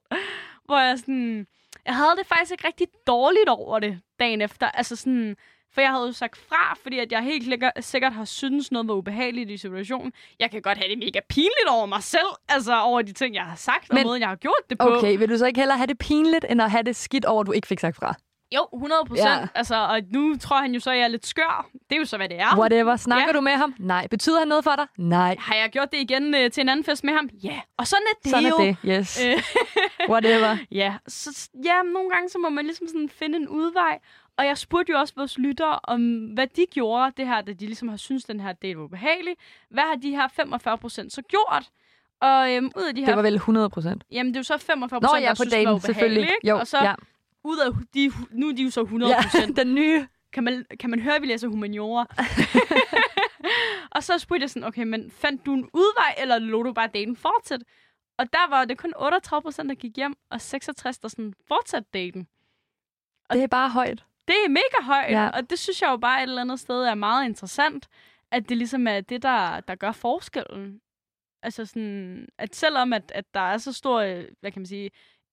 Hvor 0.72 0.80
jeg 0.80 0.98
sådan... 0.98 1.46
Jeg 1.86 1.94
havde 1.96 2.16
det 2.18 2.26
faktisk 2.26 2.52
ikke 2.52 2.66
rigtig 2.66 2.86
dårligt 3.06 3.48
over 3.48 3.78
det 3.78 4.00
dagen 4.20 4.40
efter. 4.40 4.68
Altså 4.68 4.96
sådan... 4.96 5.36
For 5.74 5.80
jeg 5.80 5.90
havde 5.90 6.06
jo 6.06 6.12
sagt 6.12 6.36
fra, 6.36 6.74
fordi 6.82 6.98
at 6.98 7.12
jeg 7.12 7.22
helt 7.22 7.46
lækker, 7.46 7.70
sikkert 7.80 8.12
har 8.12 8.24
syntes 8.24 8.72
noget 8.72 8.88
var 8.88 8.94
ubehageligt 8.94 9.50
i 9.50 9.56
situationen. 9.56 10.12
Jeg 10.40 10.50
kan 10.50 10.62
godt 10.62 10.78
have 10.78 10.88
det 10.90 10.98
mega 10.98 11.20
pinligt 11.28 11.68
over 11.70 11.86
mig 11.86 12.02
selv, 12.02 12.26
altså 12.48 12.80
over 12.80 13.02
de 13.02 13.12
ting, 13.12 13.34
jeg 13.34 13.42
har 13.42 13.56
sagt, 13.56 13.90
og 13.90 13.94
Men- 13.94 14.06
måden, 14.06 14.20
jeg 14.20 14.28
har 14.28 14.36
gjort 14.36 14.62
det 14.70 14.78
på. 14.78 14.96
Okay, 14.96 15.18
vil 15.18 15.28
du 15.28 15.38
så 15.38 15.46
ikke 15.46 15.60
hellere 15.60 15.78
have 15.78 15.86
det 15.86 15.98
pinligt, 15.98 16.46
end 16.50 16.62
at 16.62 16.70
have 16.70 16.82
det 16.82 16.96
skidt 16.96 17.24
over, 17.24 17.40
at 17.40 17.46
du 17.46 17.52
ikke 17.52 17.68
fik 17.68 17.80
sagt 17.80 17.96
fra? 17.96 18.14
Jo, 18.54 18.66
100 18.74 19.00
procent. 19.08 19.28
Ja. 19.28 19.46
Altså, 19.54 19.74
og 19.76 20.00
nu 20.12 20.36
tror 20.40 20.56
han 20.60 20.74
jo 20.74 20.80
så, 20.80 20.90
at 20.90 20.96
jeg 20.96 21.04
er 21.04 21.08
lidt 21.08 21.26
skør. 21.26 21.66
Det 21.72 21.96
er 21.96 22.00
jo 22.00 22.04
så, 22.04 22.16
hvad 22.16 22.28
det 22.28 22.40
er. 22.40 22.58
Whatever. 22.58 22.96
Snakker 22.96 23.26
Ja. 23.26 23.32
du 23.32 23.40
med 23.40 23.52
ham? 23.52 23.74
Nej. 23.78 24.06
Betyder 24.06 24.38
han 24.38 24.48
noget 24.48 24.64
for 24.64 24.74
dig? 24.76 24.86
Nej. 24.98 25.36
Har 25.38 25.54
jeg 25.54 25.70
gjort 25.70 25.92
det 25.92 25.98
igen 25.98 26.34
øh, 26.34 26.50
til 26.50 26.60
en 26.60 26.68
anden 26.68 26.84
fest 26.84 27.04
med 27.04 27.12
ham? 27.12 27.28
Ja. 27.44 27.60
Og 27.76 27.86
sådan 27.86 28.02
er 28.10 28.20
det 28.22 28.30
Sådan 28.30 28.48
jo. 28.48 28.54
er 28.56 28.64
det. 28.64 28.76
Yes. 29.00 29.24
Øh, 29.24 29.42
Whatever. 30.12 30.56
ja, 30.70 30.94
så 31.08 31.48
ja, 31.64 31.82
nogle 31.82 32.10
gange 32.10 32.28
så 32.28 32.38
må 32.38 32.48
man 32.48 32.64
ligesom 32.64 32.88
sådan 32.88 33.08
finde 33.08 33.36
en 33.38 33.48
udvej. 33.48 33.98
Og 34.38 34.46
jeg 34.46 34.58
spurgte 34.58 34.92
jo 34.92 34.98
også 34.98 35.14
vores 35.16 35.38
lyttere 35.38 35.78
om, 35.84 36.24
hvad 36.24 36.46
de 36.46 36.66
gjorde, 36.70 37.12
det 37.16 37.26
her, 37.26 37.40
da 37.40 37.52
de 37.52 37.66
ligesom 37.66 37.88
har 37.88 37.96
syntes, 37.96 38.24
den 38.24 38.40
her 38.40 38.52
date 38.52 38.78
var 38.78 38.84
ubehagelig. 38.84 39.34
Hvad 39.70 39.82
har 39.82 39.94
de 39.94 40.10
her 40.10 40.28
45 40.36 40.78
procent 40.78 41.12
så 41.12 41.22
gjort? 41.22 41.64
Og 42.20 42.52
øhm, 42.54 42.70
ud 42.76 42.82
af 42.82 42.94
de 42.94 43.00
her... 43.00 43.06
Det 43.06 43.16
var 43.16 43.22
vel 43.22 43.34
100 43.34 43.70
procent. 43.70 44.04
Jamen, 44.10 44.32
det 44.34 44.36
er 44.36 44.40
jo 44.40 44.44
så 44.44 44.58
45 44.58 45.00
Nå 45.00 45.08
procent, 45.08 45.24
der 45.24 45.30
på 45.30 45.34
synes, 45.34 45.52
det 45.52 45.66
var 45.68 45.74
ubehageligt, 45.74 46.22
ikke? 46.22 46.48
Jo, 46.48 46.58
Og 46.58 46.66
så 46.66 46.78
ja. 46.78 46.94
Ud 47.44 47.58
af 47.58 47.72
de, 47.94 48.12
nu 48.30 48.48
er 48.48 48.52
de 48.52 48.62
jo 48.62 48.70
så 48.70 48.80
100 48.80 49.12
ja. 49.14 49.22
procent. 49.22 49.56
den 49.56 49.74
nye. 49.74 50.06
kan 50.32 50.44
man, 50.44 50.64
kan 50.80 50.90
man 50.90 51.00
høre, 51.00 51.16
at 51.16 51.22
vi 51.22 51.26
læser 51.26 51.48
humaniora? 51.48 52.06
og 53.96 54.02
så 54.02 54.18
spurgte 54.18 54.42
jeg 54.42 54.50
sådan, 54.50 54.66
okay, 54.68 54.82
men 54.82 55.10
fandt 55.10 55.46
du 55.46 55.52
en 55.54 55.68
udvej, 55.72 56.14
eller 56.18 56.38
lå 56.38 56.62
du 56.62 56.72
bare 56.72 56.88
daten 56.94 57.16
fortsætte? 57.16 57.66
Og 58.18 58.32
der 58.32 58.48
var 58.48 58.64
det 58.64 58.78
kun 58.78 58.92
38 58.96 59.42
procent, 59.42 59.68
der 59.68 59.74
gik 59.74 59.96
hjem, 59.96 60.14
og 60.30 60.40
66, 60.40 60.98
der 60.98 61.08
sådan 61.08 61.34
fortsatte 61.48 61.88
daten. 61.94 62.28
Det 63.32 63.42
er 63.42 63.46
bare 63.46 63.70
højt. 63.70 64.04
Det 64.28 64.34
er 64.44 64.48
mega 64.48 64.82
højt, 64.82 65.10
Ja. 65.12 65.22
ja. 65.22 65.28
og 65.28 65.50
det 65.50 65.58
synes 65.58 65.82
jeg 65.82 65.90
jo 65.90 65.96
bare 65.96 66.18
et 66.18 66.22
eller 66.28 66.40
andet 66.40 66.60
sted 66.60 66.84
er 66.84 66.94
meget 66.94 67.24
interessant, 67.24 67.88
at 68.30 68.48
det 68.48 68.56
ligesom 68.56 68.86
er 68.86 69.00
det, 69.00 69.22
der, 69.22 69.60
der 69.60 69.74
gør 69.74 69.92
forskellen. 69.92 70.80
Altså 71.42 71.66
sådan, 71.66 72.28
at 72.38 72.56
selvom 72.56 72.92
at, 72.92 73.12
at 73.14 73.34
der 73.34 73.40
er 73.40 73.58
så 73.58 73.72
stor, 73.72 74.00
øh, 74.00 74.24
hvad 74.40 74.52
kan 74.52 74.60
man 74.60 74.66
sige, 74.66 74.90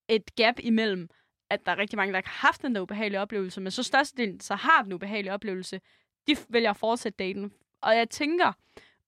et 0.07 0.35
gap 0.35 0.55
imellem, 0.59 1.09
at 1.49 1.65
der 1.65 1.71
er 1.71 1.77
rigtig 1.77 1.97
mange, 1.97 2.13
der 2.13 2.21
har 2.25 2.47
haft 2.47 2.61
den 2.61 2.75
der 2.75 2.81
ubehagelige 2.81 3.21
oplevelse, 3.21 3.61
men 3.61 3.71
så 3.71 3.83
størstedelen 3.83 4.39
så 4.39 4.55
har 4.55 4.81
den 4.83 4.93
ubehagelige 4.93 5.33
oplevelse, 5.33 5.81
de 6.27 6.35
vælger 6.49 6.69
at 6.69 6.77
fortsætte 6.77 7.17
daten. 7.17 7.51
Og 7.81 7.97
jeg 7.97 8.09
tænker, 8.09 8.51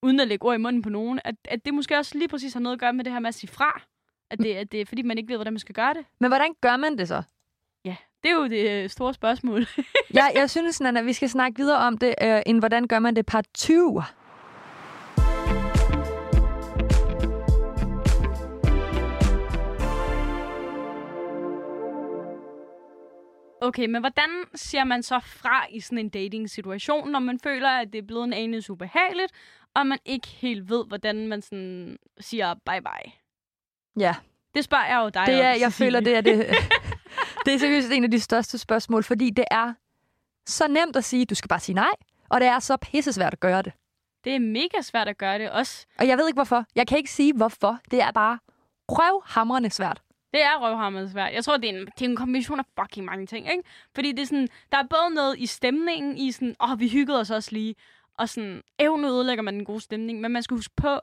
uden 0.02 0.20
at 0.20 0.28
lægge 0.28 0.46
ord 0.46 0.56
i 0.56 0.58
munden 0.58 0.82
på 0.82 0.90
nogen, 0.90 1.20
at, 1.24 1.36
at 1.46 1.66
det 1.66 1.74
måske 1.74 1.98
også 1.98 2.18
lige 2.18 2.28
præcis 2.28 2.54
har 2.54 2.60
noget 2.60 2.76
at 2.76 2.80
gøre 2.80 2.94
med 2.94 3.04
det 3.04 3.14
her 3.14 3.20
med 3.20 3.28
at 3.28 3.36
sige 3.36 3.50
fra. 3.50 3.82
At 4.30 4.40
det, 4.40 4.54
at 4.54 4.72
det 4.72 4.82
er 4.82 4.86
fordi, 4.86 5.02
man 5.02 5.18
ikke 5.18 5.30
ved, 5.30 5.38
hvordan 5.38 5.54
man 5.54 5.60
skal 5.60 5.76
gøre 5.76 5.94
det. 5.94 6.06
Men 6.20 6.30
hvordan 6.30 6.54
gør 6.62 6.78
man 6.78 6.98
det 6.98 7.08
så? 7.08 7.24
Det 8.24 8.32
er 8.32 8.36
jo 8.36 8.48
det 8.48 8.70
øh, 8.70 8.90
store 8.90 9.14
spørgsmål. 9.14 9.66
Jeg, 10.14 10.32
jeg 10.36 10.50
synes, 10.50 10.82
Nana, 10.82 11.02
vi 11.02 11.14
skal 11.14 11.30
snakke 11.30 11.58
videre 11.58 11.78
om 11.78 11.98
det, 11.98 12.16
øh, 12.22 12.42
end 12.46 12.60
hvordan 12.60 12.88
gør 12.88 13.00
man 13.00 13.16
det 13.16 13.26
part 13.26 13.46
20. 13.54 14.04
Okay, 23.62 23.86
men 23.86 24.02
hvordan 24.02 24.30
siger 24.56 24.84
man 24.84 25.04
så 25.04 25.20
fra 25.20 25.66
i 25.70 25.80
sådan 25.80 25.98
en 25.98 26.10
dating-situation, 26.10 27.12
når 27.12 27.20
man 27.20 27.40
føler, 27.40 27.70
at 27.70 27.94
det 27.94 28.00
er 28.00 28.08
blevet 28.08 28.24
en 28.24 28.34
anelse 28.34 28.72
ubehageligt, 28.72 29.32
og 29.76 29.88
man 29.88 29.98
ikke 30.06 30.28
helt 30.28 30.70
ved, 30.70 30.86
hvordan 30.88 31.28
man 31.28 31.42
sådan 31.42 31.98
siger 32.20 32.56
bye-bye? 32.70 33.12
Ja, 34.00 34.16
Det 34.56 34.64
spørger 34.64 34.86
jeg 34.86 34.98
jo 35.04 35.10
dig 35.10 35.24
det 35.28 35.36
om, 35.36 35.42
er, 35.46 35.50
jeg 35.50 35.72
Cecilie. 35.72 35.88
føler, 35.88 36.00
det 36.00 36.16
er 36.16 36.22
det. 36.22 36.38
det 37.46 37.54
er 37.54 37.58
seriøst 37.60 37.92
en 37.92 38.04
af 38.04 38.12
de 38.12 38.20
største 38.20 38.58
spørgsmål, 38.58 39.04
fordi 39.04 39.30
det 39.30 39.46
er 39.52 39.74
så 40.46 40.68
nemt 40.68 40.96
at 40.96 41.04
sige, 41.04 41.26
du 41.26 41.36
skal 41.36 41.48
bare 41.48 41.60
sige 41.60 41.76
nej, 41.76 41.92
og 42.30 42.40
det 42.42 42.48
er 42.48 42.60
så 42.60 42.78
pissesvært 42.78 43.34
at 43.34 43.40
gøre 43.40 43.62
det. 43.62 43.74
Det 44.24 44.36
er 44.36 44.40
mega 44.40 44.82
svært 44.82 45.08
at 45.08 45.18
gøre 45.18 45.40
det 45.40 45.52
også. 45.52 45.86
Og 46.00 46.08
jeg 46.08 46.18
ved 46.18 46.28
ikke 46.28 46.38
hvorfor. 46.38 46.66
Jeg 46.76 46.88
kan 46.88 46.98
ikke 46.98 47.12
sige 47.12 47.34
hvorfor. 47.34 47.80
Det 47.92 48.02
er 48.02 48.12
bare 48.12 48.40
røvhamrende 48.90 49.70
svært. 49.70 50.02
Det 50.34 50.42
er 50.42 50.58
røvhammerende 50.62 51.12
svært. 51.12 51.34
Jeg 51.34 51.44
tror, 51.44 51.58
det 51.58 51.70
er, 51.70 51.80
en, 51.80 51.86
det 51.86 52.06
er 52.06 52.10
en 52.10 52.16
kombination 52.16 52.60
af 52.60 52.66
fucking 52.80 53.06
mange 53.06 53.26
ting, 53.26 53.52
ikke? 53.52 53.64
Fordi 53.96 54.12
det 54.12 54.20
er 54.20 54.26
sådan, 54.26 54.48
der 54.72 54.78
er 54.78 54.84
både 54.90 55.16
noget 55.16 55.40
i 55.40 55.46
stemningen, 55.46 56.18
i 56.18 56.32
sådan, 56.32 56.56
åh, 56.62 56.72
oh, 56.72 56.80
vi 56.80 56.90
hyggede 56.90 57.20
os 57.20 57.32
også 57.32 57.50
lige, 57.52 57.76
og 58.18 58.30
sådan, 58.30 58.62
evne 58.80 59.08
ødelægger 59.08 59.42
man 59.42 59.54
den 59.54 59.66
gode 59.66 59.82
stemning. 59.82 60.22
Men 60.22 60.32
man 60.32 60.44
skal 60.44 60.58
huske 60.58 60.74
på, 60.78 61.00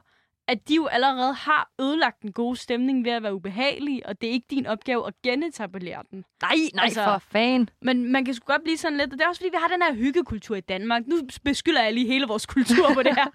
at 0.49 0.69
de 0.69 0.75
jo 0.75 0.87
allerede 0.87 1.33
har 1.35 1.71
ødelagt 1.81 2.23
den 2.23 2.33
gode 2.33 2.57
stemning 2.57 3.05
ved 3.05 3.13
at 3.13 3.23
være 3.23 3.35
ubehagelige, 3.35 4.07
og 4.07 4.21
det 4.21 4.29
er 4.29 4.33
ikke 4.33 4.47
din 4.51 4.67
opgave 4.67 5.07
at 5.07 5.15
genetablere 5.25 6.03
den. 6.11 6.25
Nej, 6.43 6.51
nej, 6.75 6.85
Altså- 6.85 7.05
for 7.05 7.23
fan. 7.33 7.69
Men 7.83 8.13
man 8.13 8.25
kan 8.25 8.35
sgu 8.35 8.45
godt 8.53 8.63
blive 8.65 8.77
sådan 8.77 8.99
lidt, 8.99 9.13
og 9.13 9.19
det 9.19 9.25
er 9.25 9.29
også 9.29 9.41
fordi, 9.41 9.51
vi 9.51 9.57
har 9.61 9.69
den 9.69 9.83
her 9.83 9.95
hyggekultur 9.95 10.57
i 10.57 10.61
Danmark. 10.61 11.03
Nu 11.07 11.17
beskylder 11.45 11.83
jeg 11.83 11.93
lige 11.93 12.07
hele 12.07 12.27
vores 12.27 12.47
kultur 12.47 12.95
på 12.95 13.03
det 13.03 13.15
her. 13.15 13.25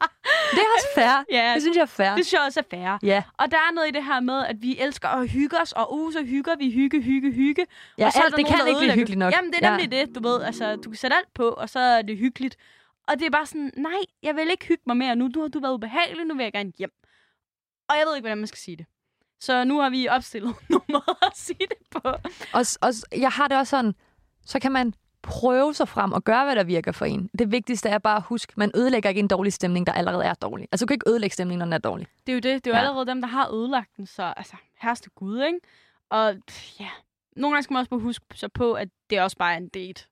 Det 0.52 0.60
er 0.60 0.66
også 0.76 0.88
fair. 0.96 1.24
ja, 1.32 1.52
Det 1.54 1.62
synes 1.62 1.76
jeg 1.76 1.82
er 1.82 1.86
fair. 1.86 2.16
det 2.16 2.26
synes 2.26 2.34
jeg 2.34 2.42
også 2.48 2.60
er 2.60 2.64
fair. 2.78 2.98
Ja, 3.04 3.24
Og 3.38 3.52
der 3.52 3.58
er 3.58 3.74
noget 3.74 3.88
i 3.88 3.92
det 3.92 4.04
her 4.04 4.20
med, 4.20 4.46
at 4.46 4.56
vi 4.62 4.78
elsker 4.80 5.08
at 5.08 5.30
hygge 5.30 5.62
os, 5.62 5.72
og 5.72 5.94
uh, 5.94 6.14
så 6.14 6.24
hygger 6.24 6.56
vi, 6.60 6.72
hygge, 6.72 7.02
hygge, 7.02 7.32
hygge. 7.32 7.66
ja 7.98 8.06
og 8.06 8.12
så 8.14 8.20
er 8.20 8.24
alt, 8.24 8.36
det 8.36 8.44
nogen, 8.46 8.58
kan 8.60 8.68
ikke 8.68 8.80
blive 8.80 8.94
hyggeligt 8.94 9.20
nok. 9.20 9.34
Jamen, 9.34 9.52
det 9.54 9.60
er 9.66 9.70
nemlig 9.72 9.94
ja. 9.94 10.06
det, 10.06 10.16
du 10.16 10.28
ved. 10.30 10.42
Altså, 10.42 10.76
du 10.76 10.90
kan 10.90 10.96
sætte 10.98 11.16
alt 11.18 11.34
på, 11.34 11.44
og 11.50 11.70
så 11.70 11.80
er 11.80 12.02
det 12.02 12.18
hyggeligt. 12.18 12.56
Og 13.08 13.20
det 13.20 13.26
er 13.26 13.30
bare 13.30 13.46
sådan, 13.46 13.72
nej, 13.78 14.02
jeg 14.24 14.36
vil 14.36 14.52
ikke 14.52 14.66
hygge 14.68 14.84
mig 14.86 14.98
mere 14.98 15.16
nu. 15.16 15.28
Nu 15.28 15.42
har 15.42 15.48
du 15.48 15.60
været 15.60 15.74
ubehagelig, 15.74 16.26
nu 16.26 16.36
vil 16.36 16.44
jeg 16.44 16.54
gerne 16.54 16.74
hjem. 16.78 16.92
Og 17.90 17.96
jeg 17.98 18.04
ved 18.08 18.16
ikke, 18.16 18.24
hvordan 18.24 18.38
man 18.38 18.48
skal 18.48 18.58
sige 18.60 18.78
det. 18.78 18.86
Så 19.40 19.64
nu 19.64 19.80
har 19.80 19.90
vi 19.90 20.08
opstillet 20.08 20.56
nogle 20.70 20.86
måder 20.90 21.26
at 21.28 21.38
sige 21.38 21.60
det 21.60 21.78
på. 21.92 22.10
Og, 22.54 22.66
og 22.82 22.94
jeg 23.22 23.30
har 23.32 23.48
det 23.48 23.58
også 23.58 23.70
sådan, 23.70 23.96
så 24.46 24.60
kan 24.60 24.72
man 24.72 24.94
prøve 25.22 25.74
sig 25.74 25.88
frem 25.88 26.12
og 26.12 26.24
gøre, 26.24 26.46
hvad 26.46 26.56
der 26.56 26.64
virker 26.64 26.92
for 26.92 27.06
en. 27.06 27.30
Det 27.40 27.52
vigtigste 27.52 27.90
er 27.90 27.98
bare 27.98 28.18
at 28.18 28.24
huske, 28.24 28.54
man 28.58 28.72
ødelægger 28.76 29.10
ikke 29.10 29.20
en 29.20 29.28
dårlig 29.28 29.54
stemning, 29.54 29.88
der 29.88 29.94
allerede 29.94 30.24
er 30.26 30.34
dårlig. 30.34 30.68
Altså, 30.72 30.86
du 30.86 30.88
kan 30.88 30.96
ikke 30.96 31.10
ødelægge 31.10 31.34
stemningen, 31.34 31.60
når 31.60 31.66
den 31.66 31.74
er 31.74 31.78
dårlig. 31.78 32.08
Det 32.28 32.32
er 32.32 32.34
jo 32.34 32.40
det. 32.40 32.66
Det 32.66 32.68
er 32.68 32.72
jo 32.72 32.82
Ja. 32.82 32.88
allerede 32.88 33.06
dem, 33.06 33.22
der 33.22 33.28
har 33.28 33.54
ødelagt 33.54 33.98
den. 33.98 34.06
Så 34.06 34.34
altså, 34.38 34.56
herreste 34.82 35.10
Gud, 35.10 35.42
ikke? 35.44 35.60
Og 36.10 36.36
ja, 36.80 36.90
nogle 37.36 37.54
gange 37.56 37.64
skal 37.64 37.74
man 37.74 37.80
også 37.80 37.90
bare 37.90 38.00
huske 38.00 38.26
så 38.36 38.48
på, 38.48 38.74
at 38.74 38.90
det 39.10 39.22
også 39.22 39.38
bare 39.38 39.54
er 39.54 39.58
en 39.58 39.68
date. 39.70 40.06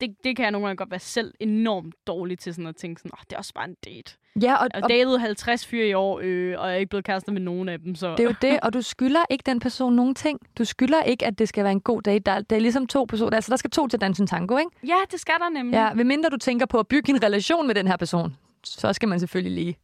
Det, 0.00 0.14
det 0.24 0.36
kan 0.36 0.42
jeg 0.42 0.50
nogle 0.50 0.66
gange 0.66 0.76
godt 0.76 0.90
være 0.90 1.00
selv 1.00 1.34
enormt 1.40 1.94
dårlig 2.06 2.38
til 2.38 2.54
sådan 2.54 2.66
at 2.66 2.76
tænke 2.76 3.00
sådan, 3.00 3.10
oh, 3.14 3.22
det 3.22 3.32
er 3.32 3.36
også 3.38 3.54
bare 3.54 3.64
en 3.64 3.76
date. 3.84 4.16
Ja, 4.42 4.54
og, 4.54 4.68
Jeg 4.74 4.82
datet 4.88 5.20
50 5.20 5.66
fyre 5.66 5.86
i 5.86 5.92
år, 5.94 6.20
øh, 6.22 6.60
og 6.60 6.66
jeg 6.66 6.74
er 6.74 6.78
ikke 6.78 6.90
blevet 6.90 7.04
kærester 7.04 7.32
med 7.32 7.40
nogen 7.40 7.68
af 7.68 7.78
dem, 7.78 7.94
så... 7.94 8.10
det 8.10 8.20
er 8.20 8.24
jo 8.24 8.34
det, 8.42 8.60
og 8.62 8.72
du 8.72 8.82
skylder 8.82 9.24
ikke 9.30 9.42
den 9.46 9.60
person 9.60 9.92
nogen 9.92 10.14
ting. 10.14 10.40
Du 10.58 10.64
skylder 10.64 11.02
ikke, 11.02 11.26
at 11.26 11.38
det 11.38 11.48
skal 11.48 11.64
være 11.64 11.72
en 11.72 11.80
god 11.80 12.02
date. 12.02 12.18
Der, 12.18 12.40
det 12.40 12.56
er 12.56 12.60
ligesom 12.60 12.86
to 12.86 13.04
personer. 13.04 13.36
Altså, 13.36 13.50
der 13.50 13.56
skal 13.56 13.70
to 13.70 13.88
til 13.88 13.96
at 13.96 14.00
danse 14.00 14.20
en 14.22 14.26
tango, 14.26 14.56
ikke? 14.56 14.70
Ja, 14.86 14.96
det 15.10 15.20
skal 15.20 15.34
der 15.40 15.48
nemlig. 15.48 15.74
Ja, 15.74 15.94
medmindre 15.94 16.30
du 16.30 16.36
tænker 16.36 16.66
på 16.66 16.78
at 16.78 16.88
bygge 16.88 17.12
en 17.12 17.22
relation 17.22 17.66
med 17.66 17.74
den 17.74 17.88
her 17.88 17.96
person, 17.96 18.36
så 18.64 18.92
skal 18.92 19.08
man 19.08 19.20
selvfølgelig 19.20 19.52
lige 19.64 19.76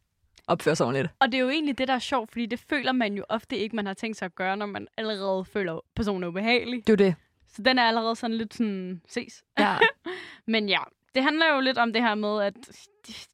opføre 0.47 0.75
sig 0.75 0.85
ordentligt. 0.85 1.09
Og 1.19 1.27
det 1.27 1.35
er 1.35 1.41
jo 1.41 1.49
egentlig 1.49 1.77
det, 1.77 1.87
der 1.87 1.93
er 1.93 1.99
sjovt, 1.99 2.31
fordi 2.31 2.45
det 2.45 2.59
føler 2.69 2.91
man 2.91 3.13
jo 3.13 3.23
ofte 3.29 3.57
ikke, 3.57 3.75
man 3.75 3.85
har 3.85 3.93
tænkt 3.93 4.17
sig 4.17 4.25
at 4.25 4.35
gøre, 4.35 4.57
når 4.57 4.65
man 4.65 4.87
allerede 4.97 5.45
føler, 5.45 5.73
at 5.73 5.81
personen 5.95 6.23
er 6.23 6.27
ubehagelig. 6.27 6.87
Det 6.87 6.93
er 6.93 6.97
det. 6.97 7.15
Så 7.55 7.61
den 7.61 7.79
er 7.79 7.83
allerede 7.83 8.15
sådan 8.15 8.37
lidt 8.37 8.53
sådan, 8.53 9.01
ses. 9.07 9.43
Ja. 9.59 9.77
Men 10.47 10.69
ja, 10.69 10.79
det 11.15 11.23
handler 11.23 11.53
jo 11.55 11.59
lidt 11.61 11.77
om 11.77 11.93
det 11.93 12.01
her 12.01 12.15
med, 12.15 12.41
at, 12.41 12.53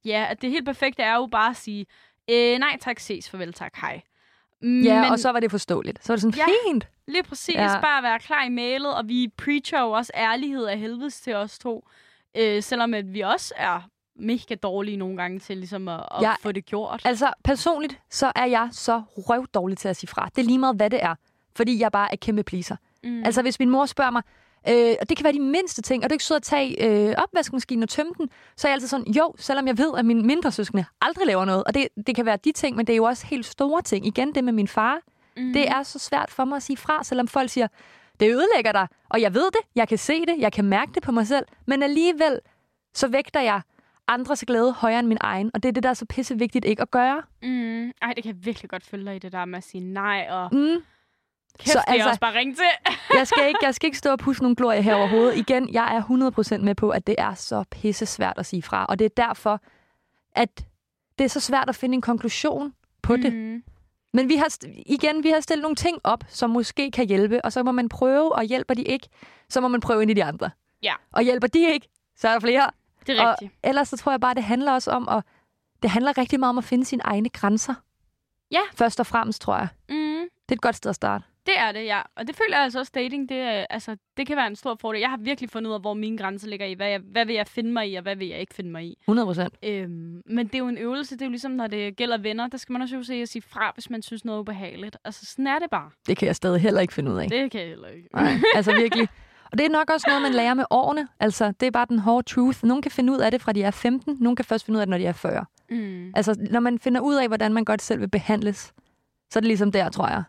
ja, 0.06 0.26
at 0.30 0.42
det 0.42 0.50
helt 0.50 0.66
perfekte 0.66 1.04
er 1.04 1.16
jo 1.16 1.26
bare 1.32 1.50
at 1.50 1.58
sige, 1.58 1.86
øh, 2.32 2.60
nej 2.60 2.78
tak, 2.82 3.00
ses, 3.00 3.30
farvel 3.30 3.54
tak, 3.54 3.74
hej. 3.82 4.02
ja, 4.64 5.12
og 5.12 5.20
så 5.20 5.32
var 5.32 5.40
det 5.40 5.52
forståeligt. 5.52 6.06
Så 6.06 6.14
var 6.14 6.16
det 6.16 6.22
sådan, 6.22 6.38
Ja. 6.38 6.46
fint. 6.70 6.88
Lige 7.08 7.24
præcis, 7.24 7.56
ja. 7.56 7.82
bare 7.82 8.04
være 8.04 8.20
klar 8.20 8.44
i 8.46 8.50
mailet, 8.50 8.96
og 8.96 9.08
vi 9.08 9.28
preacher 9.38 9.82
jo 9.82 9.92
også 9.92 10.12
ærlighed 10.16 10.66
af 10.66 10.80
helvedes 10.80 11.22
til 11.22 11.34
os 11.36 11.60
to. 11.60 11.88
Øh, 12.38 12.64
selvom 12.64 12.94
at 12.94 13.14
vi 13.14 13.22
også 13.22 13.54
er 13.58 13.82
mega 14.16 14.56
dårlige 14.56 14.98
nogle 14.98 15.18
gange 15.18 15.40
til 15.40 15.58
ligesom 15.58 15.88
at, 15.88 16.00
at 16.00 16.22
Ja. 16.22 16.34
få 16.42 16.52
det 16.52 16.66
gjort. 16.66 17.02
Altså, 17.06 17.34
personligt, 17.44 18.00
så 18.10 18.32
er 18.36 18.46
jeg 18.46 18.70
så 18.72 19.02
røvdårlig 19.18 19.78
til 19.78 19.88
at 19.88 19.96
sige 19.96 20.08
fra. 20.08 20.30
Det 20.36 20.42
er 20.42 20.46
lige 20.46 20.58
meget, 20.60 20.76
hvad 20.76 20.90
det 20.90 21.04
er. 21.04 21.16
Fordi 21.56 21.80
jeg 21.80 21.92
bare 21.92 22.12
er 22.12 22.16
kæmpe 22.16 22.44
pleaser. 22.44 22.76
Mm. 23.04 23.24
Altså, 23.24 23.42
hvis 23.42 23.60
min 23.60 23.70
mor 23.70 23.86
spørger 23.86 24.12
mig, 24.12 24.24
øh, 24.70 24.96
og 25.02 25.10
det 25.10 25.18
kan 25.18 25.24
være 25.24 25.34
de 25.34 25.40
mindste 25.40 25.82
ting, 25.82 26.04
og 26.04 26.10
du 26.10 26.14
ikke 26.14 26.24
sød 26.24 26.36
at 26.38 26.44
tage 26.44 26.86
øh, 27.10 27.16
opvaskemaskinen 27.18 27.84
og 27.84 27.90
tømme 27.90 28.12
den, 28.18 28.30
så 28.58 28.68
er 28.68 28.70
jeg 28.70 28.74
altid 28.74 28.88
sådan, 28.88 29.14
jo, 29.14 29.34
selvom 29.38 29.68
jeg 29.68 29.78
ved, 29.78 29.92
at 29.98 30.06
mine 30.06 30.22
mindre 30.24 30.52
søskende 30.52 30.86
aldrig 31.02 31.28
laver 31.28 31.46
noget, 31.46 31.64
og 31.64 31.74
det, 31.74 31.88
det 32.08 32.16
kan 32.16 32.26
være 32.26 32.38
de 32.44 32.52
ting, 32.52 32.76
men 32.76 32.88
det 32.88 32.94
er 32.94 32.98
jo 32.98 33.04
også 33.04 33.28
helt 33.28 33.46
store 33.46 33.82
ting. 33.82 34.06
Igen, 34.08 34.36
det 34.36 34.44
med 34.44 34.54
min 34.54 34.68
far, 34.68 35.00
mm. 35.38 35.54
det 35.54 35.70
er 35.70 35.84
så 35.84 36.00
svært 36.00 36.32
for 36.32 36.46
mig 36.46 36.56
at 36.56 36.64
sige 36.64 36.78
fra, 36.78 37.04
selvom 37.04 37.28
folk 37.28 37.50
siger, 37.50 37.68
Det 38.20 38.30
ødelægger 38.32 38.72
dig, 38.72 38.88
og 39.10 39.22
jeg 39.22 39.34
ved 39.34 39.46
det, 39.52 39.62
jeg 39.76 39.88
kan 39.88 39.98
se 39.98 40.26
det, 40.26 40.36
jeg 40.38 40.52
kan 40.54 40.66
mærke 40.66 40.92
det 40.96 41.04
på 41.04 41.12
mig 41.12 41.28
selv, 41.28 41.46
men 41.68 41.84
alligevel 41.84 42.40
så 42.94 43.08
vægter 43.08 43.42
jeg 43.42 43.62
andres 44.08 44.44
glæde 44.48 44.72
højere 44.74 45.00
end 45.00 45.08
min 45.08 45.18
egen, 45.22 45.52
og 45.54 45.64
det 45.64 45.70
er 45.70 45.74
det, 45.74 45.84
der 45.84 45.90
er 45.90 45.94
så 45.94 46.06
pisse 46.06 46.38
vigtigt 46.38 46.66
ikke 46.66 46.82
at 46.82 46.92
gøre. 46.92 47.22
Mm. 47.44 47.92
Ej, 48.02 48.14
det 48.16 48.24
kan 48.24 48.36
jeg 48.36 48.46
virkelig 48.46 48.70
godt 48.70 48.86
følge 48.86 49.06
dig 49.06 49.16
i 49.16 49.20
det 49.20 49.32
der 49.32 49.46
med 49.46 49.58
at 49.58 49.64
sige 49.64 49.82
nej, 49.82 50.28
og 50.30 50.50
Mm. 50.56 50.76
Kæft, 51.60 51.72
Så 51.72 51.80
er 51.80 51.92
altså- 51.92 52.08
også 52.10 52.20
bare 52.20 52.34
ringe 52.38 52.56
til. 52.56 52.64
Jeg 53.18 53.28
skal 53.28 53.48
ikke, 53.48 53.60
jeg 53.62 53.76
skal 53.76 53.88
ikke 53.88 53.98
stå 53.98 54.12
og 54.12 54.20
pusse 54.20 54.42
nogle 54.42 54.56
glorie 54.56 54.82
her 54.82 54.96
overhovedet. 54.96 55.38
Igen, 55.38 55.74
jeg 55.74 55.96
er 55.96 56.02
100% 56.58 56.58
med 56.64 56.76
på, 56.76 56.90
at 56.90 57.08
det 57.08 57.16
er 57.18 57.34
så 57.34 57.64
pisse 57.72 58.06
svært 58.06 58.34
at 58.38 58.46
sige 58.46 58.62
fra, 58.62 58.86
og 58.90 59.00
det 59.00 59.06
er 59.06 59.10
derfor, 59.28 59.62
at 60.36 60.66
det 61.20 61.24
er 61.26 61.30
så 61.30 61.40
svært 61.40 61.70
at 61.70 61.76
finde 61.76 61.96
en 61.96 62.02
konklusion 62.02 62.74
på 63.02 63.16
det. 63.16 63.34
Mm. 63.34 63.64
Men 64.14 64.30
vi 64.30 64.36
har, 64.36 64.46
st- 64.54 64.84
igen, 64.86 65.24
vi 65.24 65.30
har 65.30 65.40
stillet 65.40 65.62
nogle 65.62 65.76
ting 65.76 65.98
op, 66.04 66.24
som 66.28 66.50
måske 66.50 66.92
kan 66.92 67.08
hjælpe, 67.08 67.46
og 67.46 67.52
så 67.54 67.64
må 67.64 67.72
man 67.72 67.90
prøve, 67.90 68.36
og 68.36 68.44
hjælper 68.44 68.74
de 68.74 68.82
ikke, 68.84 69.08
så 69.50 69.62
må 69.62 69.68
man 69.68 69.80
prøve 69.82 70.02
ind 70.02 70.12
i 70.12 70.14
de 70.14 70.24
andre. 70.24 70.50
Ja. 70.84 70.94
Og 71.12 71.22
hjælper 71.24 71.48
de 71.48 71.60
ikke, 71.74 71.88
så 72.16 72.28
er 72.28 72.32
der 72.34 72.40
flere. 72.40 72.72
Det 73.08 73.20
er 73.20 73.24
Og 73.24 73.30
rigtigt. 73.42 73.60
ellers 73.64 73.90
så 73.90 73.98
tror 73.98 74.12
jeg 74.12 74.20
bare, 74.20 74.34
det 74.34 74.44
handler 74.44 74.72
også 74.72 74.92
om 74.92 75.10
at... 75.10 75.24
Det 75.82 75.90
handler 75.90 76.18
rigtig 76.18 76.40
meget 76.40 76.50
om 76.50 76.58
at 76.58 76.64
finde 76.64 76.86
sine 76.86 77.02
egne 77.06 77.30
grænser. 77.30 77.74
Ja. 78.52 78.60
Først 78.76 79.00
og 79.00 79.08
fremmest, 79.08 79.42
tror 79.42 79.58
jeg. 79.58 79.68
Mm. 79.90 79.96
Det 79.96 80.52
er 80.52 80.54
et 80.56 80.62
godt 80.62 80.76
sted 80.76 80.90
at 80.90 80.96
starte. 80.96 81.24
Det 81.52 81.60
er 81.60 81.72
det, 81.72 81.86
ja. 81.86 82.02
Og 82.16 82.28
det 82.28 82.36
føler 82.36 82.58
jeg 82.58 82.64
altså 82.64 82.80
også, 82.80 82.92
dating, 82.96 83.30
det, 83.30 83.38
er, 83.38 83.66
altså, 83.70 83.98
det 84.18 84.28
kan 84.28 84.38
være 84.38 84.48
en 84.48 84.56
stor 84.56 84.76
fordel. 84.82 85.00
Jeg 85.02 85.10
har 85.10 85.18
virkelig 85.18 85.50
fundet 85.50 85.70
ud 85.70 85.74
af, 85.74 85.82
hvor 85.82 85.94
mine 85.94 86.18
grænser 86.18 86.48
ligger 86.48 86.66
i. 86.66 86.74
Hvad, 86.74 86.88
jeg, 86.88 87.00
hvad 87.12 87.26
vil 87.26 87.36
jeg 87.36 87.48
finde 87.48 87.72
mig 87.72 87.92
i, 87.92 87.96
og 87.96 88.04
hvad 88.04 88.16
vil 88.16 88.28
jeg 88.28 88.40
ikke 88.40 88.54
finde 88.56 88.72
mig 88.72 88.84
i. 88.86 88.98
100 89.02 89.26
procent. 89.26 89.54
Øhm, 89.64 90.22
men 90.26 90.48
det 90.48 90.56
er 90.56 90.60
jo 90.60 90.68
en 90.68 90.78
øvelse. 90.78 91.16
Det 91.16 91.22
er 91.22 91.26
jo 91.26 91.30
ligesom, 91.30 91.52
når 91.52 91.68
det 91.68 91.96
gælder 91.96 92.18
venner. 92.18 92.48
Der 92.48 92.58
skal 92.58 92.74
man 92.74 92.82
også 92.82 92.96
jo 92.96 93.04
se 93.04 93.14
at 93.14 93.30
sige 93.30 93.42
fra, 93.42 93.72
hvis 93.74 93.90
man 93.90 94.02
synes 94.02 94.26
noget 94.26 94.38
er 94.38 94.42
ubehageligt. 94.42 94.98
Altså, 95.06 95.26
sådan 95.26 95.48
er 95.48 95.60
det 95.60 95.70
bare. 95.70 95.90
Det 96.08 96.18
kan 96.18 96.26
jeg 96.26 96.36
stadig 96.36 96.62
heller 96.62 96.82
ikke 96.82 96.94
finde 96.94 97.12
ud 97.12 97.18
af. 97.18 97.30
Det 97.30 97.52
kan 97.52 97.62
jeg 97.62 97.70
heller 97.70 97.88
ikke. 97.88 98.10
Nej, 98.14 98.34
altså 98.56 98.74
virkelig. 98.76 99.08
Og 99.52 99.58
det 99.58 99.66
er 99.66 99.70
nok 99.70 99.90
også 99.90 100.06
noget, 100.10 100.22
man 100.22 100.34
lærer 100.34 100.54
med 100.54 100.66
årene. 100.70 101.08
Altså, 101.20 101.54
det 101.60 101.68
er 101.68 101.72
bare 101.72 101.86
den 101.90 102.00
hårde 102.00 102.28
truth. 102.34 102.66
Nogle 102.66 102.82
kan 102.82 102.92
finde 102.92 103.14
ud 103.14 103.18
af 103.18 103.32
det 103.32 103.42
fra 103.42 103.52
de 103.52 103.64
er 103.64 103.72
15, 103.72 104.18
nogle 104.20 104.36
kan 104.36 104.46
først 104.46 104.66
finde 104.66 104.78
ud 104.78 104.82
af 104.82 104.86
det, 104.88 104.90
når 104.90 104.98
de 104.98 105.06
er 105.06 105.14
40. 105.14 105.46
Mm. 105.70 106.12
Altså, 106.16 106.48
når 106.52 106.60
man 106.60 106.80
finder 106.80 107.02
ud 107.02 107.16
af, 107.16 107.28
hvordan 107.28 107.54
man 107.54 107.66
godt 107.66 107.82
selv 107.82 108.00
vil 108.00 108.10
behandles, 108.10 108.74
så 109.32 109.40
er 109.40 109.42
det 109.42 109.48
ligesom 109.48 109.72
der, 109.72 109.90
tror 109.90 110.08
jeg. 110.08 110.24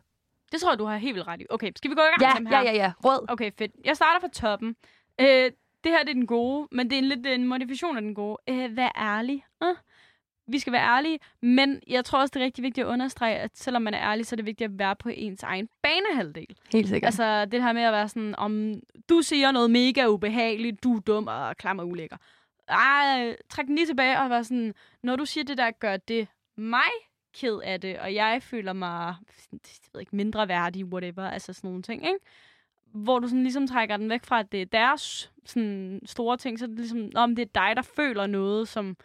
Det 0.53 0.61
tror 0.61 0.71
jeg, 0.71 0.79
du 0.79 0.85
har 0.85 0.97
helt 0.97 1.15
vildt 1.15 1.29
ret 1.29 1.41
i. 1.41 1.47
Okay, 1.51 1.71
skal 1.77 1.91
vi 1.91 1.95
gå 1.95 2.01
i 2.01 2.05
gang 2.05 2.23
Ja, 2.23 2.29
med 2.29 2.37
dem 2.37 2.47
her? 2.47 2.63
ja, 2.63 2.71
ja, 2.71 2.77
ja. 2.77 2.93
Rød. 3.05 3.27
Okay, 3.29 3.51
fedt. 3.59 3.73
Jeg 3.85 3.97
starter 3.97 4.21
fra 4.21 4.29
toppen. 4.29 4.77
Øh, 5.21 5.27
det 5.85 5.93
her 5.93 5.99
det 5.99 6.09
er 6.09 6.15
den 6.15 6.27
gode, 6.27 6.69
men 6.73 6.91
det 6.91 6.97
er 6.99 6.99
en 6.99 7.09
lidt 7.09 7.27
en 7.27 7.47
modifikation 7.47 7.97
af 7.97 8.03
den 8.03 8.15
gode. 8.15 8.37
Øh, 8.49 8.77
vær 8.77 8.93
ærlig. 8.97 9.45
Uh, 9.65 9.77
vi 10.47 10.59
skal 10.59 10.73
være 10.73 10.83
ærlige, 10.97 11.19
men 11.43 11.81
jeg 11.89 12.05
tror 12.05 12.19
også, 12.21 12.33
det 12.35 12.41
er 12.41 12.45
rigtig 12.45 12.65
vigtigt 12.65 12.87
at 12.87 12.91
understrege, 12.93 13.37
at 13.37 13.51
selvom 13.55 13.83
man 13.83 13.95
er 13.95 14.11
ærlig, 14.11 14.27
så 14.27 14.35
er 14.35 14.37
det 14.37 14.47
vigtigt 14.47 14.71
at 14.73 14.79
være 14.79 14.97
på 14.97 15.09
ens 15.15 15.43
egen 15.43 15.69
banehalvdel. 15.83 16.57
Helt 16.73 16.89
sikkert. 16.89 17.07
Altså, 17.09 17.23
Altså 17.23 17.51
det 17.53 17.63
her 17.63 17.73
med 17.73 17.83
at 17.83 17.93
være 17.93 18.09
sådan, 18.09 18.35
om 18.39 18.75
du 19.09 19.23
siger 19.23 19.51
noget 19.53 19.71
mega 19.71 20.07
ubehageligt, 20.07 20.85
du 20.85 20.97
er 20.97 21.01
dum 21.01 21.27
og 21.27 21.57
klam 21.57 21.79
og 21.79 21.89
ulækker. 21.89 22.17
Ej, 22.69 23.37
træk 23.51 23.67
den 23.67 23.75
lige 23.75 23.87
tilbage 23.87 24.21
og 24.21 24.31
være 24.31 24.45
sådan, 24.45 24.75
når 25.03 25.17
du 25.17 25.25
siger 25.25 25.45
det 25.45 25.59
der, 25.59 25.71
gør 25.71 25.97
det 25.97 26.29
mig 26.57 26.91
ked 27.35 27.61
af 27.65 27.81
det, 27.81 27.99
og 27.99 28.15
jeg 28.15 28.43
føler 28.43 28.73
mig 28.73 29.15
jeg 29.53 29.59
ved 29.93 30.01
ikke, 30.01 30.17
mindre 30.17 30.49
værdig, 30.49 30.85
whatever, 30.85 31.31
altså 31.31 31.53
sådan 31.53 31.69
nogle 31.69 31.83
ting, 31.83 32.07
ikke? 32.07 32.19
Hvor 32.93 33.19
du 33.19 33.29
sådan 33.29 33.43
ligesom 33.43 33.67
trækker 33.67 33.97
den 33.97 34.11
væk 34.11 34.25
fra, 34.25 34.41
at 34.41 34.53
det 34.53 34.63
er 34.63 34.67
deres 34.67 35.33
sådan, 35.45 36.01
store 36.07 36.37
ting, 36.37 36.59
så 36.59 36.65
er 36.65 36.67
det 36.67 36.79
ligesom, 36.79 37.11
om 37.15 37.37
det 37.37 37.43
er 37.43 37.61
dig, 37.61 37.77
der 37.77 37.83
føler 37.83 38.27
noget, 38.27 38.69
som 38.69 38.97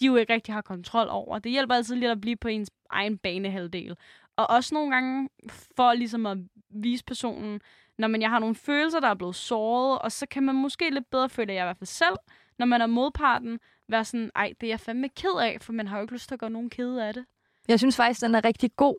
de 0.00 0.06
jo 0.06 0.16
ikke 0.16 0.32
rigtig 0.32 0.54
har 0.54 0.62
kontrol 0.62 1.06
over. 1.10 1.38
Det 1.38 1.52
hjælper 1.52 1.74
altid 1.74 1.96
lidt 1.96 2.10
at 2.10 2.20
blive 2.20 2.36
på 2.36 2.48
ens 2.48 2.70
egen 2.90 3.18
banehalvdel. 3.18 3.96
Og 4.36 4.50
også 4.50 4.74
nogle 4.74 4.94
gange 4.94 5.28
for 5.76 5.92
ligesom 5.92 6.26
at 6.26 6.38
vise 6.70 7.04
personen, 7.04 7.60
når 7.98 8.08
man 8.08 8.22
jeg 8.22 8.30
har 8.30 8.38
nogle 8.38 8.54
følelser, 8.54 9.00
der 9.00 9.08
er 9.08 9.14
blevet 9.14 9.34
såret, 9.34 9.98
og 9.98 10.12
så 10.12 10.26
kan 10.26 10.42
man 10.42 10.54
måske 10.54 10.90
lidt 10.90 11.10
bedre 11.10 11.28
føle, 11.28 11.52
jeg 11.52 11.64
i 11.64 11.66
hvert 11.66 11.76
fald 11.76 11.86
selv, 11.86 12.16
når 12.58 12.66
man 12.66 12.80
er 12.80 12.86
modparten, 12.86 13.58
være 13.88 14.04
sådan, 14.04 14.30
ej, 14.34 14.52
det 14.60 14.66
er 14.66 14.70
jeg 14.70 14.80
fandme 14.80 15.08
ked 15.08 15.40
af, 15.40 15.58
for 15.60 15.72
man 15.72 15.88
har 15.88 15.96
jo 15.96 16.02
ikke 16.02 16.12
lyst 16.12 16.28
til 16.28 16.34
at 16.34 16.40
gøre 16.40 16.50
nogen 16.50 16.70
kede 16.70 17.06
af 17.06 17.14
det 17.14 17.24
jeg 17.68 17.78
synes 17.78 17.96
faktisk, 17.96 18.20
den 18.20 18.34
er 18.34 18.44
rigtig 18.44 18.70
god. 18.76 18.94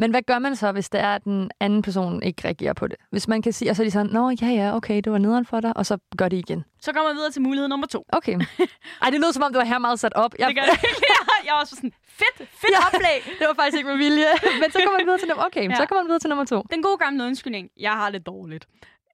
Men 0.00 0.10
hvad 0.10 0.22
gør 0.22 0.38
man 0.38 0.56
så, 0.56 0.72
hvis 0.72 0.88
det 0.90 1.00
er, 1.00 1.14
at 1.14 1.24
den 1.24 1.50
anden 1.60 1.82
person 1.82 2.22
ikke 2.22 2.44
reagerer 2.44 2.72
på 2.72 2.86
det? 2.86 2.96
Hvis 3.10 3.28
man 3.28 3.42
kan 3.42 3.52
sige, 3.52 3.70
og 3.70 3.76
så 3.76 3.82
er 3.82 3.84
de 3.84 3.90
sådan, 3.90 4.12
nå 4.12 4.30
ja, 4.42 4.46
ja, 4.46 4.76
okay, 4.76 4.96
det 5.04 5.12
var 5.12 5.18
nederen 5.18 5.46
for 5.46 5.60
dig, 5.60 5.76
og 5.76 5.86
så 5.86 5.98
gør 6.16 6.28
det 6.28 6.36
igen. 6.36 6.64
Så 6.80 6.92
kommer 6.92 7.10
vi 7.12 7.16
videre 7.16 7.30
til 7.30 7.42
mulighed 7.42 7.68
nummer 7.68 7.86
to. 7.86 8.04
Okay. 8.12 8.32
Ej, 9.02 9.10
det 9.10 9.20
lød 9.20 9.32
som 9.32 9.42
om, 9.42 9.52
det 9.52 9.58
var 9.58 9.64
her 9.64 9.78
meget 9.78 10.00
sat 10.00 10.12
op. 10.14 10.34
Jeg, 10.38 10.48
Det 10.48 10.56
gør 10.56 10.62
det. 10.62 10.78
jeg 11.46 11.52
var 11.54 11.60
også 11.60 11.74
sådan, 11.76 11.92
fedt, 12.08 12.48
fedt 12.48 12.72
Ja. 12.72 12.86
oplæg. 12.86 13.38
det 13.38 13.46
var 13.48 13.54
faktisk 13.54 13.76
ikke 13.78 13.88
med 13.88 13.96
vilje. 13.96 14.26
Men 14.62 14.70
så 14.72 14.78
kommer 14.84 14.98
man 14.98 15.06
videre 15.06 15.18
til 15.18 15.28
nummer, 15.28 15.44
okay, 15.44 15.70
ja. 15.70 15.74
Så 15.76 15.86
kommer 15.86 16.02
man 16.02 16.08
videre 16.08 16.20
til 16.20 16.28
nummer 16.30 16.44
to. 16.44 16.62
Den 16.70 16.82
gode 16.82 16.96
gamle 16.98 17.24
undskyldning, 17.24 17.68
jeg 17.76 17.92
har 17.92 18.10
det 18.10 18.26
dårligt. 18.26 18.66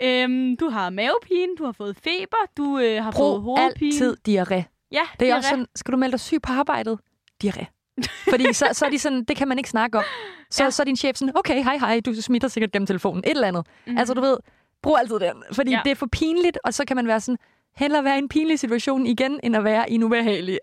Øhm, 0.03 0.57
du 0.57 0.69
har 0.69 0.91
mavepine, 0.91 1.57
du 1.59 1.65
har 1.65 1.73
fået 1.73 1.97
feber, 1.97 2.43
du 2.57 2.79
øh, 2.79 3.05
har 3.05 3.11
fået 3.11 3.15
Brug 3.15 3.41
hovedpine. 3.41 3.91
altid 3.95 4.17
diarré. 4.29 4.63
Ja, 4.93 5.05
Det 5.21 5.29
er 5.31 5.33
diarré. 5.35 5.37
også 5.37 5.49
sådan, 5.49 5.67
skal 5.75 5.93
du 5.93 5.99
melde 5.99 6.13
dig 6.13 6.21
syg 6.21 6.39
på 6.43 6.53
arbejdet? 6.53 6.99
Diarré. 7.45 7.65
Fordi 8.31 8.53
så, 8.53 8.69
så 8.73 8.87
er 8.87 8.91
de 8.91 8.99
sådan, 8.99 9.25
det 9.25 9.37
kan 9.37 9.49
man 9.49 9.59
ikke 9.59 9.71
snakke 9.71 9.99
om. 9.99 10.05
Så, 10.51 10.63
ja. 10.63 10.67
Ja. 10.67 10.71
så 10.71 10.83
er 10.83 10.85
din 10.85 10.97
chef 10.97 11.17
sådan, 11.17 11.37
okay, 11.37 11.63
hej, 11.63 11.77
hej, 11.77 12.01
du 12.01 12.15
smitter 12.23 12.49
sikkert 12.49 12.73
gennem 12.73 12.87
telefonen. 12.87 13.25
Et 13.27 13.31
eller 13.31 13.49
andet. 13.49 13.67
Mm. 13.87 13.99
Altså, 13.99 14.15
du 14.15 14.21
ved, 14.21 14.37
brug 14.83 14.99
altid 14.99 15.19
den. 15.21 15.43
Fordi 15.53 15.71
ja. 15.71 15.77
Ja. 15.77 15.83
det 15.85 15.91
er 15.91 15.95
for 15.95 16.07
pinligt, 16.13 16.59
og 16.65 16.75
så 16.75 16.85
kan 16.85 16.97
man 16.97 17.07
være 17.07 17.21
sådan, 17.21 17.39
hellere 17.77 18.05
være 18.05 18.15
i 18.15 18.19
en 18.19 18.29
pinlig 18.29 18.59
situation 18.59 19.07
igen, 19.07 19.41
end 19.43 19.57
at 19.57 19.65
være 19.65 19.91
i 19.91 19.95
en 19.95 20.03
ubehagelig. 20.03 20.59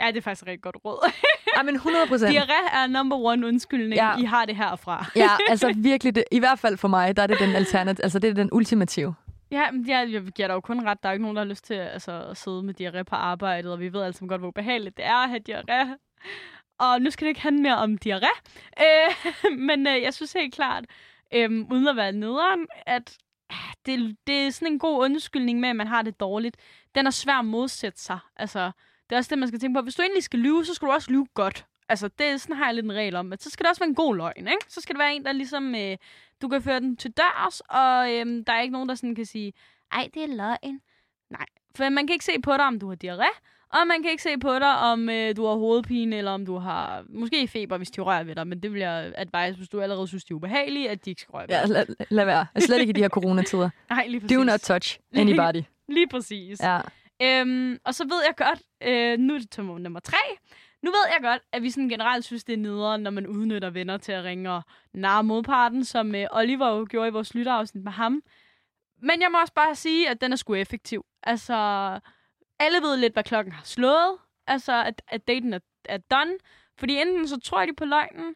Ja, 0.00 0.06
det 0.06 0.16
er 0.16 0.20
faktisk 0.20 0.42
et 0.42 0.48
rigtig 0.48 0.62
godt 0.62 0.76
råd. 0.84 1.12
Ej, 1.56 1.62
men 1.62 1.74
100 1.74 2.06
procent. 2.06 2.36
Diarré 2.36 2.76
er 2.76 2.86
number 2.86 3.16
one 3.16 3.46
undskyldning. 3.46 3.94
Ja. 3.94 4.10
Ja. 4.10 4.16
I 4.18 4.24
har 4.24 4.44
det 4.44 4.56
herfra. 4.56 5.06
Ja, 5.16 5.30
altså 5.48 5.74
virkelig, 5.76 6.14
det, 6.14 6.24
i 6.32 6.38
hvert 6.38 6.58
fald 6.58 6.76
for 6.76 6.88
mig, 6.88 7.16
der 7.16 7.22
er 7.22 7.26
det 7.26 7.38
den 7.38 7.54
alternativ, 7.54 8.02
altså 8.02 8.18
det 8.18 8.30
er 8.30 8.34
den 8.34 8.48
ultimative. 8.52 9.14
Ja, 9.50 9.70
men 9.70 9.88
jeg, 9.88 10.08
jeg 10.10 10.22
giver 10.22 10.48
dig 10.48 10.54
jo 10.54 10.60
kun 10.60 10.86
ret. 10.86 11.02
Der 11.02 11.08
er 11.08 11.12
ikke 11.12 11.22
nogen, 11.22 11.36
der 11.36 11.42
har 11.42 11.48
lyst 11.48 11.64
til 11.64 11.74
altså, 11.74 12.22
at 12.30 12.36
sidde 12.36 12.62
med 12.62 12.74
diarré 12.80 13.02
på 13.02 13.14
arbejdet, 13.14 13.72
og 13.72 13.80
vi 13.80 13.92
ved 13.92 14.02
altså 14.02 14.26
godt, 14.26 14.40
hvor 14.40 14.50
behageligt 14.50 14.96
det 14.96 15.04
er 15.06 15.16
at 15.16 15.28
have 15.28 15.40
diarré. 15.48 15.86
Og 16.78 17.02
nu 17.02 17.10
skal 17.10 17.24
det 17.24 17.28
ikke 17.28 17.40
handle 17.40 17.62
mere 17.62 17.76
om 17.76 17.98
diarré. 18.04 18.40
Øh, 18.80 19.32
men 19.68 19.86
øh, 19.86 20.02
jeg 20.02 20.14
synes 20.14 20.32
helt 20.32 20.54
klart, 20.54 20.84
øh, 21.34 21.50
uden 21.70 21.88
at 21.88 21.96
være 21.96 22.12
nederen, 22.12 22.66
at 22.86 23.18
ah, 23.50 23.72
det, 23.86 24.16
det 24.26 24.46
er 24.46 24.50
sådan 24.50 24.72
en 24.72 24.78
god 24.78 25.04
undskyldning 25.04 25.60
med, 25.60 25.68
at 25.68 25.76
man 25.76 25.86
har 25.86 26.02
det 26.02 26.20
dårligt. 26.20 26.56
Den 26.94 27.06
er 27.06 27.10
svær 27.10 27.38
at 27.38 27.44
modsætte 27.44 28.00
sig. 28.00 28.18
Altså, 28.36 28.70
det 29.10 29.16
er 29.16 29.18
også 29.18 29.30
det, 29.30 29.38
man 29.38 29.48
skal 29.48 29.60
tænke 29.60 29.78
på. 29.78 29.82
Hvis 29.82 29.94
du 29.94 30.02
endelig 30.02 30.22
skal 30.22 30.38
lyve, 30.38 30.64
så 30.64 30.74
skal 30.74 30.88
du 30.88 30.92
også 30.92 31.10
lyve 31.10 31.26
godt. 31.34 31.66
Altså, 31.88 32.08
det 32.08 32.26
er 32.26 32.36
sådan 32.36 32.56
har 32.56 32.64
jeg 32.64 32.74
lidt 32.74 32.86
en 32.86 32.92
regel 32.92 33.16
om, 33.16 33.32
at 33.32 33.42
så 33.42 33.50
skal 33.50 33.64
det 33.64 33.70
også 33.70 33.80
være 33.80 33.88
en 33.88 33.94
god 33.94 34.16
løgn, 34.16 34.48
ikke? 34.48 34.64
Så 34.68 34.80
skal 34.80 34.94
det 34.94 34.98
være 34.98 35.14
en, 35.14 35.24
der 35.24 35.32
ligesom, 35.32 35.74
øh, 35.74 35.96
du 36.42 36.48
kan 36.48 36.62
føre 36.62 36.80
den 36.80 36.96
til 36.96 37.10
dørs, 37.10 37.60
og 37.60 38.12
øh, 38.12 38.44
der 38.46 38.52
er 38.52 38.60
ikke 38.60 38.72
nogen, 38.72 38.88
der 38.88 38.94
sådan 38.94 39.14
kan 39.14 39.26
sige, 39.26 39.52
ej, 39.92 40.08
det 40.14 40.22
er 40.22 40.26
løgn. 40.26 40.80
Nej, 41.30 41.46
for 41.76 41.88
man 41.88 42.06
kan 42.06 42.14
ikke 42.14 42.24
se 42.24 42.40
på 42.42 42.52
dig, 42.52 42.66
om 42.66 42.78
du 42.78 42.88
har 42.88 42.96
diarré, 43.04 43.40
og 43.72 43.86
man 43.86 44.02
kan 44.02 44.10
ikke 44.10 44.22
se 44.22 44.38
på 44.38 44.54
dig, 44.58 44.78
om 44.78 45.08
øh, 45.08 45.36
du 45.36 45.46
har 45.46 45.54
hovedpine, 45.54 46.16
eller 46.16 46.30
om 46.30 46.46
du 46.46 46.56
har 46.58 47.04
måske 47.08 47.48
feber, 47.48 47.76
hvis 47.76 47.90
de 47.90 48.00
rører 48.00 48.24
ved 48.24 48.34
dig. 48.34 48.46
Men 48.46 48.60
det 48.62 48.72
vil 48.72 48.80
jeg 48.80 49.12
advise, 49.16 49.56
hvis 49.56 49.68
du 49.68 49.80
allerede 49.80 50.06
synes, 50.08 50.24
det 50.24 50.30
er 50.30 50.34
ubehageligt, 50.34 50.88
at 50.90 51.04
de 51.04 51.10
ikke 51.10 51.22
skal 51.22 51.32
røre 51.32 51.42
ved 51.48 51.54
Ja, 51.54 51.62
dig. 51.62 51.70
lad, 51.70 51.86
lad 52.10 52.24
være. 52.24 52.46
Slet 52.58 52.80
ikke 52.80 52.90
i 52.90 52.92
de 52.92 53.00
her 53.00 53.08
coronatider. 53.08 53.70
Nej, 53.90 54.06
lige 54.06 54.20
præcis. 54.20 54.36
Do 54.36 54.44
not 54.44 54.60
touch 54.60 54.98
anybody. 55.14 55.62
Lige 55.88 56.08
præcis. 56.08 56.60
Ja. 56.60 56.80
Øhm, 57.22 57.78
og 57.84 57.94
så 57.94 58.04
ved 58.04 58.22
jeg 58.26 58.34
godt, 58.36 58.62
øh, 58.82 59.18
nu 59.18 59.34
er 59.34 59.38
det 59.38 59.50
til 59.50 59.64
nummer 59.64 60.00
tre. 60.00 60.16
Nu 60.82 60.90
ved 60.90 61.00
jeg 61.14 61.18
godt, 61.22 61.42
at 61.52 61.62
vi 61.62 61.70
sådan 61.70 61.88
generelt 61.88 62.24
synes, 62.24 62.44
det 62.44 62.52
er 62.52 62.56
nederen, 62.56 63.02
når 63.02 63.10
man 63.10 63.26
udnytter 63.26 63.70
venner 63.70 63.96
til 63.96 64.12
at 64.12 64.24
ringe 64.24 64.52
og 64.52 64.62
narre 64.94 65.24
modparten, 65.24 65.84
som 65.84 66.14
øh, 66.14 66.26
Oliver 66.32 66.68
jo 66.68 66.86
gjorde 66.90 67.08
i 67.08 67.12
vores 67.12 67.34
lytterafsnit 67.34 67.84
med 67.84 67.92
ham. 67.92 68.22
Men 69.02 69.20
jeg 69.22 69.28
må 69.32 69.40
også 69.40 69.54
bare 69.54 69.74
sige, 69.74 70.10
at 70.10 70.20
den 70.20 70.32
er 70.32 70.36
sgu 70.36 70.54
effektiv. 70.54 71.04
Altså, 71.22 71.54
alle 72.58 72.78
ved 72.82 72.96
lidt, 72.96 73.12
hvad 73.12 73.24
klokken 73.24 73.52
har 73.52 73.64
slået. 73.64 74.18
Altså, 74.46 74.84
at, 74.84 75.02
at 75.08 75.28
daten 75.28 75.52
er, 75.52 75.58
er 75.84 75.98
done. 75.98 76.32
Fordi 76.78 77.00
enten 77.00 77.28
så 77.28 77.40
tror 77.40 77.66
de 77.66 77.74
på 77.74 77.84
løgnen, 77.84 78.34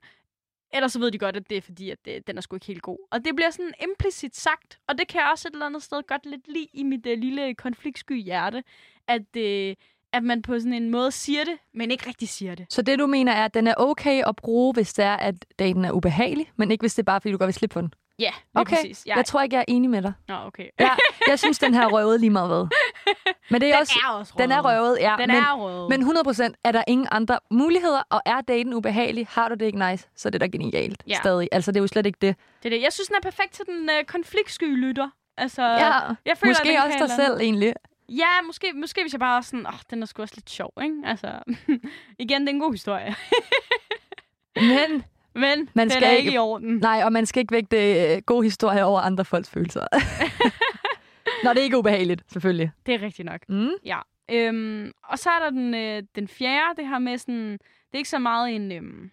eller 0.73 0.89
så 0.89 0.99
ved 0.99 1.11
de 1.11 1.19
godt, 1.19 1.37
at 1.37 1.51
det 1.51 1.57
er 1.57 1.63
fordi, 1.63 1.91
at 1.91 1.99
det, 2.05 2.27
den 2.27 2.37
er 2.37 2.41
sgu 2.41 2.57
ikke 2.57 2.67
helt 2.67 2.83
god. 2.83 2.99
Og 3.11 3.25
det 3.25 3.37
bliver 3.37 3.51
sådan 3.51 3.73
implicit 3.83 4.37
sagt, 4.37 4.79
og 4.89 4.99
det 4.99 5.09
kan 5.09 5.21
jeg 5.21 5.29
også 5.31 5.49
et 5.49 5.53
eller 5.53 5.67
andet 5.67 5.83
sted 5.83 6.03
godt 6.07 6.27
lidt 6.27 6.49
lide 6.49 6.67
i 6.73 6.83
mit 6.83 7.07
uh, 7.07 7.13
lille 7.13 7.55
konfliktsky 7.55 8.23
hjerte, 8.23 8.63
at, 9.09 9.37
uh, 9.37 9.75
at 10.13 10.23
man 10.23 10.43
på 10.43 10.59
sådan 10.59 10.73
en 10.73 10.91
måde 10.91 11.13
siger 11.13 11.45
det, 11.45 11.59
men 11.75 11.91
ikke 11.91 12.09
rigtig 12.09 12.29
siger 12.29 12.55
det. 12.55 12.67
Så 12.71 12.83
det, 12.83 12.99
du 12.99 13.07
mener, 13.07 13.33
er, 13.33 13.45
at 13.45 13.55
den 13.55 13.67
er 13.67 13.75
okay 13.77 14.23
at 14.27 14.37
bruge, 14.37 14.73
hvis 14.75 14.95
det 14.95 15.05
er, 15.05 15.17
at 15.17 15.47
daten 15.59 15.85
er 15.85 15.93
ubehagelig, 15.93 16.53
men 16.57 16.71
ikke 16.71 16.83
hvis 16.83 16.95
det 16.95 17.03
er 17.03 17.13
bare, 17.13 17.21
fordi 17.21 17.33
du 17.33 17.39
godt 17.39 17.49
vil 17.49 17.55
slippe 17.55 17.75
på 17.75 17.81
den? 17.81 17.95
Ja, 18.21 18.33
Okay, 18.55 18.77
præcis. 18.77 19.07
Jeg 19.07 19.25
tror 19.25 19.43
ikke, 19.43 19.55
jeg 19.57 19.61
er 19.61 19.65
enig 19.69 19.91
med 19.91 20.03
dig. 20.03 20.13
Nå, 20.29 20.35
okay. 20.47 20.67
Ja, 20.81 20.91
jeg 21.29 21.39
synes, 21.39 21.59
den 21.59 21.75
her 21.75 21.83
er 21.83 21.87
røvet 21.89 22.21
lige 22.21 22.31
meget 22.31 22.49
hvad. 22.49 22.67
Men 23.51 23.61
det 23.61 23.69
er 23.69 23.73
Den 23.73 23.81
også, 23.81 23.99
er 24.09 24.11
også 24.13 24.33
den 24.39 24.53
er 24.53 24.61
røvet, 24.61 24.99
ja. 25.01 25.15
Den 25.19 25.27
men, 25.29 25.37
er 25.37 25.55
røvet. 25.57 25.89
men 25.89 26.03
100% 26.51 26.53
er 26.65 26.73
der 26.73 26.85
ingen 26.89 27.09
andre 27.11 27.39
muligheder, 27.51 28.03
og 28.11 28.21
er 28.27 28.41
daten 28.41 28.75
ubehagelig, 28.75 29.27
har 29.31 29.49
du 29.49 29.55
det 29.55 29.67
ikke 29.67 29.91
nice, 29.91 30.09
så 30.17 30.29
er 30.29 30.31
det 30.31 30.41
da 30.41 30.47
genialt 30.47 31.03
Ja. 31.09 31.15
stadig. 31.15 31.49
Altså, 31.53 31.73
det 31.73 31.77
er 31.77 31.81
jo 31.83 31.87
slet 31.87 32.07
ikke 32.07 32.19
det. 32.21 32.37
det 32.63 32.73
er 32.73 32.77
det. 32.77 32.83
Jeg 32.83 32.93
synes, 32.93 33.07
den 33.09 33.17
er 33.17 33.21
perfekt 33.21 33.53
til 33.53 33.65
den 33.67 33.89
uh, 33.91 34.05
konfliktsky 34.07 34.77
lytter. 34.77 35.09
Altså, 35.37 35.63
Ja, 35.63 35.93
jeg 36.27 36.39
føler, 36.39 36.51
måske 36.51 36.69
den 36.69 36.77
også 36.77 36.99
dig 36.99 37.11
selv 37.11 37.41
egentlig. 37.41 37.73
Ja, 38.09 38.43
måske, 38.47 38.73
måske 38.75 39.01
hvis 39.03 39.13
jeg 39.13 39.21
bare 39.21 39.37
er 39.37 39.41
sådan, 39.41 39.67
åh, 39.67 39.73
den 39.91 40.03
er 40.03 40.07
sgu 40.07 40.23
også 40.23 40.35
lidt 40.37 40.51
sjov, 40.51 40.73
ikke? 40.83 40.95
Altså, 41.05 41.29
igen, 42.25 42.41
det 42.41 42.49
er 42.49 42.53
en 42.53 42.61
god 42.61 42.73
historie. 42.73 43.15
Men 44.57 45.05
Men 45.35 45.69
Man 45.75 45.91
skal 45.91 46.03
er 46.05 46.11
ikke- 46.11 46.33
i 46.33 46.39
orden. 46.39 46.77
Nej, 46.79 47.03
og 47.05 47.13
man 47.13 47.27
skal 47.27 47.41
ikke 47.41 47.53
vægte 47.53 47.77
øh, 48.17 48.23
gode 48.23 48.43
historier 48.45 48.85
over 48.85 49.01
andre 49.01 49.25
folks 49.25 49.51
følelser. 49.51 49.87
Når 51.45 51.53
det 51.53 51.61
er 51.61 51.65
ikke 51.65 51.79
ubehageligt, 51.79 52.23
selvfølgelig. 52.33 52.71
Det 52.87 52.95
er 52.95 53.03
rigtigt 53.03 53.27
nok. 53.27 53.41
Mm. 53.49 53.71
Øhm, 54.33 54.93
og 55.05 55.19
så 55.19 55.31
er 55.31 55.39
der 55.39 55.51
den, 55.51 55.75
øh, 55.75 56.03
den 56.15 56.29
fjerde, 56.29 56.77
det 56.81 56.89
her 56.89 56.99
med 56.99 57.19
sådan, 57.19 57.53
det 57.53 57.93
er 57.93 57.99
ikke 57.99 58.11
så 58.11 58.19
meget 58.19 58.55
en, 58.55 58.73
øhm, 58.73 59.11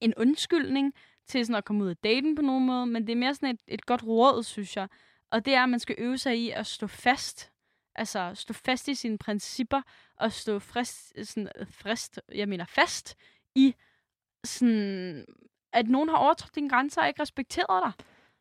en 0.00 0.14
undskyldning 0.16 0.92
til 1.28 1.46
sådan 1.46 1.56
at 1.56 1.64
komme 1.64 1.84
ud 1.84 1.88
af 1.88 1.96
daten 1.96 2.34
på 2.34 2.42
nogen 2.42 2.66
måde, 2.66 2.86
men 2.86 3.06
det 3.06 3.12
er 3.12 3.16
mere 3.16 3.34
sådan 3.34 3.48
et, 3.48 3.60
et 3.68 3.86
godt 3.86 4.02
råd, 4.06 4.42
synes 4.42 4.76
jeg. 4.76 4.88
Og 5.30 5.44
det 5.44 5.54
er, 5.54 5.62
at 5.62 5.68
man 5.68 5.80
skal 5.80 5.94
øve 5.98 6.18
sig 6.18 6.38
i 6.38 6.50
at 6.50 6.66
stå 6.66 6.86
fast. 6.86 7.50
Altså 7.94 8.30
stå 8.34 8.54
fast 8.54 8.88
i 8.88 8.94
sine 8.94 9.18
principper, 9.18 9.82
og 10.16 10.32
stå 10.32 10.58
frist, 10.58 11.12
sådan, 11.28 11.48
øh, 11.58 11.66
frist, 11.70 12.20
jeg 12.34 12.48
mener 12.48 12.64
fast 12.64 13.16
i 13.54 13.74
sådan, 14.44 15.24
at 15.72 15.88
nogen 15.88 16.08
har 16.08 16.16
overtrådt 16.16 16.54
dine 16.54 16.68
grænser 16.70 17.00
og 17.00 17.08
ikke 17.08 17.22
respekteret 17.22 17.82
dig. 17.84 17.92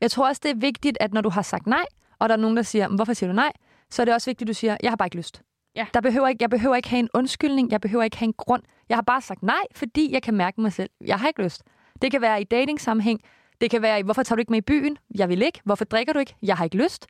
Jeg 0.01 0.11
tror 0.11 0.27
også, 0.27 0.39
det 0.43 0.51
er 0.51 0.55
vigtigt, 0.55 0.97
at 0.99 1.13
når 1.13 1.21
du 1.21 1.29
har 1.29 1.41
sagt 1.41 1.67
nej, 1.67 1.85
og 2.19 2.29
der 2.29 2.35
er 2.35 2.39
nogen, 2.39 2.57
der 2.57 2.63
siger, 2.63 2.87
"Men 2.87 2.95
hvorfor 2.95 3.13
siger 3.13 3.29
du 3.29 3.35
nej? 3.35 3.51
Så 3.89 4.01
er 4.01 4.05
det 4.05 4.13
også 4.13 4.29
vigtigt, 4.29 4.49
at 4.49 4.53
du 4.53 4.57
siger, 4.57 4.77
jeg 4.83 4.91
har 4.91 4.95
bare 4.95 5.07
ikke 5.07 5.17
lyst. 5.17 5.41
Ja. 5.75 5.85
Der 5.93 6.01
behøver 6.01 6.27
ikke, 6.27 6.41
jeg 6.41 6.49
behøver 6.49 6.75
ikke 6.75 6.89
have 6.89 6.99
en 6.99 7.09
undskyldning, 7.13 7.71
jeg 7.71 7.81
behøver 7.81 8.03
ikke 8.03 8.17
have 8.17 8.25
en 8.27 8.33
grund. 8.33 8.63
Jeg 8.89 8.97
har 8.97 9.01
bare 9.01 9.21
sagt 9.21 9.43
nej, 9.43 9.63
fordi 9.75 10.13
jeg 10.13 10.23
kan 10.23 10.33
mærke 10.33 10.61
mig 10.61 10.73
selv. 10.73 10.89
Jeg 11.05 11.19
har 11.19 11.27
ikke 11.27 11.43
lyst. 11.43 11.63
Det 12.01 12.11
kan 12.11 12.21
være 12.21 12.41
i 12.41 12.43
dating-sammenhæng. 12.43 13.19
Det 13.61 13.71
kan 13.71 13.81
være 13.81 13.99
i, 13.99 14.03
hvorfor 14.03 14.23
tager 14.23 14.35
du 14.35 14.39
ikke 14.39 14.51
med 14.51 14.57
i 14.57 14.61
byen? 14.61 14.97
Jeg 15.15 15.29
vil 15.29 15.41
ikke. 15.41 15.61
Hvorfor 15.63 15.85
drikker 15.85 16.13
du 16.13 16.19
ikke? 16.19 16.35
Jeg 16.41 16.57
har 16.57 16.63
ikke 16.63 16.77
lyst. 16.77 17.07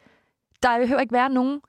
Der 0.63 0.79
behøver 0.79 1.01
ikke 1.01 1.13
være 1.13 1.29
nogen. 1.29 1.61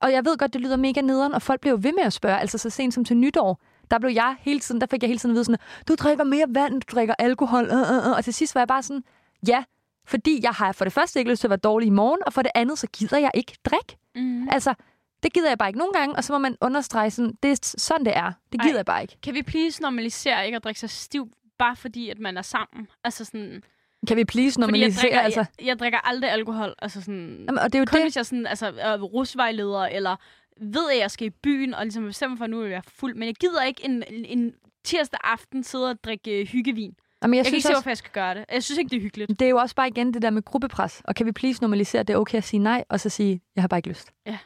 Og 0.00 0.12
jeg 0.12 0.24
ved 0.24 0.36
godt, 0.38 0.52
det 0.52 0.60
lyder 0.60 0.76
mega 0.76 1.00
nederen, 1.00 1.32
og 1.34 1.42
folk 1.42 1.60
bliver 1.60 1.72
jo 1.72 1.78
ved 1.82 1.92
med 1.92 2.02
at 2.02 2.12
spørge. 2.12 2.38
Altså 2.38 2.58
så 2.58 2.70
sent 2.70 2.94
som 2.94 3.04
til 3.04 3.16
nytår, 3.16 3.60
der 3.94 4.00
blev 4.00 4.10
jeg 4.10 4.36
hele 4.40 4.60
tiden, 4.60 4.80
der 4.80 4.86
fik 4.86 5.02
jeg 5.02 5.08
hele 5.08 5.18
tiden 5.18 5.30
at 5.30 5.34
vide 5.34 5.44
sådan, 5.44 5.58
du 5.88 5.94
drikker 5.94 6.24
mere 6.24 6.46
vand, 6.48 6.80
du 6.80 6.94
drikker 6.94 7.14
alkohol. 7.18 7.64
Øh, 7.64 7.78
øh, 7.78 8.06
øh. 8.06 8.16
Og 8.16 8.24
til 8.24 8.34
sidst 8.34 8.54
var 8.54 8.60
jeg 8.60 8.68
bare 8.68 8.82
sådan, 8.82 9.04
ja, 9.48 9.64
fordi 10.06 10.40
jeg 10.42 10.50
har 10.50 10.72
for 10.72 10.84
det 10.84 10.92
første 10.92 11.18
ikke 11.18 11.30
lyst 11.30 11.40
til 11.40 11.46
at 11.46 11.50
være 11.50 11.56
dårlig 11.58 11.86
i 11.86 11.90
morgen, 11.90 12.20
og 12.26 12.32
for 12.32 12.42
det 12.42 12.50
andet, 12.54 12.78
så 12.78 12.86
gider 12.86 13.18
jeg 13.18 13.30
ikke 13.34 13.56
drikke. 13.64 13.96
Mm. 14.14 14.48
Altså, 14.48 14.74
det 15.22 15.32
gider 15.32 15.48
jeg 15.48 15.58
bare 15.58 15.68
ikke 15.68 15.78
nogen 15.78 15.92
gange, 15.92 16.16
og 16.16 16.24
så 16.24 16.32
må 16.32 16.38
man 16.38 16.56
understrege 16.60 17.10
sådan, 17.10 17.32
det 17.42 17.50
er 17.50 17.56
sådan, 17.78 18.04
det 18.06 18.16
er. 18.16 18.32
Det 18.52 18.60
gider 18.60 18.74
Ej. 18.74 18.76
jeg 18.76 18.84
bare 18.84 19.02
ikke. 19.02 19.16
Kan 19.22 19.34
vi 19.34 19.42
please 19.42 19.82
normalisere 19.82 20.46
ikke 20.46 20.56
at 20.56 20.64
drikke 20.64 20.80
sig 20.80 20.90
stiv, 20.90 21.28
bare 21.58 21.76
fordi, 21.76 22.08
at 22.10 22.18
man 22.18 22.36
er 22.36 22.42
sammen? 22.42 22.88
Altså 23.04 23.24
sådan, 23.24 23.62
Kan 24.08 24.16
vi 24.16 24.24
please 24.24 24.54
fordi 24.54 24.62
jeg 24.62 24.66
normalisere? 24.66 25.02
drikker, 25.02 25.20
altså, 25.20 25.44
jeg, 25.58 25.66
jeg 25.66 25.78
drikker 25.78 25.98
aldrig 25.98 26.30
alkohol. 26.30 26.74
Altså 26.78 27.00
sådan, 27.00 27.44
jamen, 27.48 27.58
og 27.58 27.72
det 27.72 27.74
er 27.74 27.80
jo 27.80 27.84
kun 27.84 27.96
det. 27.96 28.04
hvis 28.04 28.16
jeg 28.16 28.26
sådan, 28.26 28.46
altså, 28.46 28.72
er 28.78 28.98
rusvejleder, 29.00 29.82
eller 29.86 30.16
ved, 30.60 30.90
at 30.92 30.98
jeg 30.98 31.10
skal 31.10 31.26
i 31.26 31.30
byen, 31.30 31.74
og 31.74 31.84
ligesom 31.84 32.04
bestemmer 32.04 32.36
for, 32.36 32.44
at 32.44 32.50
nu 32.50 32.60
vil 32.60 32.70
jeg 32.70 32.82
fuld. 32.88 33.14
Men 33.14 33.26
jeg 33.26 33.34
gider 33.34 33.62
ikke 33.62 33.84
en, 33.84 34.04
en, 34.10 34.54
tirsdag 34.84 35.20
aften 35.24 35.62
sidde 35.64 35.90
og 35.90 36.04
drikke 36.04 36.40
øh, 36.40 36.46
hyggevin. 36.46 36.94
Jamen, 37.22 37.34
Jeg, 37.34 37.38
jeg, 37.38 37.44
jeg 37.44 37.44
kan 37.44 37.54
ikke 37.56 37.62
synes 37.62 37.62
se, 37.62 37.68
også, 37.68 37.74
hvorfor 37.74 37.90
jeg 37.90 37.96
skal 37.96 38.10
gøre 38.12 38.34
det. 38.34 38.44
Jeg 38.52 38.62
synes 38.62 38.78
ikke, 38.78 38.88
det 38.88 38.96
er 38.96 39.00
hyggeligt. 39.00 39.28
det 39.40 39.42
er 39.42 39.48
jo 39.48 39.56
også 39.56 39.74
bare 39.74 39.88
igen 39.88 40.14
det 40.14 40.22
der 40.22 40.30
med 40.30 40.42
gruppepres. 40.42 41.02
Og 41.04 41.14
kan 41.14 41.26
vi 41.26 41.32
please 41.32 41.62
normalisere, 41.62 42.00
at 42.00 42.08
det 42.08 42.14
er 42.14 42.18
okay 42.18 42.38
at 42.38 42.44
sige 42.44 42.60
nej, 42.60 42.84
og 42.88 43.00
så 43.00 43.08
sige, 43.08 43.40
jeg 43.56 43.62
har 43.62 43.68
bare 43.68 43.78
ikke 43.78 43.88
lyst. 43.88 44.12
Ej. 44.26 44.36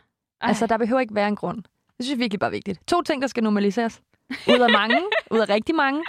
Altså, 0.40 0.66
der 0.66 0.76
behøver 0.78 1.00
ikke 1.00 1.14
være 1.14 1.28
en 1.28 1.36
grund. 1.36 1.56
Det 1.62 2.04
synes 2.04 2.10
jeg 2.10 2.18
virkelig 2.18 2.40
bare 2.40 2.48
er 2.50 2.52
vigtigt. 2.52 2.80
To 2.88 3.02
ting, 3.02 3.22
der 3.22 3.28
skal 3.28 3.42
normaliseres. 3.42 4.00
Ud 4.48 4.60
af 4.60 4.70
mange, 4.70 4.96
ud 5.34 5.38
af 5.38 5.48
rigtig 5.48 5.74
mange. 5.74 6.04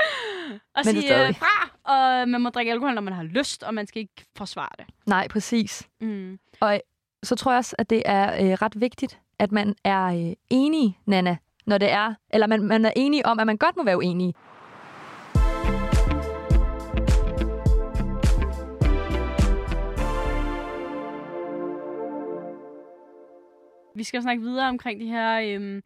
og 0.76 0.82
men 0.86 0.96
det 0.96 0.98
er 0.98 1.02
sige 1.02 1.02
stadig. 1.02 1.30
øh, 1.30 1.36
fra, 1.36 1.70
og 1.84 2.30
man 2.30 2.42
må 2.42 2.50
drikke 2.50 2.72
alkohol, 2.72 2.94
når 2.96 3.02
man 3.02 3.14
har 3.14 3.24
lyst, 3.24 3.64
og 3.64 3.74
man 3.74 3.88
skal 3.88 4.00
ikke 4.00 4.26
forsvare 4.38 4.70
det. 4.78 4.86
Nej, 5.06 5.28
præcis. 5.28 5.88
Mm. 6.02 6.40
Så 7.24 7.36
tror 7.36 7.52
jeg 7.52 7.58
også, 7.58 7.76
at 7.80 7.90
det 7.90 8.04
er 8.06 8.46
øh, 8.46 8.52
ret 8.54 8.82
vigtigt, 8.82 9.20
at 9.40 9.52
man 9.52 9.76
er 9.84 10.06
øh, 10.06 10.34
enig, 10.50 11.00
Nana, 11.06 11.38
når 11.66 11.78
det 11.78 11.92
er, 11.92 12.14
eller 12.30 12.48
man, 12.48 12.64
man 12.64 12.86
er 12.86 12.92
enig 12.96 13.26
om, 13.26 13.40
at 13.40 13.46
man 13.48 13.58
godt 13.58 13.78
må 13.78 13.84
være 13.84 13.98
uenig. 13.98 14.36
Vi 23.96 24.04
skal 24.04 24.22
snakke 24.22 24.42
videre 24.44 24.70
omkring 24.70 25.00
de 25.02 25.06
her 25.08 25.40
øhm, 25.56 25.82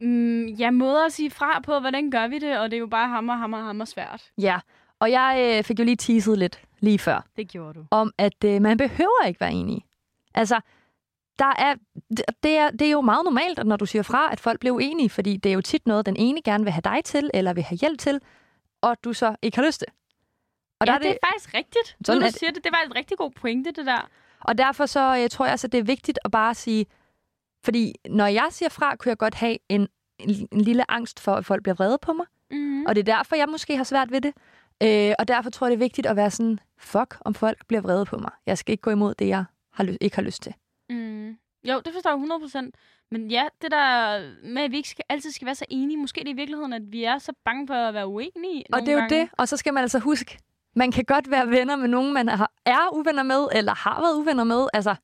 mm, 0.00 0.46
ja, 0.46 0.70
måder 0.70 1.04
at 1.06 1.12
sige 1.12 1.30
fra 1.30 1.60
på, 1.60 1.78
hvordan 1.78 2.10
gør 2.10 2.28
vi 2.28 2.38
det, 2.38 2.58
og 2.58 2.70
det 2.70 2.76
er 2.76 2.80
jo 2.80 2.86
bare 2.86 3.08
hammer, 3.08 3.34
hammer, 3.36 3.62
hammer 3.62 3.84
svært. 3.84 4.30
Ja, 4.38 4.58
og 5.00 5.10
jeg 5.10 5.54
øh, 5.58 5.64
fik 5.64 5.78
jo 5.78 5.84
lige 5.84 5.96
teaset 5.96 6.38
lidt 6.38 6.60
lige 6.80 6.98
før, 6.98 7.26
Det 7.36 7.48
gjorde 7.48 7.74
du. 7.78 7.84
om 7.90 8.12
at 8.18 8.44
øh, 8.44 8.62
man 8.62 8.76
behøver 8.76 9.26
ikke 9.26 9.40
være 9.40 9.52
enig. 9.52 9.84
Altså, 10.34 10.60
der 11.38 11.52
er, 11.58 11.74
det, 12.16 12.24
det, 12.42 12.56
er, 12.56 12.70
det 12.70 12.86
er 12.86 12.90
jo 12.90 13.00
meget 13.00 13.24
normalt, 13.24 13.58
at 13.58 13.66
når 13.66 13.76
du 13.76 13.86
siger 13.86 14.02
fra, 14.02 14.32
at 14.32 14.40
folk 14.40 14.60
bliver 14.60 14.74
uenige, 14.74 15.10
fordi 15.10 15.36
det 15.36 15.50
er 15.50 15.54
jo 15.54 15.60
tit 15.60 15.86
noget, 15.86 16.06
den 16.06 16.16
ene 16.16 16.42
gerne 16.42 16.64
vil 16.64 16.72
have 16.72 16.82
dig 16.84 17.04
til, 17.04 17.30
eller 17.34 17.52
vil 17.52 17.62
have 17.62 17.76
hjælp 17.76 17.98
til, 17.98 18.20
og 18.82 18.96
du 19.04 19.12
så 19.12 19.36
ikke 19.42 19.56
har 19.58 19.66
lyst 19.66 19.78
til. 19.78 19.88
Og, 20.80 20.86
ja, 20.86 20.92
der 20.92 20.98
det 20.98 21.08
er 21.08 21.12
er 21.12 21.26
faktisk 21.32 21.54
rigtigt. 21.54 21.96
Sådan 22.04 22.22
er 22.22 22.26
du 22.26 22.30
det. 22.30 22.38
siger 22.38 22.52
det, 22.52 22.64
det 22.64 22.72
var 22.72 22.90
et 22.90 22.96
rigtig 22.96 23.18
god 23.18 23.30
pointe, 23.30 23.70
det 23.72 23.86
der. 23.86 24.08
og 24.40 24.58
derfor 24.58 24.86
så 24.86 25.00
jeg 25.00 25.30
tror 25.30 25.44
jeg 25.46 25.52
at 25.52 25.72
det 25.72 25.74
er 25.74 25.82
vigtigt 25.82 26.18
at 26.24 26.30
bare 26.30 26.54
sige, 26.54 26.86
fordi 27.64 27.94
når 28.08 28.26
jeg 28.26 28.48
siger 28.50 28.68
fra, 28.68 28.96
kunne 28.96 29.10
jeg 29.10 29.18
godt 29.18 29.34
have 29.34 29.58
en, 29.68 29.88
en, 30.18 30.48
en 30.52 30.60
lille 30.60 30.90
angst 30.90 31.20
for, 31.20 31.34
at 31.34 31.46
folk 31.46 31.62
bliver 31.62 31.74
vrede 31.74 31.98
på 31.98 32.12
mig. 32.12 32.26
Mm-hmm. 32.50 32.86
Og 32.86 32.94
det 32.94 33.08
er 33.08 33.16
derfor, 33.16 33.36
jeg 33.36 33.48
måske 33.48 33.76
har 33.76 33.84
svært 33.84 34.10
ved 34.10 34.20
det. 34.20 34.32
Øh, 34.82 35.14
og 35.18 35.28
derfor 35.28 35.50
tror 35.50 35.66
jeg, 35.66 35.70
det 35.70 35.76
er 35.76 35.84
vigtigt 35.84 36.06
at 36.06 36.16
være 36.16 36.30
sådan, 36.30 36.58
fuck, 36.78 37.16
om 37.20 37.34
folk 37.34 37.66
bliver 37.66 37.80
vrede 37.80 38.04
på 38.04 38.16
mig. 38.18 38.30
Jeg 38.46 38.58
skal 38.58 38.72
ikke 38.72 38.82
gå 38.82 38.90
imod 38.90 39.14
det, 39.14 39.28
jeg 39.28 39.44
har 39.72 39.96
ikke 40.00 40.16
har 40.16 40.22
lyst 40.22 40.42
til. 40.42 40.54
Mm. 40.90 41.36
Jo, 41.64 41.80
det 41.84 41.92
forstår 41.92 42.10
jeg 42.10 42.64
100%. 42.64 42.70
Men 43.10 43.30
ja, 43.30 43.44
det 43.62 43.70
der 43.70 44.20
med, 44.48 44.62
at 44.62 44.70
vi 44.70 44.76
ikke 44.76 44.88
skal, 44.88 45.04
altid 45.08 45.30
skal 45.30 45.46
være 45.46 45.54
så 45.54 45.64
enige. 45.70 45.96
Måske 45.96 46.20
det 46.20 46.28
er 46.28 46.32
i 46.32 46.36
virkeligheden, 46.36 46.72
at 46.72 46.82
vi 46.92 47.04
er 47.04 47.18
så 47.18 47.32
bange 47.44 47.66
for 47.66 47.74
at 47.74 47.94
være 47.94 48.06
uenige. 48.06 48.64
Og 48.72 48.80
det 48.80 48.88
er 48.88 48.92
jo 48.92 48.98
gange. 48.98 49.16
det, 49.20 49.28
og 49.38 49.48
så 49.48 49.56
skal 49.56 49.74
man 49.74 49.82
altså 49.82 49.98
huske, 49.98 50.38
man 50.76 50.92
kan 50.92 51.04
godt 51.04 51.30
være 51.30 51.50
venner 51.50 51.76
med 51.76 51.88
nogen, 51.88 52.12
man 52.14 52.28
er 52.66 52.94
uvenner 52.94 53.22
med, 53.22 53.46
eller 53.54 53.74
har 53.74 54.00
været 54.00 54.14
uvenner 54.16 54.44
med. 54.44 54.66
Altså, 54.74 54.94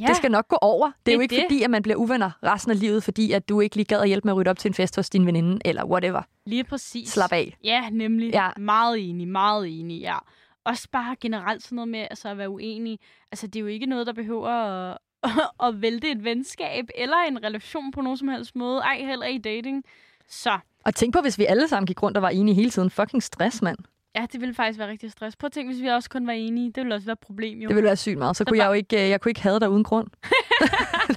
Ja, 0.00 0.06
det 0.06 0.16
skal 0.16 0.30
nok 0.30 0.48
gå 0.48 0.56
over. 0.60 0.86
Det 0.86 0.92
er, 0.94 1.00
Det 1.06 1.14
jo 1.14 1.20
ikke 1.20 1.36
det. 1.36 1.44
fordi, 1.44 1.62
at 1.62 1.70
man 1.70 1.82
bliver 1.82 1.96
uvenner 1.96 2.30
resten 2.42 2.70
af 2.70 2.80
livet, 2.80 3.04
fordi 3.04 3.32
at 3.32 3.48
du 3.48 3.60
ikke 3.60 3.76
lige 3.76 3.84
gad 3.84 4.00
at 4.00 4.06
hjælpe 4.08 4.26
med 4.28 4.32
at 4.32 4.36
rydde 4.36 4.50
op 4.50 4.58
til 4.58 4.68
en 4.68 4.74
fest 4.74 4.96
hos 4.96 5.10
din 5.10 5.26
veninde, 5.26 5.58
eller 5.64 5.84
whatever. 5.84 6.22
lige 6.46 6.64
præcis. 6.64 7.08
Slap 7.08 7.32
af. 7.32 7.56
Ja, 7.64 7.88
nemlig. 7.90 8.30
Ja. 8.32 8.50
Meget 8.56 9.08
enig, 9.10 9.28
meget 9.28 9.80
enig, 9.80 10.00
ja. 10.00 10.16
Også 10.64 10.88
bare 10.92 11.16
generelt 11.20 11.62
sådan 11.62 11.76
noget 11.76 11.88
med 11.88 12.00
altså, 12.00 12.28
at 12.28 12.38
være 12.38 12.50
uenig. 12.50 12.98
Altså, 13.32 13.46
det 13.46 13.56
er 13.56 13.60
jo 13.60 13.66
ikke 13.66 13.86
noget, 13.86 14.06
der 14.06 14.12
behøver 14.12 14.48
at, 14.48 14.98
at 15.66 15.82
vælte 15.82 16.10
et 16.10 16.24
venskab 16.24 16.84
eller 16.94 17.16
en 17.16 17.44
relation 17.44 17.90
på 17.92 18.00
nogen 18.00 18.16
som 18.16 18.28
helst 18.28 18.56
måde. 18.56 18.80
Ej, 18.80 18.98
heller 18.98 19.26
i 19.26 19.38
dating. 19.38 19.84
Så 20.28 20.58
Og 20.84 20.94
tænk 20.94 21.14
på, 21.14 21.20
hvis 21.20 21.38
vi 21.38 21.44
alle 21.44 21.68
sammen 21.68 21.86
gik 21.86 22.02
rundt 22.02 22.16
og 22.16 22.22
var 22.22 22.28
enige 22.28 22.54
hele 22.54 22.70
tiden. 22.70 22.90
Fucking 22.90 23.22
stress, 23.22 23.62
mand. 23.62 23.78
ja, 24.16 24.26
det 24.32 24.40
ville 24.40 24.54
faktisk 24.54 24.78
være 24.78 24.88
rigtig 24.88 25.12
stress. 25.12 25.36
Prøv 25.36 25.46
at 25.46 25.52
tænke, 25.52 25.72
hvis 25.72 25.82
vi 25.82 25.88
også 25.88 26.10
kun 26.10 26.26
var 26.26 26.32
enige. 26.32 26.66
Det 26.72 26.76
ville 26.76 26.94
også 26.94 27.04
være 27.06 27.12
et 27.12 27.18
problem, 27.18 27.58
jo. 27.58 27.68
Det 27.68 27.76
ville 27.76 27.86
være 27.86 27.96
sygt 27.96 28.18
meget. 28.18 28.36
Så, 28.36 28.44
kunne 28.44 28.58
bare- 28.58 28.64
jeg 28.64 28.68
jo 28.68 28.74
ikke, 28.74 29.04
øh, 29.04 29.10
jeg 29.10 29.20
kunne 29.20 29.30
ikke 29.30 29.42
have 29.42 29.60
dig 29.60 29.70
uden 29.70 29.84
grund. 29.84 30.06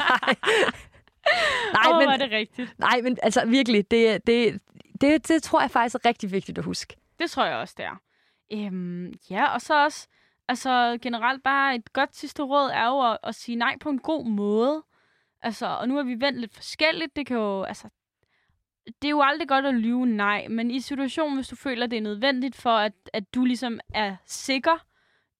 Nej. 0.09 0.35
Nej, 1.73 1.93
Åh, 1.93 1.99
men, 1.99 2.09
er 2.09 2.17
det 2.17 2.31
rigtigt. 2.31 2.79
Nej, 2.79 3.01
men 3.03 3.17
altså 3.23 3.45
virkelig, 3.45 3.91
det, 3.91 4.27
det, 4.27 4.59
det, 5.01 5.27
det 5.27 5.43
tror 5.43 5.61
jeg 5.61 5.71
faktisk 5.71 5.95
er 5.95 6.09
rigtig 6.09 6.31
vigtigt 6.31 6.57
at 6.57 6.63
huske. 6.63 6.95
Det 7.19 7.31
tror 7.31 7.45
jeg 7.45 7.55
også, 7.55 7.73
det 7.77 7.85
er. 7.85 8.01
Øhm, 8.53 9.13
ja, 9.29 9.45
og 9.53 9.61
så 9.61 9.83
også, 9.83 10.07
altså 10.51 10.97
generelt 11.01 11.43
bare 11.43 11.75
et 11.75 11.93
godt 11.93 12.15
sidste 12.15 12.43
råd 12.43 12.69
er 12.73 12.87
jo 12.87 13.11
at, 13.11 13.17
at 13.23 13.35
sige 13.35 13.55
nej 13.55 13.77
på 13.79 13.89
en 13.89 13.99
god 13.99 14.25
måde. 14.25 14.83
Altså, 15.41 15.65
og 15.67 15.87
nu 15.87 15.95
har 15.95 16.03
vi 16.03 16.19
vendt 16.19 16.39
lidt 16.39 16.55
forskelligt. 16.55 17.15
Det 17.15 17.27
kan 17.27 17.37
jo, 17.37 17.63
altså, 17.63 17.87
det 18.85 19.07
er 19.07 19.09
jo 19.09 19.21
aldrig 19.21 19.47
godt 19.47 19.65
at 19.65 19.73
lyve 19.73 20.05
nej, 20.05 20.47
men 20.47 20.71
i 20.71 20.79
situationen, 20.79 21.35
hvis 21.35 21.47
du 21.47 21.55
føler, 21.55 21.87
det 21.87 21.97
er 21.97 22.01
nødvendigt 22.01 22.55
for, 22.55 22.69
at, 22.69 22.93
at 23.13 23.33
du 23.35 23.45
ligesom 23.45 23.79
er 23.93 24.15
sikker, 24.25 24.85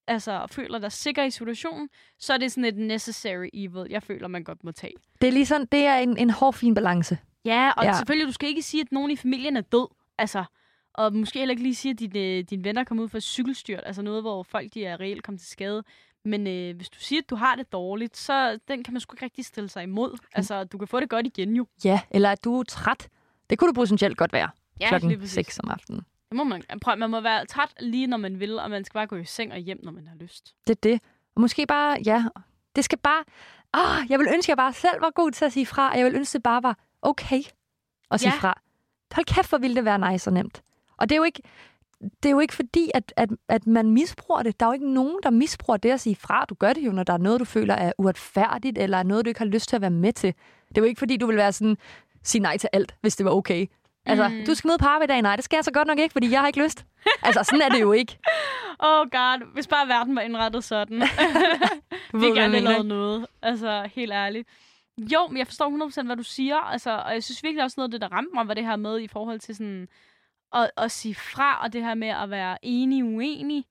altså 0.08 0.32
og 0.32 0.50
føler 0.50 0.80
dig 0.80 0.92
sikker 0.92 1.24
i 1.24 1.30
situationen, 1.30 1.90
så 2.20 2.34
er 2.34 2.38
det 2.38 2.52
sådan 2.52 2.66
et 2.66 2.78
necessary 2.78 3.50
evil, 3.54 3.88
jeg 3.90 4.04
føler, 4.04 4.28
man 4.28 4.44
godt 4.44 4.64
må 4.64 4.72
tage. 4.72 4.94
Det 5.22 5.28
er 5.28 5.32
ligesom, 5.32 5.68
det 5.68 5.86
er 5.86 5.96
en, 5.96 6.18
en 6.18 6.30
hård, 6.30 6.54
fin 6.54 6.74
balance. 6.74 7.18
Ja, 7.46 7.72
og 7.78 7.84
ja. 7.84 7.94
selvfølgelig, 7.94 8.28
du 8.28 8.34
skal 8.34 8.50
ikke 8.50 8.62
sige, 8.62 8.82
at 8.82 8.92
nogen 8.92 9.12
i 9.12 9.16
familien 9.16 9.58
er 9.58 9.62
død. 9.62 9.88
Altså, 10.18 10.44
og 10.94 11.14
måske 11.16 11.40
heller 11.40 11.52
ikke 11.52 11.64
lige 11.64 11.76
sige, 11.76 11.92
at 11.92 12.00
dine, 12.00 12.42
dine 12.42 12.64
venner 12.64 12.84
kommer 12.84 13.04
ud 13.04 13.10
for 13.10 13.18
et 13.18 13.24
cykelstyrt. 13.24 13.80
Altså 13.86 14.02
noget, 14.02 14.24
hvor 14.24 14.44
folk 14.44 14.74
de 14.74 14.86
er 14.86 15.00
reelt 15.00 15.24
kommet 15.24 15.40
til 15.42 15.50
skade. 15.50 15.84
Men 16.26 16.48
øh, 16.48 16.76
hvis 16.76 16.90
du 16.90 17.00
siger, 17.00 17.22
at 17.22 17.30
du 17.30 17.36
har 17.36 17.56
det 17.56 17.72
dårligt, 17.72 18.18
så 18.18 18.60
den 18.68 18.84
kan 18.84 18.94
man 18.94 19.02
sgu 19.02 19.14
ikke 19.14 19.26
rigtig 19.26 19.46
stille 19.46 19.70
sig 19.70 19.84
imod. 19.84 20.18
Altså, 20.34 20.64
du 20.64 20.78
kan 20.78 20.88
få 20.88 21.00
det 21.00 21.10
godt 21.10 21.26
igen 21.26 21.56
jo. 21.56 21.68
Ja, 21.84 22.02
eller 22.12 22.32
at 22.32 22.44
du 22.44 22.60
er 22.60 22.64
træt. 22.64 23.10
Det 23.50 23.60
kunne 23.60 23.68
du 23.68 23.74
potentielt 23.74 24.18
godt 24.18 24.34
være 24.34 24.50
Ja, 24.82 24.88
klokken 24.88 25.20
præcis. 25.20 25.32
6 25.34 25.60
om 25.60 25.70
aftenen. 25.70 26.02
Det 26.30 26.36
må 26.38 26.44
man, 26.44 26.64
prøv, 26.82 26.98
man 26.98 27.10
må 27.10 27.22
være 27.22 27.46
træt 27.46 27.74
lige, 27.80 28.08
når 28.08 28.18
man 28.18 28.40
vil, 28.40 28.60
og 28.60 28.70
man 28.70 28.84
skal 28.86 28.94
bare 28.94 29.08
gå 29.08 29.16
i 29.16 29.26
seng 29.26 29.52
og 29.54 29.58
hjem, 29.58 29.80
når 29.84 29.92
man 29.92 30.08
har 30.08 30.16
lyst. 30.16 30.56
Det 30.68 30.76
er 30.76 30.80
det. 30.84 31.02
Og 31.36 31.42
måske 31.42 31.66
bare, 31.66 31.98
ja, 32.06 32.26
det 32.76 32.84
skal 32.86 32.98
bare... 32.98 33.24
Ah, 33.74 34.12
jeg 34.12 34.20
vil 34.20 34.28
ønske, 34.34 34.46
at 34.46 34.48
jeg 34.48 34.58
bare 34.58 34.74
selv 34.74 35.02
var 35.02 35.10
god 35.10 35.32
til 35.32 35.46
at 35.46 35.54
sige 35.54 35.66
fra. 35.66 35.92
og 35.92 35.98
Jeg 35.98 36.06
vil 36.06 36.16
ønske, 36.16 36.30
at 36.32 36.34
det 36.34 36.44
bare 36.44 36.64
var 36.64 36.78
okay 37.02 37.42
at 38.12 38.20
sige 38.20 38.32
Ja. 38.34 38.40
fra. 38.40 38.62
Hold 39.14 39.26
kæft, 39.26 39.50
hvor 39.50 39.58
ville 39.58 39.76
det 39.76 39.86
være 39.86 40.12
nice 40.12 40.30
og 40.30 40.34
nemt. 40.34 40.62
Og 41.02 41.10
det 41.10 41.16
er 41.16 41.18
jo 41.18 41.24
ikke, 41.24 41.42
det 42.24 42.30
er 42.30 42.32
jo 42.32 42.40
ikke 42.40 42.54
fordi, 42.54 42.92
at, 42.94 43.14
at, 43.18 43.30
at 43.50 43.68
man 43.68 43.90
misbruger 43.92 44.44
det. 44.44 44.60
Der 44.60 44.66
er 44.66 44.70
jo 44.70 44.74
ikke 44.74 44.94
nogen, 44.94 45.16
der 45.24 45.30
misbruger 45.30 45.78
det 45.78 45.92
at 45.92 46.00
sige 46.02 46.16
fra. 46.16 46.46
Du 46.50 46.56
gør 46.56 46.74
det 46.74 46.82
jo, 46.82 46.92
når 46.92 47.04
der 47.04 47.14
er 47.14 47.18
noget, 47.18 47.40
du 47.40 47.46
føler 47.46 47.74
er 47.74 47.92
uretfærdigt, 47.98 48.78
eller 48.78 48.98
er 48.98 49.04
noget, 49.04 49.26
du 49.26 49.30
ikke 49.30 49.40
har 49.40 49.46
lyst 49.46 49.70
til 49.70 49.76
at 49.76 49.82
være 49.82 49.92
med 49.92 50.14
til. 50.14 50.34
Det 50.70 50.78
er 50.78 50.82
jo 50.82 50.86
ikke 50.88 51.00
fordi, 51.00 51.18
du 51.18 51.26
vil 51.28 51.38
være 51.38 51.52
sådan, 51.54 51.78
sige 52.24 52.42
nej 52.42 52.58
til 52.58 52.70
alt, 52.74 52.96
hvis 53.02 53.16
det 53.16 53.26
var 53.26 53.32
okay. 53.32 53.68
Altså, 54.06 54.30
Mm. 54.30 54.46
du 54.46 54.56
skal 54.56 54.68
møde 54.68 54.78
på 54.78 54.86
arbejde 54.86 55.14
i 55.14 55.16
dag. 55.16 55.22
Nej, 55.22 55.36
det 55.36 55.46
skal 55.46 55.58
jeg 55.58 55.64
så 55.66 55.72
godt 55.72 55.88
nok 55.88 56.00
ikke, 56.00 56.14
fordi 56.14 56.32
jeg 56.32 56.40
har 56.40 56.48
ikke 56.48 56.64
lyst. 56.64 56.86
altså, 57.24 57.44
sådan 57.44 57.62
er 57.62 57.70
det 57.70 57.82
jo 57.82 57.92
ikke. 57.92 58.18
Oh 58.84 59.10
god, 59.12 59.54
hvis 59.54 59.68
bare 59.68 59.88
verden 59.88 60.16
var 60.16 60.22
indrettet 60.22 60.64
sådan. 60.64 61.02
Du 62.12 62.18
Vi 62.18 62.26
gerne 62.26 62.60
lavet 62.60 62.86
noget. 62.86 63.26
Altså, 63.42 63.90
helt 63.96 64.12
ærligt. 64.12 64.48
Jo, 64.98 65.28
men 65.28 65.38
jeg 65.38 65.48
forstår 65.48 65.90
100% 66.02 66.06
hvad 66.06 66.16
du 66.16 66.24
siger. 66.24 66.56
Altså, 66.58 66.92
og 67.06 67.14
jeg 67.14 67.24
synes 67.24 67.44
virkelig 67.44 67.64
også 67.64 67.76
noget 67.78 67.88
af 67.88 67.92
det, 67.92 68.02
der 68.02 68.08
ramte 68.18 68.30
mig, 68.34 68.48
var 68.48 68.54
det 68.54 68.66
her 68.66 68.76
med 68.76 69.00
i 69.02 69.08
forhold 69.08 69.40
til 69.40 69.56
sådan 69.56 69.88
at, 70.54 70.72
at 70.78 70.92
sige 70.92 71.16
fra, 71.16 71.64
og 71.64 71.74
det 71.74 71.84
her 71.84 71.96
med 71.96 72.08
at 72.08 72.30
være 72.30 72.58
enig 72.62 73.04
uenig. 73.04 73.66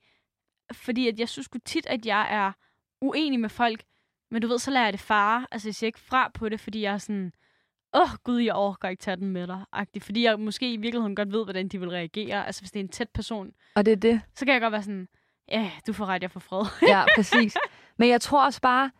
Fordi 0.73 1.09
at 1.09 1.21
jeg 1.21 1.29
synes 1.29 1.45
sgu 1.45 1.59
tit, 1.65 1.87
at 1.87 2.07
jeg 2.07 2.27
er 2.31 2.53
uenig 3.01 3.41
med 3.41 3.49
folk, 3.49 3.83
men 4.31 4.43
du 4.43 4.49
ved, 4.49 4.59
så 4.59 4.71
lader 4.71 4.87
jeg 4.87 4.93
det 4.93 5.01
fare. 5.01 5.47
Altså, 5.51 5.69
jeg 5.69 5.75
siger 5.75 5.89
ikke 5.89 6.01
fra 6.01 6.31
på 6.35 6.49
det, 6.49 6.61
fordi 6.61 6.83
jeg 6.83 6.93
er 6.95 6.99
sådan, 6.99 7.33
åh 7.95 8.03
oh, 8.03 8.09
gud, 8.25 8.41
jeg 8.41 8.55
overgår 8.55 8.89
ikke 8.89 9.01
tage 9.01 9.17
den 9.17 9.29
med 9.31 9.47
dig. 9.47 9.65
-agtig. 9.77 10.01
Fordi 10.01 10.25
jeg 10.25 10.41
måske 10.41 10.73
i 10.73 10.77
virkeligheden 10.77 11.17
godt 11.17 11.33
ved, 11.33 11.45
hvordan 11.45 11.69
de 11.69 11.81
vil 11.81 11.89
reagere. 11.91 12.47
Altså, 12.47 12.61
hvis 12.63 12.71
det 12.71 12.81
er 12.81 12.85
en 12.85 12.89
tæt 12.89 13.09
person, 13.09 13.53
Og 13.75 13.85
det 13.85 13.93
er 13.93 13.97
det. 13.97 14.21
så 14.35 14.45
kan 14.45 14.53
jeg 14.55 14.61
godt 14.61 14.73
være 14.73 14.83
sådan, 14.83 15.09
ja, 15.49 15.71
du 15.87 15.93
får 15.93 16.07
ret, 16.07 16.23
jeg 16.23 16.31
får 16.31 16.41
fred. 16.41 16.65
Ja, 16.89 17.05
præcis. 17.17 17.57
Men 17.99 18.09
jeg 18.09 18.21
tror 18.21 18.45
også 18.45 18.61
bare, 18.61 18.91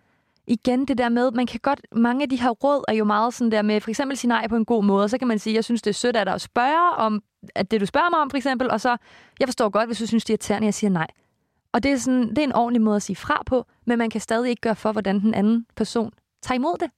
igen 0.51 0.85
det 0.85 0.99
der 0.99 1.09
med, 1.09 1.31
man 1.31 1.47
kan 1.47 1.61
godt, 1.63 1.81
mange 1.93 2.23
af 2.23 2.29
de 2.29 2.41
her 2.41 2.51
råd 2.51 2.85
er 2.89 2.93
jo 2.93 3.05
meget 3.05 3.35
sådan 3.35 3.53
der 3.53 3.63
med, 3.63 3.81
for 3.81 3.91
eksempel 3.91 4.17
sige 4.17 4.29
nej 4.29 4.49
på 4.49 4.57
en 4.57 4.65
god 4.65 4.85
måde, 4.85 5.05
og 5.05 5.11
så 5.11 5.19
kan 5.19 5.29
man 5.29 5.39
sige, 5.39 5.55
jeg 5.55 5.65
synes, 5.65 5.83
det 5.83 5.91
er 5.91 5.95
sødt 5.95 6.17
af 6.17 6.25
dig 6.25 6.35
at 6.35 6.41
spørge 6.41 6.97
om, 6.97 7.23
at 7.55 7.71
det 7.71 7.81
du 7.81 7.87
spørger 7.87 8.11
mig 8.11 8.21
om, 8.21 8.31
for 8.31 8.37
eksempel, 8.37 8.71
og 8.71 8.81
så, 8.81 8.97
jeg 9.41 9.49
forstår 9.49 9.69
godt, 9.69 9.89
hvis 9.89 9.99
du 9.99 10.07
synes, 10.07 10.25
det 10.25 10.31
er 10.31 10.35
irriterende, 10.35 10.67
jeg 10.67 10.75
siger 10.75 10.91
nej. 10.91 11.07
Og 11.73 11.83
det 11.83 11.93
er, 11.93 11.97
sådan, 11.97 12.29
det 12.29 12.39
er 12.39 12.43
en 12.43 12.53
ordentlig 12.53 12.83
måde 12.83 12.97
at 12.97 13.03
sige 13.03 13.17
fra 13.17 13.43
på, 13.47 13.67
men 13.87 13.99
man 13.99 14.11
kan 14.11 14.21
stadig 14.21 14.51
ikke 14.51 14.61
gøre 14.61 14.77
for, 14.77 14.93
hvordan 14.93 15.21
den 15.21 15.35
anden 15.35 15.67
person 15.77 16.13
tager 16.43 16.57
imod 16.57 16.77
det. 16.81 16.91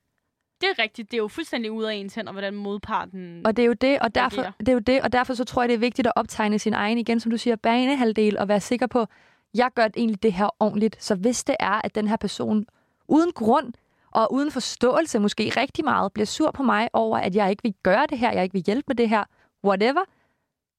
Det 0.60 0.68
er 0.78 0.82
rigtigt. 0.82 1.10
Det 1.10 1.16
er 1.16 1.22
jo 1.22 1.28
fuldstændig 1.28 1.72
ud 1.72 1.84
af 1.84 1.94
ens 1.94 2.14
hænder, 2.14 2.32
hvordan 2.32 2.54
modparten... 2.54 3.46
Og 3.46 3.56
det 3.56 3.62
er 3.62 3.66
jo 3.66 3.72
det, 3.72 3.98
og 3.98 4.14
derfor, 4.14 4.36
reagerer. 4.36 4.52
det 4.58 4.68
er 4.68 4.72
jo 4.72 4.78
det, 4.78 5.02
og 5.02 5.12
derfor 5.12 5.34
så 5.34 5.44
tror 5.44 5.62
jeg, 5.62 5.68
det 5.68 5.74
er 5.74 5.78
vigtigt 5.78 6.06
at 6.06 6.12
optegne 6.16 6.58
sin 6.58 6.74
egen, 6.74 6.98
igen 6.98 7.20
som 7.20 7.30
du 7.30 7.36
siger, 7.36 7.56
banehalvdel, 7.56 8.38
og 8.38 8.48
være 8.48 8.60
sikker 8.60 8.86
på, 8.86 9.06
jeg 9.54 9.70
gør 9.74 9.88
egentlig 9.96 10.22
det 10.22 10.32
her 10.32 10.48
ordentligt. 10.60 11.02
Så 11.02 11.14
hvis 11.14 11.44
det 11.44 11.56
er, 11.60 11.80
at 11.84 11.94
den 11.94 12.08
her 12.08 12.16
person 12.16 12.66
uden 13.12 13.32
grund 13.32 13.72
og 14.10 14.32
uden 14.32 14.50
forståelse 14.50 15.18
måske 15.18 15.52
rigtig 15.56 15.84
meget 15.84 16.12
bliver 16.12 16.26
sur 16.26 16.50
på 16.50 16.62
mig 16.62 16.88
over, 16.92 17.18
at 17.18 17.34
jeg 17.36 17.50
ikke 17.50 17.62
vil 17.62 17.74
gøre 17.82 18.06
det 18.10 18.18
her, 18.18 18.32
jeg 18.32 18.42
ikke 18.42 18.52
vil 18.52 18.62
hjælpe 18.66 18.84
med 18.88 18.96
det 18.96 19.08
her, 19.08 19.24
whatever, 19.64 20.04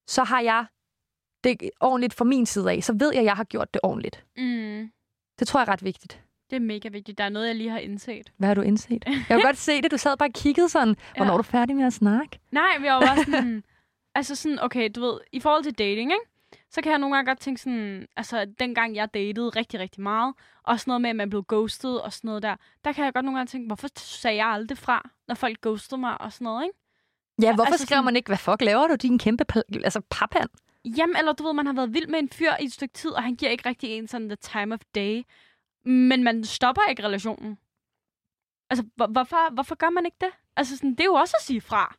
så 0.08 0.24
har 0.24 0.42
jeg 0.42 0.66
det 1.44 1.70
ordentligt 1.80 2.14
fra 2.14 2.26
min 2.26 2.46
side 2.46 2.72
af. 2.72 2.84
Så 2.84 2.94
ved 3.00 3.12
jeg, 3.14 3.20
at 3.20 3.26
jeg 3.26 3.34
har 3.36 3.44
gjort 3.44 3.74
det 3.74 3.80
ordentligt. 3.84 4.26
Mm, 4.38 4.92
Det 5.40 5.48
tror 5.48 5.60
jeg 5.60 5.68
er 5.68 5.72
ret 5.72 5.84
vigtigt. 5.84 6.22
det 6.50 6.56
er 6.56 6.60
mega 6.60 6.90
vigtigt. 6.90 7.18
Der 7.18 7.24
er 7.24 7.30
noget, 7.30 7.48
jeg 7.48 7.56
lige 7.56 7.70
har 7.70 7.80
indset. 7.80 8.32
Hvad 8.38 8.48
har 8.48 8.56
du 8.56 8.62
indset? 8.62 9.04
Jeg 9.08 9.24
kan 9.28 9.42
godt 9.50 9.58
se 9.58 9.82
det. 9.82 9.92
Du 9.92 9.98
sad 9.98 10.18
bare 10.18 10.30
og 10.30 10.34
kiggede 10.34 10.70
sådan. 10.70 10.96
Hvornår 11.16 11.32
Ja. 11.32 11.34
er 11.34 11.38
du 11.38 11.44
færdig 11.44 11.76
med 11.76 11.86
at 11.86 11.94
snakke? 11.94 12.40
Nej, 12.52 12.78
vi 12.80 12.88
var 12.88 13.00
bare 13.02 13.24
sådan... 13.26 13.64
altså 14.18 14.36
sådan, 14.36 14.60
okay, 14.62 14.90
du 14.96 15.02
ved, 15.02 15.20
i 15.32 15.40
forhold 15.40 15.64
til 15.64 15.74
dating, 15.74 16.12
ikke? 16.12 16.26
Så 16.74 16.82
kan 16.82 16.92
jeg 16.92 17.00
nogle 17.00 17.16
gange 17.16 17.30
godt 17.30 17.40
tænke 17.40 17.62
sådan, 17.62 18.08
altså 18.18 18.46
dengang 18.60 18.96
jeg 18.96 19.14
datede 19.14 19.50
rigtig, 19.50 19.80
rigtig 19.80 20.02
meget, 20.02 20.34
og 20.64 20.80
sådan 20.80 20.90
noget 20.90 21.02
med, 21.02 21.10
at 21.10 21.16
man 21.16 21.30
blev 21.30 21.44
ghostet 21.50 22.02
og 22.02 22.14
sådan 22.14 22.28
noget 22.28 22.44
der, 22.44 22.56
der 22.84 22.94
kan 22.94 23.06
jeg 23.06 23.14
godt 23.14 23.26
nogle 23.26 23.38
gange 23.40 23.50
tænke, 23.50 23.68
hvorfor 23.68 23.88
sagde 23.98 24.38
jeg 24.38 24.48
aldrig 24.48 24.78
fra, 24.78 25.10
når 25.28 25.36
folk 25.36 25.62
ghostede 25.62 26.02
mig 26.02 26.22
og 26.22 26.34
sådan 26.34 26.46
noget, 26.46 26.64
ikke? 26.64 26.78
Ja, 27.42 27.56
hvorfor 27.56 27.72
altså 27.72 27.86
skrev 27.86 27.96
sådan- 27.96 28.06
man 28.06 28.16
ikke, 28.16 28.28
hvad 28.28 28.38
fuck 28.38 28.62
laver 28.62 28.88
du, 28.88 28.96
din 28.96 29.20
kæmpe 29.20 29.46
altså 29.84 30.02
papan? 30.10 30.48
Jamen, 30.86 31.16
eller 31.16 31.34
du 31.34 31.44
ved, 31.44 31.54
man 31.54 31.66
har 31.66 31.74
været 31.74 31.94
vild 31.94 32.08
med 32.08 32.20
en 32.20 32.30
fyr 32.30 32.52
i 32.60 32.66
et 32.66 32.74
stykke 32.74 32.94
tid, 32.94 33.12
og 33.12 33.24
han 33.24 33.36
giver 33.36 33.52
ikke 33.52 33.70
rigtig 33.70 33.90
en 33.90 34.08
sådan 34.08 34.30
the 34.30 34.36
time 34.36 34.74
of 34.74 34.80
day. 34.96 35.24
Men 35.86 36.24
man 36.24 36.44
stopper 36.44 36.82
ikke 36.90 37.04
relationen. 37.04 37.58
Altså, 38.70 38.86
hvor, 38.96 39.08
hvorfor, 39.08 39.54
hvorfor 39.54 39.76
gør 39.76 39.90
man 39.90 40.06
ikke 40.06 40.18
det? 40.22 40.30
Altså, 40.56 40.78
sådan, 40.78 40.92
det 40.92 41.00
er 41.00 41.06
jo 41.06 41.14
også 41.14 41.36
at 41.40 41.46
sige 41.46 41.62
fra. 41.62 41.96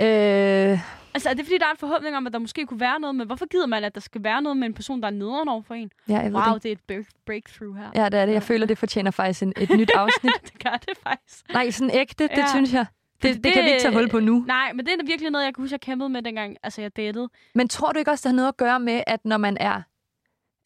Øh, 0.00 0.78
Altså, 1.14 1.28
er 1.30 1.34
det 1.34 1.44
fordi, 1.44 1.58
der 1.58 1.66
er 1.66 1.70
en 1.70 1.76
forhåbning 1.76 2.16
om, 2.16 2.26
at 2.26 2.32
der 2.32 2.38
måske 2.38 2.66
kunne 2.66 2.80
være 2.80 3.00
noget, 3.00 3.16
men 3.16 3.26
hvorfor 3.26 3.46
gider 3.46 3.66
man, 3.66 3.84
at 3.84 3.94
der 3.94 4.00
skal 4.00 4.24
være 4.24 4.42
noget 4.42 4.56
med 4.56 4.66
en 4.66 4.74
person, 4.74 5.00
der 5.00 5.06
er 5.06 5.12
nederen 5.12 5.48
over 5.48 5.62
for 5.62 5.74
en? 5.74 5.90
ja, 6.08 6.18
jeg 6.18 6.32
ved 6.32 6.40
Wow, 6.40 6.54
det. 6.54 6.62
det 6.62 6.68
er 6.68 6.72
et 6.72 6.78
break- 6.92 7.10
breakthrough 7.26 7.76
her. 7.76 7.90
Ja, 7.94 8.08
det 8.08 8.20
er 8.20 8.26
det. 8.26 8.32
Jeg 8.32 8.42
føler, 8.42 8.66
det 8.66 8.78
fortjener 8.78 9.10
faktisk 9.10 9.42
en, 9.42 9.52
et 9.56 9.70
nyt 9.70 9.90
afsnit. 9.94 10.32
det 10.52 10.64
gør 10.64 10.76
det 10.88 10.98
faktisk. 11.02 11.52
Nej, 11.52 11.70
sådan 11.70 11.90
ægte, 11.94 12.24
det 12.24 12.30
Ja. 12.38 12.46
synes 12.54 12.72
jeg. 12.72 12.86
Det, 13.22 13.34
det, 13.34 13.44
det 13.44 13.52
kan 13.52 13.64
vi 13.64 13.68
ikke 13.68 13.80
tage 13.82 13.94
hul 13.94 14.08
på 14.08 14.20
nu. 14.20 14.44
Nej, 14.46 14.72
men 14.72 14.86
det 14.86 14.92
er 14.92 15.06
virkelig 15.06 15.30
noget, 15.30 15.44
jeg 15.44 15.54
kan 15.54 15.62
huske, 15.62 15.72
jeg 15.72 15.80
kæmpede 15.80 16.08
med 16.08 16.22
dengang, 16.22 16.56
altså 16.62 16.80
jeg 16.82 16.96
datede. 16.96 17.28
Men 17.54 17.68
tror 17.68 17.92
du 17.92 17.98
ikke 17.98 18.10
også, 18.10 18.22
det 18.28 18.32
har 18.32 18.36
noget 18.36 18.48
at 18.48 18.56
gøre 18.56 18.80
med, 18.80 19.02
at 19.06 19.24
når 19.24 19.36
man 19.36 19.56
er 19.60 19.82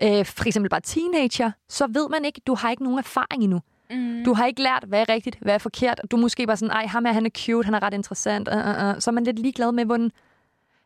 øh, 0.03 0.25
for 0.27 0.47
eksempel 0.47 0.71
bare 0.71 0.81
teenager, 0.81 1.51
så 1.69 1.87
ved 1.87 2.09
man 2.09 2.25
ikke, 2.25 2.41
du 2.47 2.55
har 2.55 2.71
ikke 2.71 2.83
nogen 2.83 2.99
erfaring 2.99 3.43
endnu. 3.43 3.61
Mm. 3.91 4.23
Du 4.25 4.35
har 4.35 4.47
ikke 4.47 4.63
lært, 4.63 4.85
hvad 4.89 5.01
er 5.01 5.09
rigtigt, 5.09 5.39
hvad 5.41 5.55
er 5.55 5.59
forkert. 5.59 6.01
Du 6.11 6.17
er 6.17 6.21
måske 6.21 6.47
bare 6.47 6.57
sådan, 6.57 6.73
ej, 6.73 6.87
ham 6.87 7.05
her, 7.05 7.13
han 7.13 7.27
er 7.27 7.31
cute, 7.31 7.65
han 7.67 7.75
er 7.75 7.83
ret 7.83 7.95
interessant. 7.95 8.49
Uh, 8.49 8.55
uh, 8.55 8.61
uh. 8.61 9.01
Så 9.01 9.11
er 9.11 9.13
man 9.13 9.25
lidt 9.25 9.39
ligeglad 9.39 9.73
med, 9.73 9.85
hvordan 9.85 10.13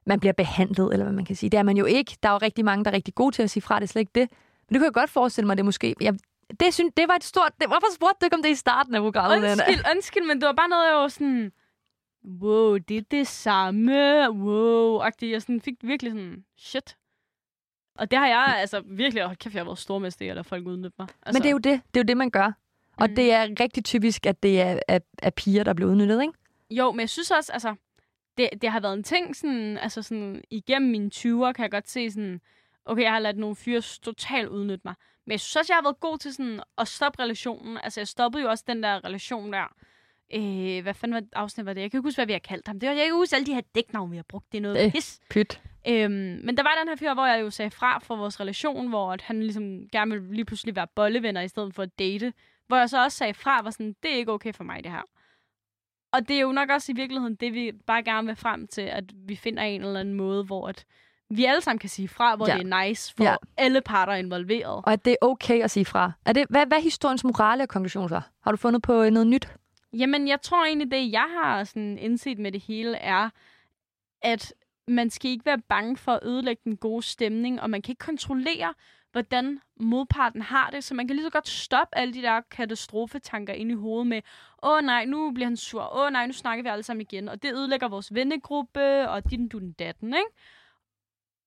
man 0.07 0.20
bliver 0.20 0.32
behandlet, 0.32 0.92
eller 0.92 1.05
hvad 1.05 1.12
man 1.14 1.24
kan 1.24 1.36
sige. 1.36 1.50
Det 1.50 1.59
er 1.59 1.62
man 1.62 1.76
jo 1.76 1.84
ikke. 1.84 2.16
Der 2.22 2.28
er 2.28 2.32
jo 2.32 2.38
rigtig 2.38 2.64
mange, 2.64 2.84
der 2.84 2.90
er 2.90 2.94
rigtig 2.94 3.14
gode 3.14 3.34
til 3.34 3.42
at 3.42 3.50
sige 3.50 3.62
fra, 3.62 3.74
det 3.76 3.82
er 3.82 3.88
slet 3.88 4.00
ikke 4.00 4.12
det. 4.14 4.28
Men 4.30 4.74
det 4.74 4.78
kunne 4.80 4.84
jeg 4.84 4.92
godt 4.92 5.11
forestille 5.11 5.46
mig, 5.46 5.57
det 5.57 5.64
måske... 5.64 5.94
Jeg, 6.00 6.14
det, 6.61 6.74
synes, 6.74 6.92
det 6.96 7.09
var 7.09 7.14
et 7.14 7.24
stort... 7.24 7.53
Det, 7.61 7.68
hvorfor 7.68 7.86
spurgte 7.94 8.16
du 8.20 8.24
ikke 8.26 8.36
om 8.36 8.42
det 8.42 8.50
i 8.50 8.55
starten 8.55 8.94
af 8.94 9.00
programmet? 9.00 9.50
Undskyld, 9.50 9.84
undskyld, 9.94 10.26
men 10.26 10.40
det 10.40 10.46
var 10.46 10.53
bare 10.53 10.68
noget, 10.68 10.86
jeg 10.88 10.96
var 10.96 11.09
sådan... 11.09 11.53
Wow, 12.42 12.76
det 12.78 12.96
er 12.96 13.03
det 13.11 13.26
samme. 13.26 14.30
Wow, 14.30 14.98
agtigt. 14.98 15.32
Jeg 15.32 15.42
sådan, 15.42 15.61
fik 15.61 15.74
virkelig 15.82 16.12
sådan, 16.12 16.44
shit. 16.59 16.96
Og 17.98 18.11
det 18.11 18.18
har 18.18 18.26
jeg 18.26 18.57
altså 18.59 18.82
virkelig... 18.86 19.24
Hold 19.24 19.36
kæft, 19.36 19.55
jeg 19.55 19.61
har 19.61 19.64
været 19.64 19.78
stormester 19.78 20.34
lade 20.34 20.44
folk 20.44 20.66
udnytte 20.66 20.94
mig. 20.98 21.09
Altså, 21.22 21.38
Men 21.38 21.42
det 21.42 21.48
er 21.48 21.53
jo 21.53 21.59
det. 21.59 21.80
Det 21.94 22.00
er 22.00 22.05
jo 22.05 22.09
det, 22.09 22.16
man 22.16 22.30
gør. 22.30 22.53
Og 22.96 23.09
Mm. 23.09 23.14
det 23.14 23.32
er 23.32 23.48
rigtig 23.61 23.84
typisk, 23.84 24.26
at 24.26 24.42
det 24.42 24.61
er, 24.61 24.78
er, 24.88 24.98
er 25.22 25.30
piger, 25.30 25.64
der 25.64 25.72
bliver 25.74 25.90
udnyttet, 25.90 26.22
ikke? 26.22 26.34
Jo, 26.70 26.92
men 26.92 27.00
jeg 27.00 27.11
synes 27.11 27.30
også, 27.30 27.53
altså... 27.53 27.74
Det, 28.36 28.48
det 28.62 28.70
har 28.70 28.80
været 28.80 28.94
en 28.94 29.02
ting, 29.02 29.36
sådan, 29.36 29.78
altså 29.78 30.02
sådan, 30.02 30.42
igennem 30.50 30.90
mine 30.90 31.10
20'er 31.14 31.52
kan 31.52 31.62
jeg 31.62 31.70
godt 31.70 31.88
se 31.88 32.10
sådan, 32.10 32.40
okay, 32.84 33.02
jeg 33.02 33.12
har 33.12 33.18
ladet 33.18 33.38
nogle 33.38 33.56
fyre 33.56 33.80
totalt 33.80 34.48
udnytte 34.48 34.80
mig. 34.84 34.94
Men 35.26 35.30
jeg 35.32 35.40
synes 35.40 35.56
også, 35.56 35.72
jeg 35.72 35.76
har 35.76 35.82
været 35.82 36.00
god 36.00 36.18
til 36.18 36.34
sådan 36.34 36.60
at 36.78 36.88
stoppe 36.88 37.22
relationen. 37.22 37.78
Altså, 37.82 38.00
jeg 38.00 38.08
stoppede 38.08 38.42
jo 38.42 38.50
også 38.50 38.64
den 38.66 38.82
der 38.82 39.04
relation 39.04 39.52
der. 39.52 39.74
Øh, 40.34 40.82
hvad 40.82 40.94
fanden 40.94 41.14
var 41.14 41.40
afsnit 41.40 41.66
var 41.66 41.72
det? 41.72 41.80
Jeg 41.80 41.90
kan 41.90 41.98
ikke 41.98 42.06
huske, 42.06 42.18
hvad 42.18 42.26
vi 42.26 42.32
har 42.32 42.38
kaldt 42.38 42.68
ham. 42.68 42.80
Det 42.80 42.86
var, 42.86 42.92
jeg 42.92 42.98
kan 42.98 43.04
ikke 43.04 43.14
huske 43.16 43.36
alle 43.36 43.46
de 43.46 43.54
her 43.54 43.60
dæknavne, 43.74 44.10
vi 44.10 44.16
har 44.16 44.24
brugt. 44.28 44.52
Det 44.52 44.58
er 44.58 44.62
noget 44.62 44.84
Øh. 44.86 44.92
pis. 44.92 45.20
Pyt. 45.30 45.60
Øhm, 45.88 46.10
men 46.44 46.56
der 46.56 46.62
var 46.62 46.76
den 46.80 46.88
her 46.88 46.96
fyr, 46.96 47.14
hvor 47.14 47.26
jeg 47.26 47.40
jo 47.40 47.50
sagde 47.50 47.70
fra 47.70 47.98
for 47.98 48.16
vores 48.16 48.40
relation, 48.40 48.88
hvor 48.88 49.12
at 49.12 49.22
han 49.22 49.40
ligesom 49.42 49.88
gerne 49.92 50.10
ville 50.10 50.34
lige 50.34 50.44
pludselig 50.44 50.76
være 50.76 50.86
bollevenner 50.94 51.40
i 51.40 51.48
stedet 51.48 51.74
for 51.74 51.82
at 51.82 51.98
date. 51.98 52.32
Hvor 52.66 52.76
jeg 52.76 52.90
så 52.90 53.04
også 53.04 53.18
sagde 53.18 53.34
fra, 53.34 53.62
var 53.62 53.70
sådan, 53.70 53.96
det 54.02 54.12
er 54.12 54.16
ikke 54.16 54.32
okay 54.32 54.52
for 54.52 54.64
mig, 54.64 54.84
det 54.84 54.92
her. 54.92 55.02
Og 56.12 56.28
det 56.28 56.36
er 56.36 56.40
jo 56.40 56.52
nok 56.52 56.68
også 56.70 56.92
i 56.92 56.94
virkeligheden 56.94 57.34
det, 57.34 57.54
vi 57.54 57.72
bare 57.86 58.02
gerne 58.02 58.26
vil 58.26 58.36
frem 58.36 58.66
til, 58.66 58.82
at 58.82 59.04
vi 59.14 59.36
finder 59.36 59.62
en 59.62 59.82
eller 59.84 60.00
anden 60.00 60.14
måde, 60.14 60.44
hvor 60.44 60.68
at 60.68 60.84
vi 61.30 61.44
alle 61.44 61.60
sammen 61.60 61.78
kan 61.78 61.88
sige 61.88 62.08
fra, 62.08 62.36
hvor 62.36 62.48
Ja. 62.48 62.54
det 62.58 62.72
er 62.72 62.84
nice 62.84 63.14
for 63.16 63.24
Ja. 63.24 63.30
ja. 63.30 63.36
alle 63.56 63.80
parter 63.80 64.12
involveret. 64.12 64.84
Og 64.84 64.92
at 64.92 65.04
det 65.04 65.10
er 65.10 65.16
okay 65.26 65.62
at 65.62 65.70
sige 65.70 65.84
fra. 65.84 66.12
Er 66.24 66.32
det, 66.32 66.46
hvad, 66.50 66.66
hvad 66.66 66.78
er 66.78 66.82
historiens 66.82 67.24
morale 67.24 67.62
og 67.62 67.68
konklusion 67.68 68.08
så? 68.08 68.20
Har 68.44 68.50
du 68.50 68.56
fundet 68.56 68.82
på 68.82 69.10
noget 69.10 69.26
nyt? 69.26 69.48
Jamen, 69.92 70.28
jeg 70.28 70.40
tror 70.42 70.64
egentlig, 70.64 70.90
det 70.90 71.12
jeg 71.12 71.26
har 71.42 71.64
sådan 71.64 71.98
indset 71.98 72.38
med 72.38 72.52
det 72.52 72.60
hele 72.60 72.96
er, 72.96 73.30
at 74.22 74.54
man 74.88 75.10
skal 75.10 75.30
ikke 75.30 75.46
være 75.46 75.58
bange 75.68 75.96
for 75.96 76.12
at 76.12 76.20
ødelægge 76.22 76.62
den 76.64 76.76
gode 76.76 77.02
stemning, 77.02 77.60
og 77.62 77.70
man 77.70 77.82
kan 77.82 77.92
ikke 77.92 78.04
kontrollere, 78.04 78.74
hvordan 79.12 79.60
modparten 79.76 80.42
har 80.42 80.70
det, 80.70 80.84
så 80.84 80.94
man 80.94 81.06
kan 81.06 81.16
lige 81.16 81.26
så 81.26 81.30
godt 81.30 81.48
stoppe 81.48 81.98
alle 81.98 82.14
de 82.14 82.22
der 82.22 82.40
katastrofetanker 82.50 83.52
ind 83.52 83.70
i 83.70 83.74
hovedet 83.74 84.06
med, 84.06 84.22
åh 84.62 84.80
nej, 84.82 85.04
nu 85.04 85.30
bliver 85.30 85.46
han 85.46 85.56
sur, 85.56 85.96
åh 85.96 86.12
nej, 86.12 86.26
nu 86.26 86.32
snakker 86.32 86.62
vi 86.62 86.68
alle 86.68 86.82
sammen 86.82 87.00
igen, 87.00 87.28
og 87.28 87.42
det 87.42 87.52
ødelægger 87.54 87.88
vores 87.88 88.14
vennegruppe, 88.14 89.08
og 89.08 89.30
din 89.30 89.48
du 89.48 89.58
den 89.58 89.72
datten, 89.72 90.08
ikke? 90.08 90.30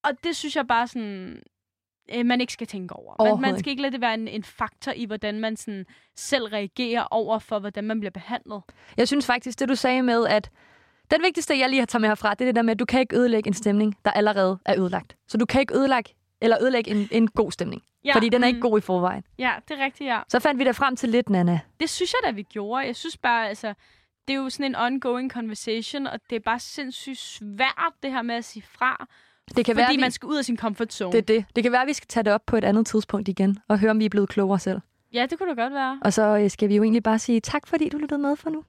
Og 0.04 0.12
det 0.24 0.36
synes 0.36 0.56
jeg 0.56 0.68
bare 0.68 0.88
sådan, 0.88 1.42
øh, 2.16 2.26
man 2.26 2.42
ikke 2.42 2.54
skal 2.54 2.68
tænke 2.68 2.96
over. 2.96 3.24
Man, 3.24 3.42
man 3.42 3.60
skal 3.60 3.70
ikke 3.70 3.82
lade 3.82 3.92
det 3.92 4.02
være 4.02 4.14
en, 4.14 4.28
en 4.28 4.44
faktor 4.44 4.92
i, 4.92 5.06
hvordan 5.06 5.40
man 5.40 5.58
sådan 5.58 5.86
selv 6.16 6.46
reagerer 6.46 7.04
over 7.12 7.40
for, 7.40 7.60
hvordan 7.60 7.84
man 7.84 8.00
bliver 8.00 8.12
behandlet. 8.12 8.62
Jeg 8.98 9.08
synes 9.08 9.26
faktisk, 9.26 9.60
det 9.60 9.70
du 9.70 9.76
sagde 9.76 10.04
med, 10.04 10.28
at 10.28 10.52
den 11.12 11.24
vigtigste, 11.24 11.60
jeg 11.60 11.70
lige 11.70 11.80
har 11.80 11.86
taget 11.86 12.02
med 12.02 12.10
herfra, 12.10 12.34
det 12.34 12.42
er 12.42 12.46
det 12.46 12.56
der 12.56 12.62
med, 12.62 12.72
at 12.72 12.80
du 12.80 12.86
kan 12.86 13.00
ikke 13.00 13.18
ødelægge 13.18 13.48
en 13.48 13.54
stemning, 13.54 13.96
der 14.06 14.12
allerede 14.12 14.60
er 14.66 14.80
ødelagt. 14.80 15.18
Så 15.28 15.38
du 15.38 15.46
kan 15.46 15.62
ikke 15.62 15.78
ødelægge, 15.78 16.14
eller 16.42 16.58
ødelægge 16.62 16.92
en, 16.92 17.08
en 17.12 17.28
god 17.28 17.52
stemning. 17.52 17.84
Ja, 18.06 18.14
fordi 18.14 18.30
den 18.30 18.44
er 18.44 18.48
ikke 18.48 18.58
mm, 18.58 18.62
god 18.70 18.78
i 18.78 18.82
forvejen. 18.82 19.24
Ja, 19.40 19.54
det 19.68 19.80
er 19.80 19.86
rigtigt, 19.86 20.08
ja. 20.08 20.20
Så 20.30 20.40
fandt 20.40 20.60
vi 20.60 20.64
da 20.64 20.72
frem 20.72 20.96
til 20.96 21.10
lidt, 21.10 21.30
Nana. 21.30 21.60
Det 21.80 21.90
synes 21.90 22.14
jeg 22.14 22.20
da, 22.26 22.32
vi 22.36 22.44
gjorde. 22.44 22.86
Jeg 22.86 22.96
synes 22.96 23.18
bare, 23.18 23.50
altså, 23.50 23.74
det 24.28 24.34
er 24.34 24.38
jo 24.38 24.50
sådan 24.50 24.66
en 24.66 24.76
ongoing 24.76 25.32
conversation, 25.32 26.08
og 26.08 26.20
det 26.30 26.36
er 26.36 26.40
bare 26.40 26.60
sindssygt 26.60 27.18
svært, 27.20 27.94
det 28.04 28.12
her 28.12 28.22
med 28.22 28.36
at 28.36 28.46
sige 28.46 28.64
fra, 28.64 29.08
Det 29.56 29.66
kan 29.66 29.76
fordi 29.76 29.78
være, 29.78 29.92
vi, 29.92 29.98
man 29.98 30.12
skal 30.12 30.28
ud 30.28 30.38
af 30.38 30.46
sin 30.46 30.58
comfort 30.58 30.94
zone. 30.94 31.12
det, 31.12 31.18
er 31.18 31.22
det. 31.22 31.46
det 31.56 31.64
kan 31.64 31.72
være, 31.72 31.82
at 31.82 31.88
vi 31.88 31.94
skal 31.94 32.08
tage 32.08 32.24
det 32.24 32.34
op 32.34 32.46
på 32.46 32.58
et 32.58 32.64
andet 32.64 32.88
tidspunkt 32.88 33.28
igen, 33.28 33.58
og 33.68 33.80
høre, 33.80 33.92
om 33.92 34.00
vi 34.00 34.06
er 34.06 34.10
blevet 34.10 34.30
klogere 34.30 34.60
selv. 34.60 34.80
Ja, 35.14 35.26
det 35.30 35.38
kunne 35.40 35.56
da 35.56 35.62
godt 35.62 35.74
være. 35.74 36.00
Og 36.02 36.14
så 36.14 36.38
øh, 36.38 36.50
skal 36.50 36.70
vi 36.70 36.76
jo 36.76 36.84
egentlig 36.84 37.04
bare 37.04 37.20
sige 37.20 37.40
tak, 37.40 37.68
fordi 37.68 37.90
du 37.90 37.98
lyttede 37.98 38.22
med 38.22 38.36
for 38.36 38.50
nu. 38.50 38.64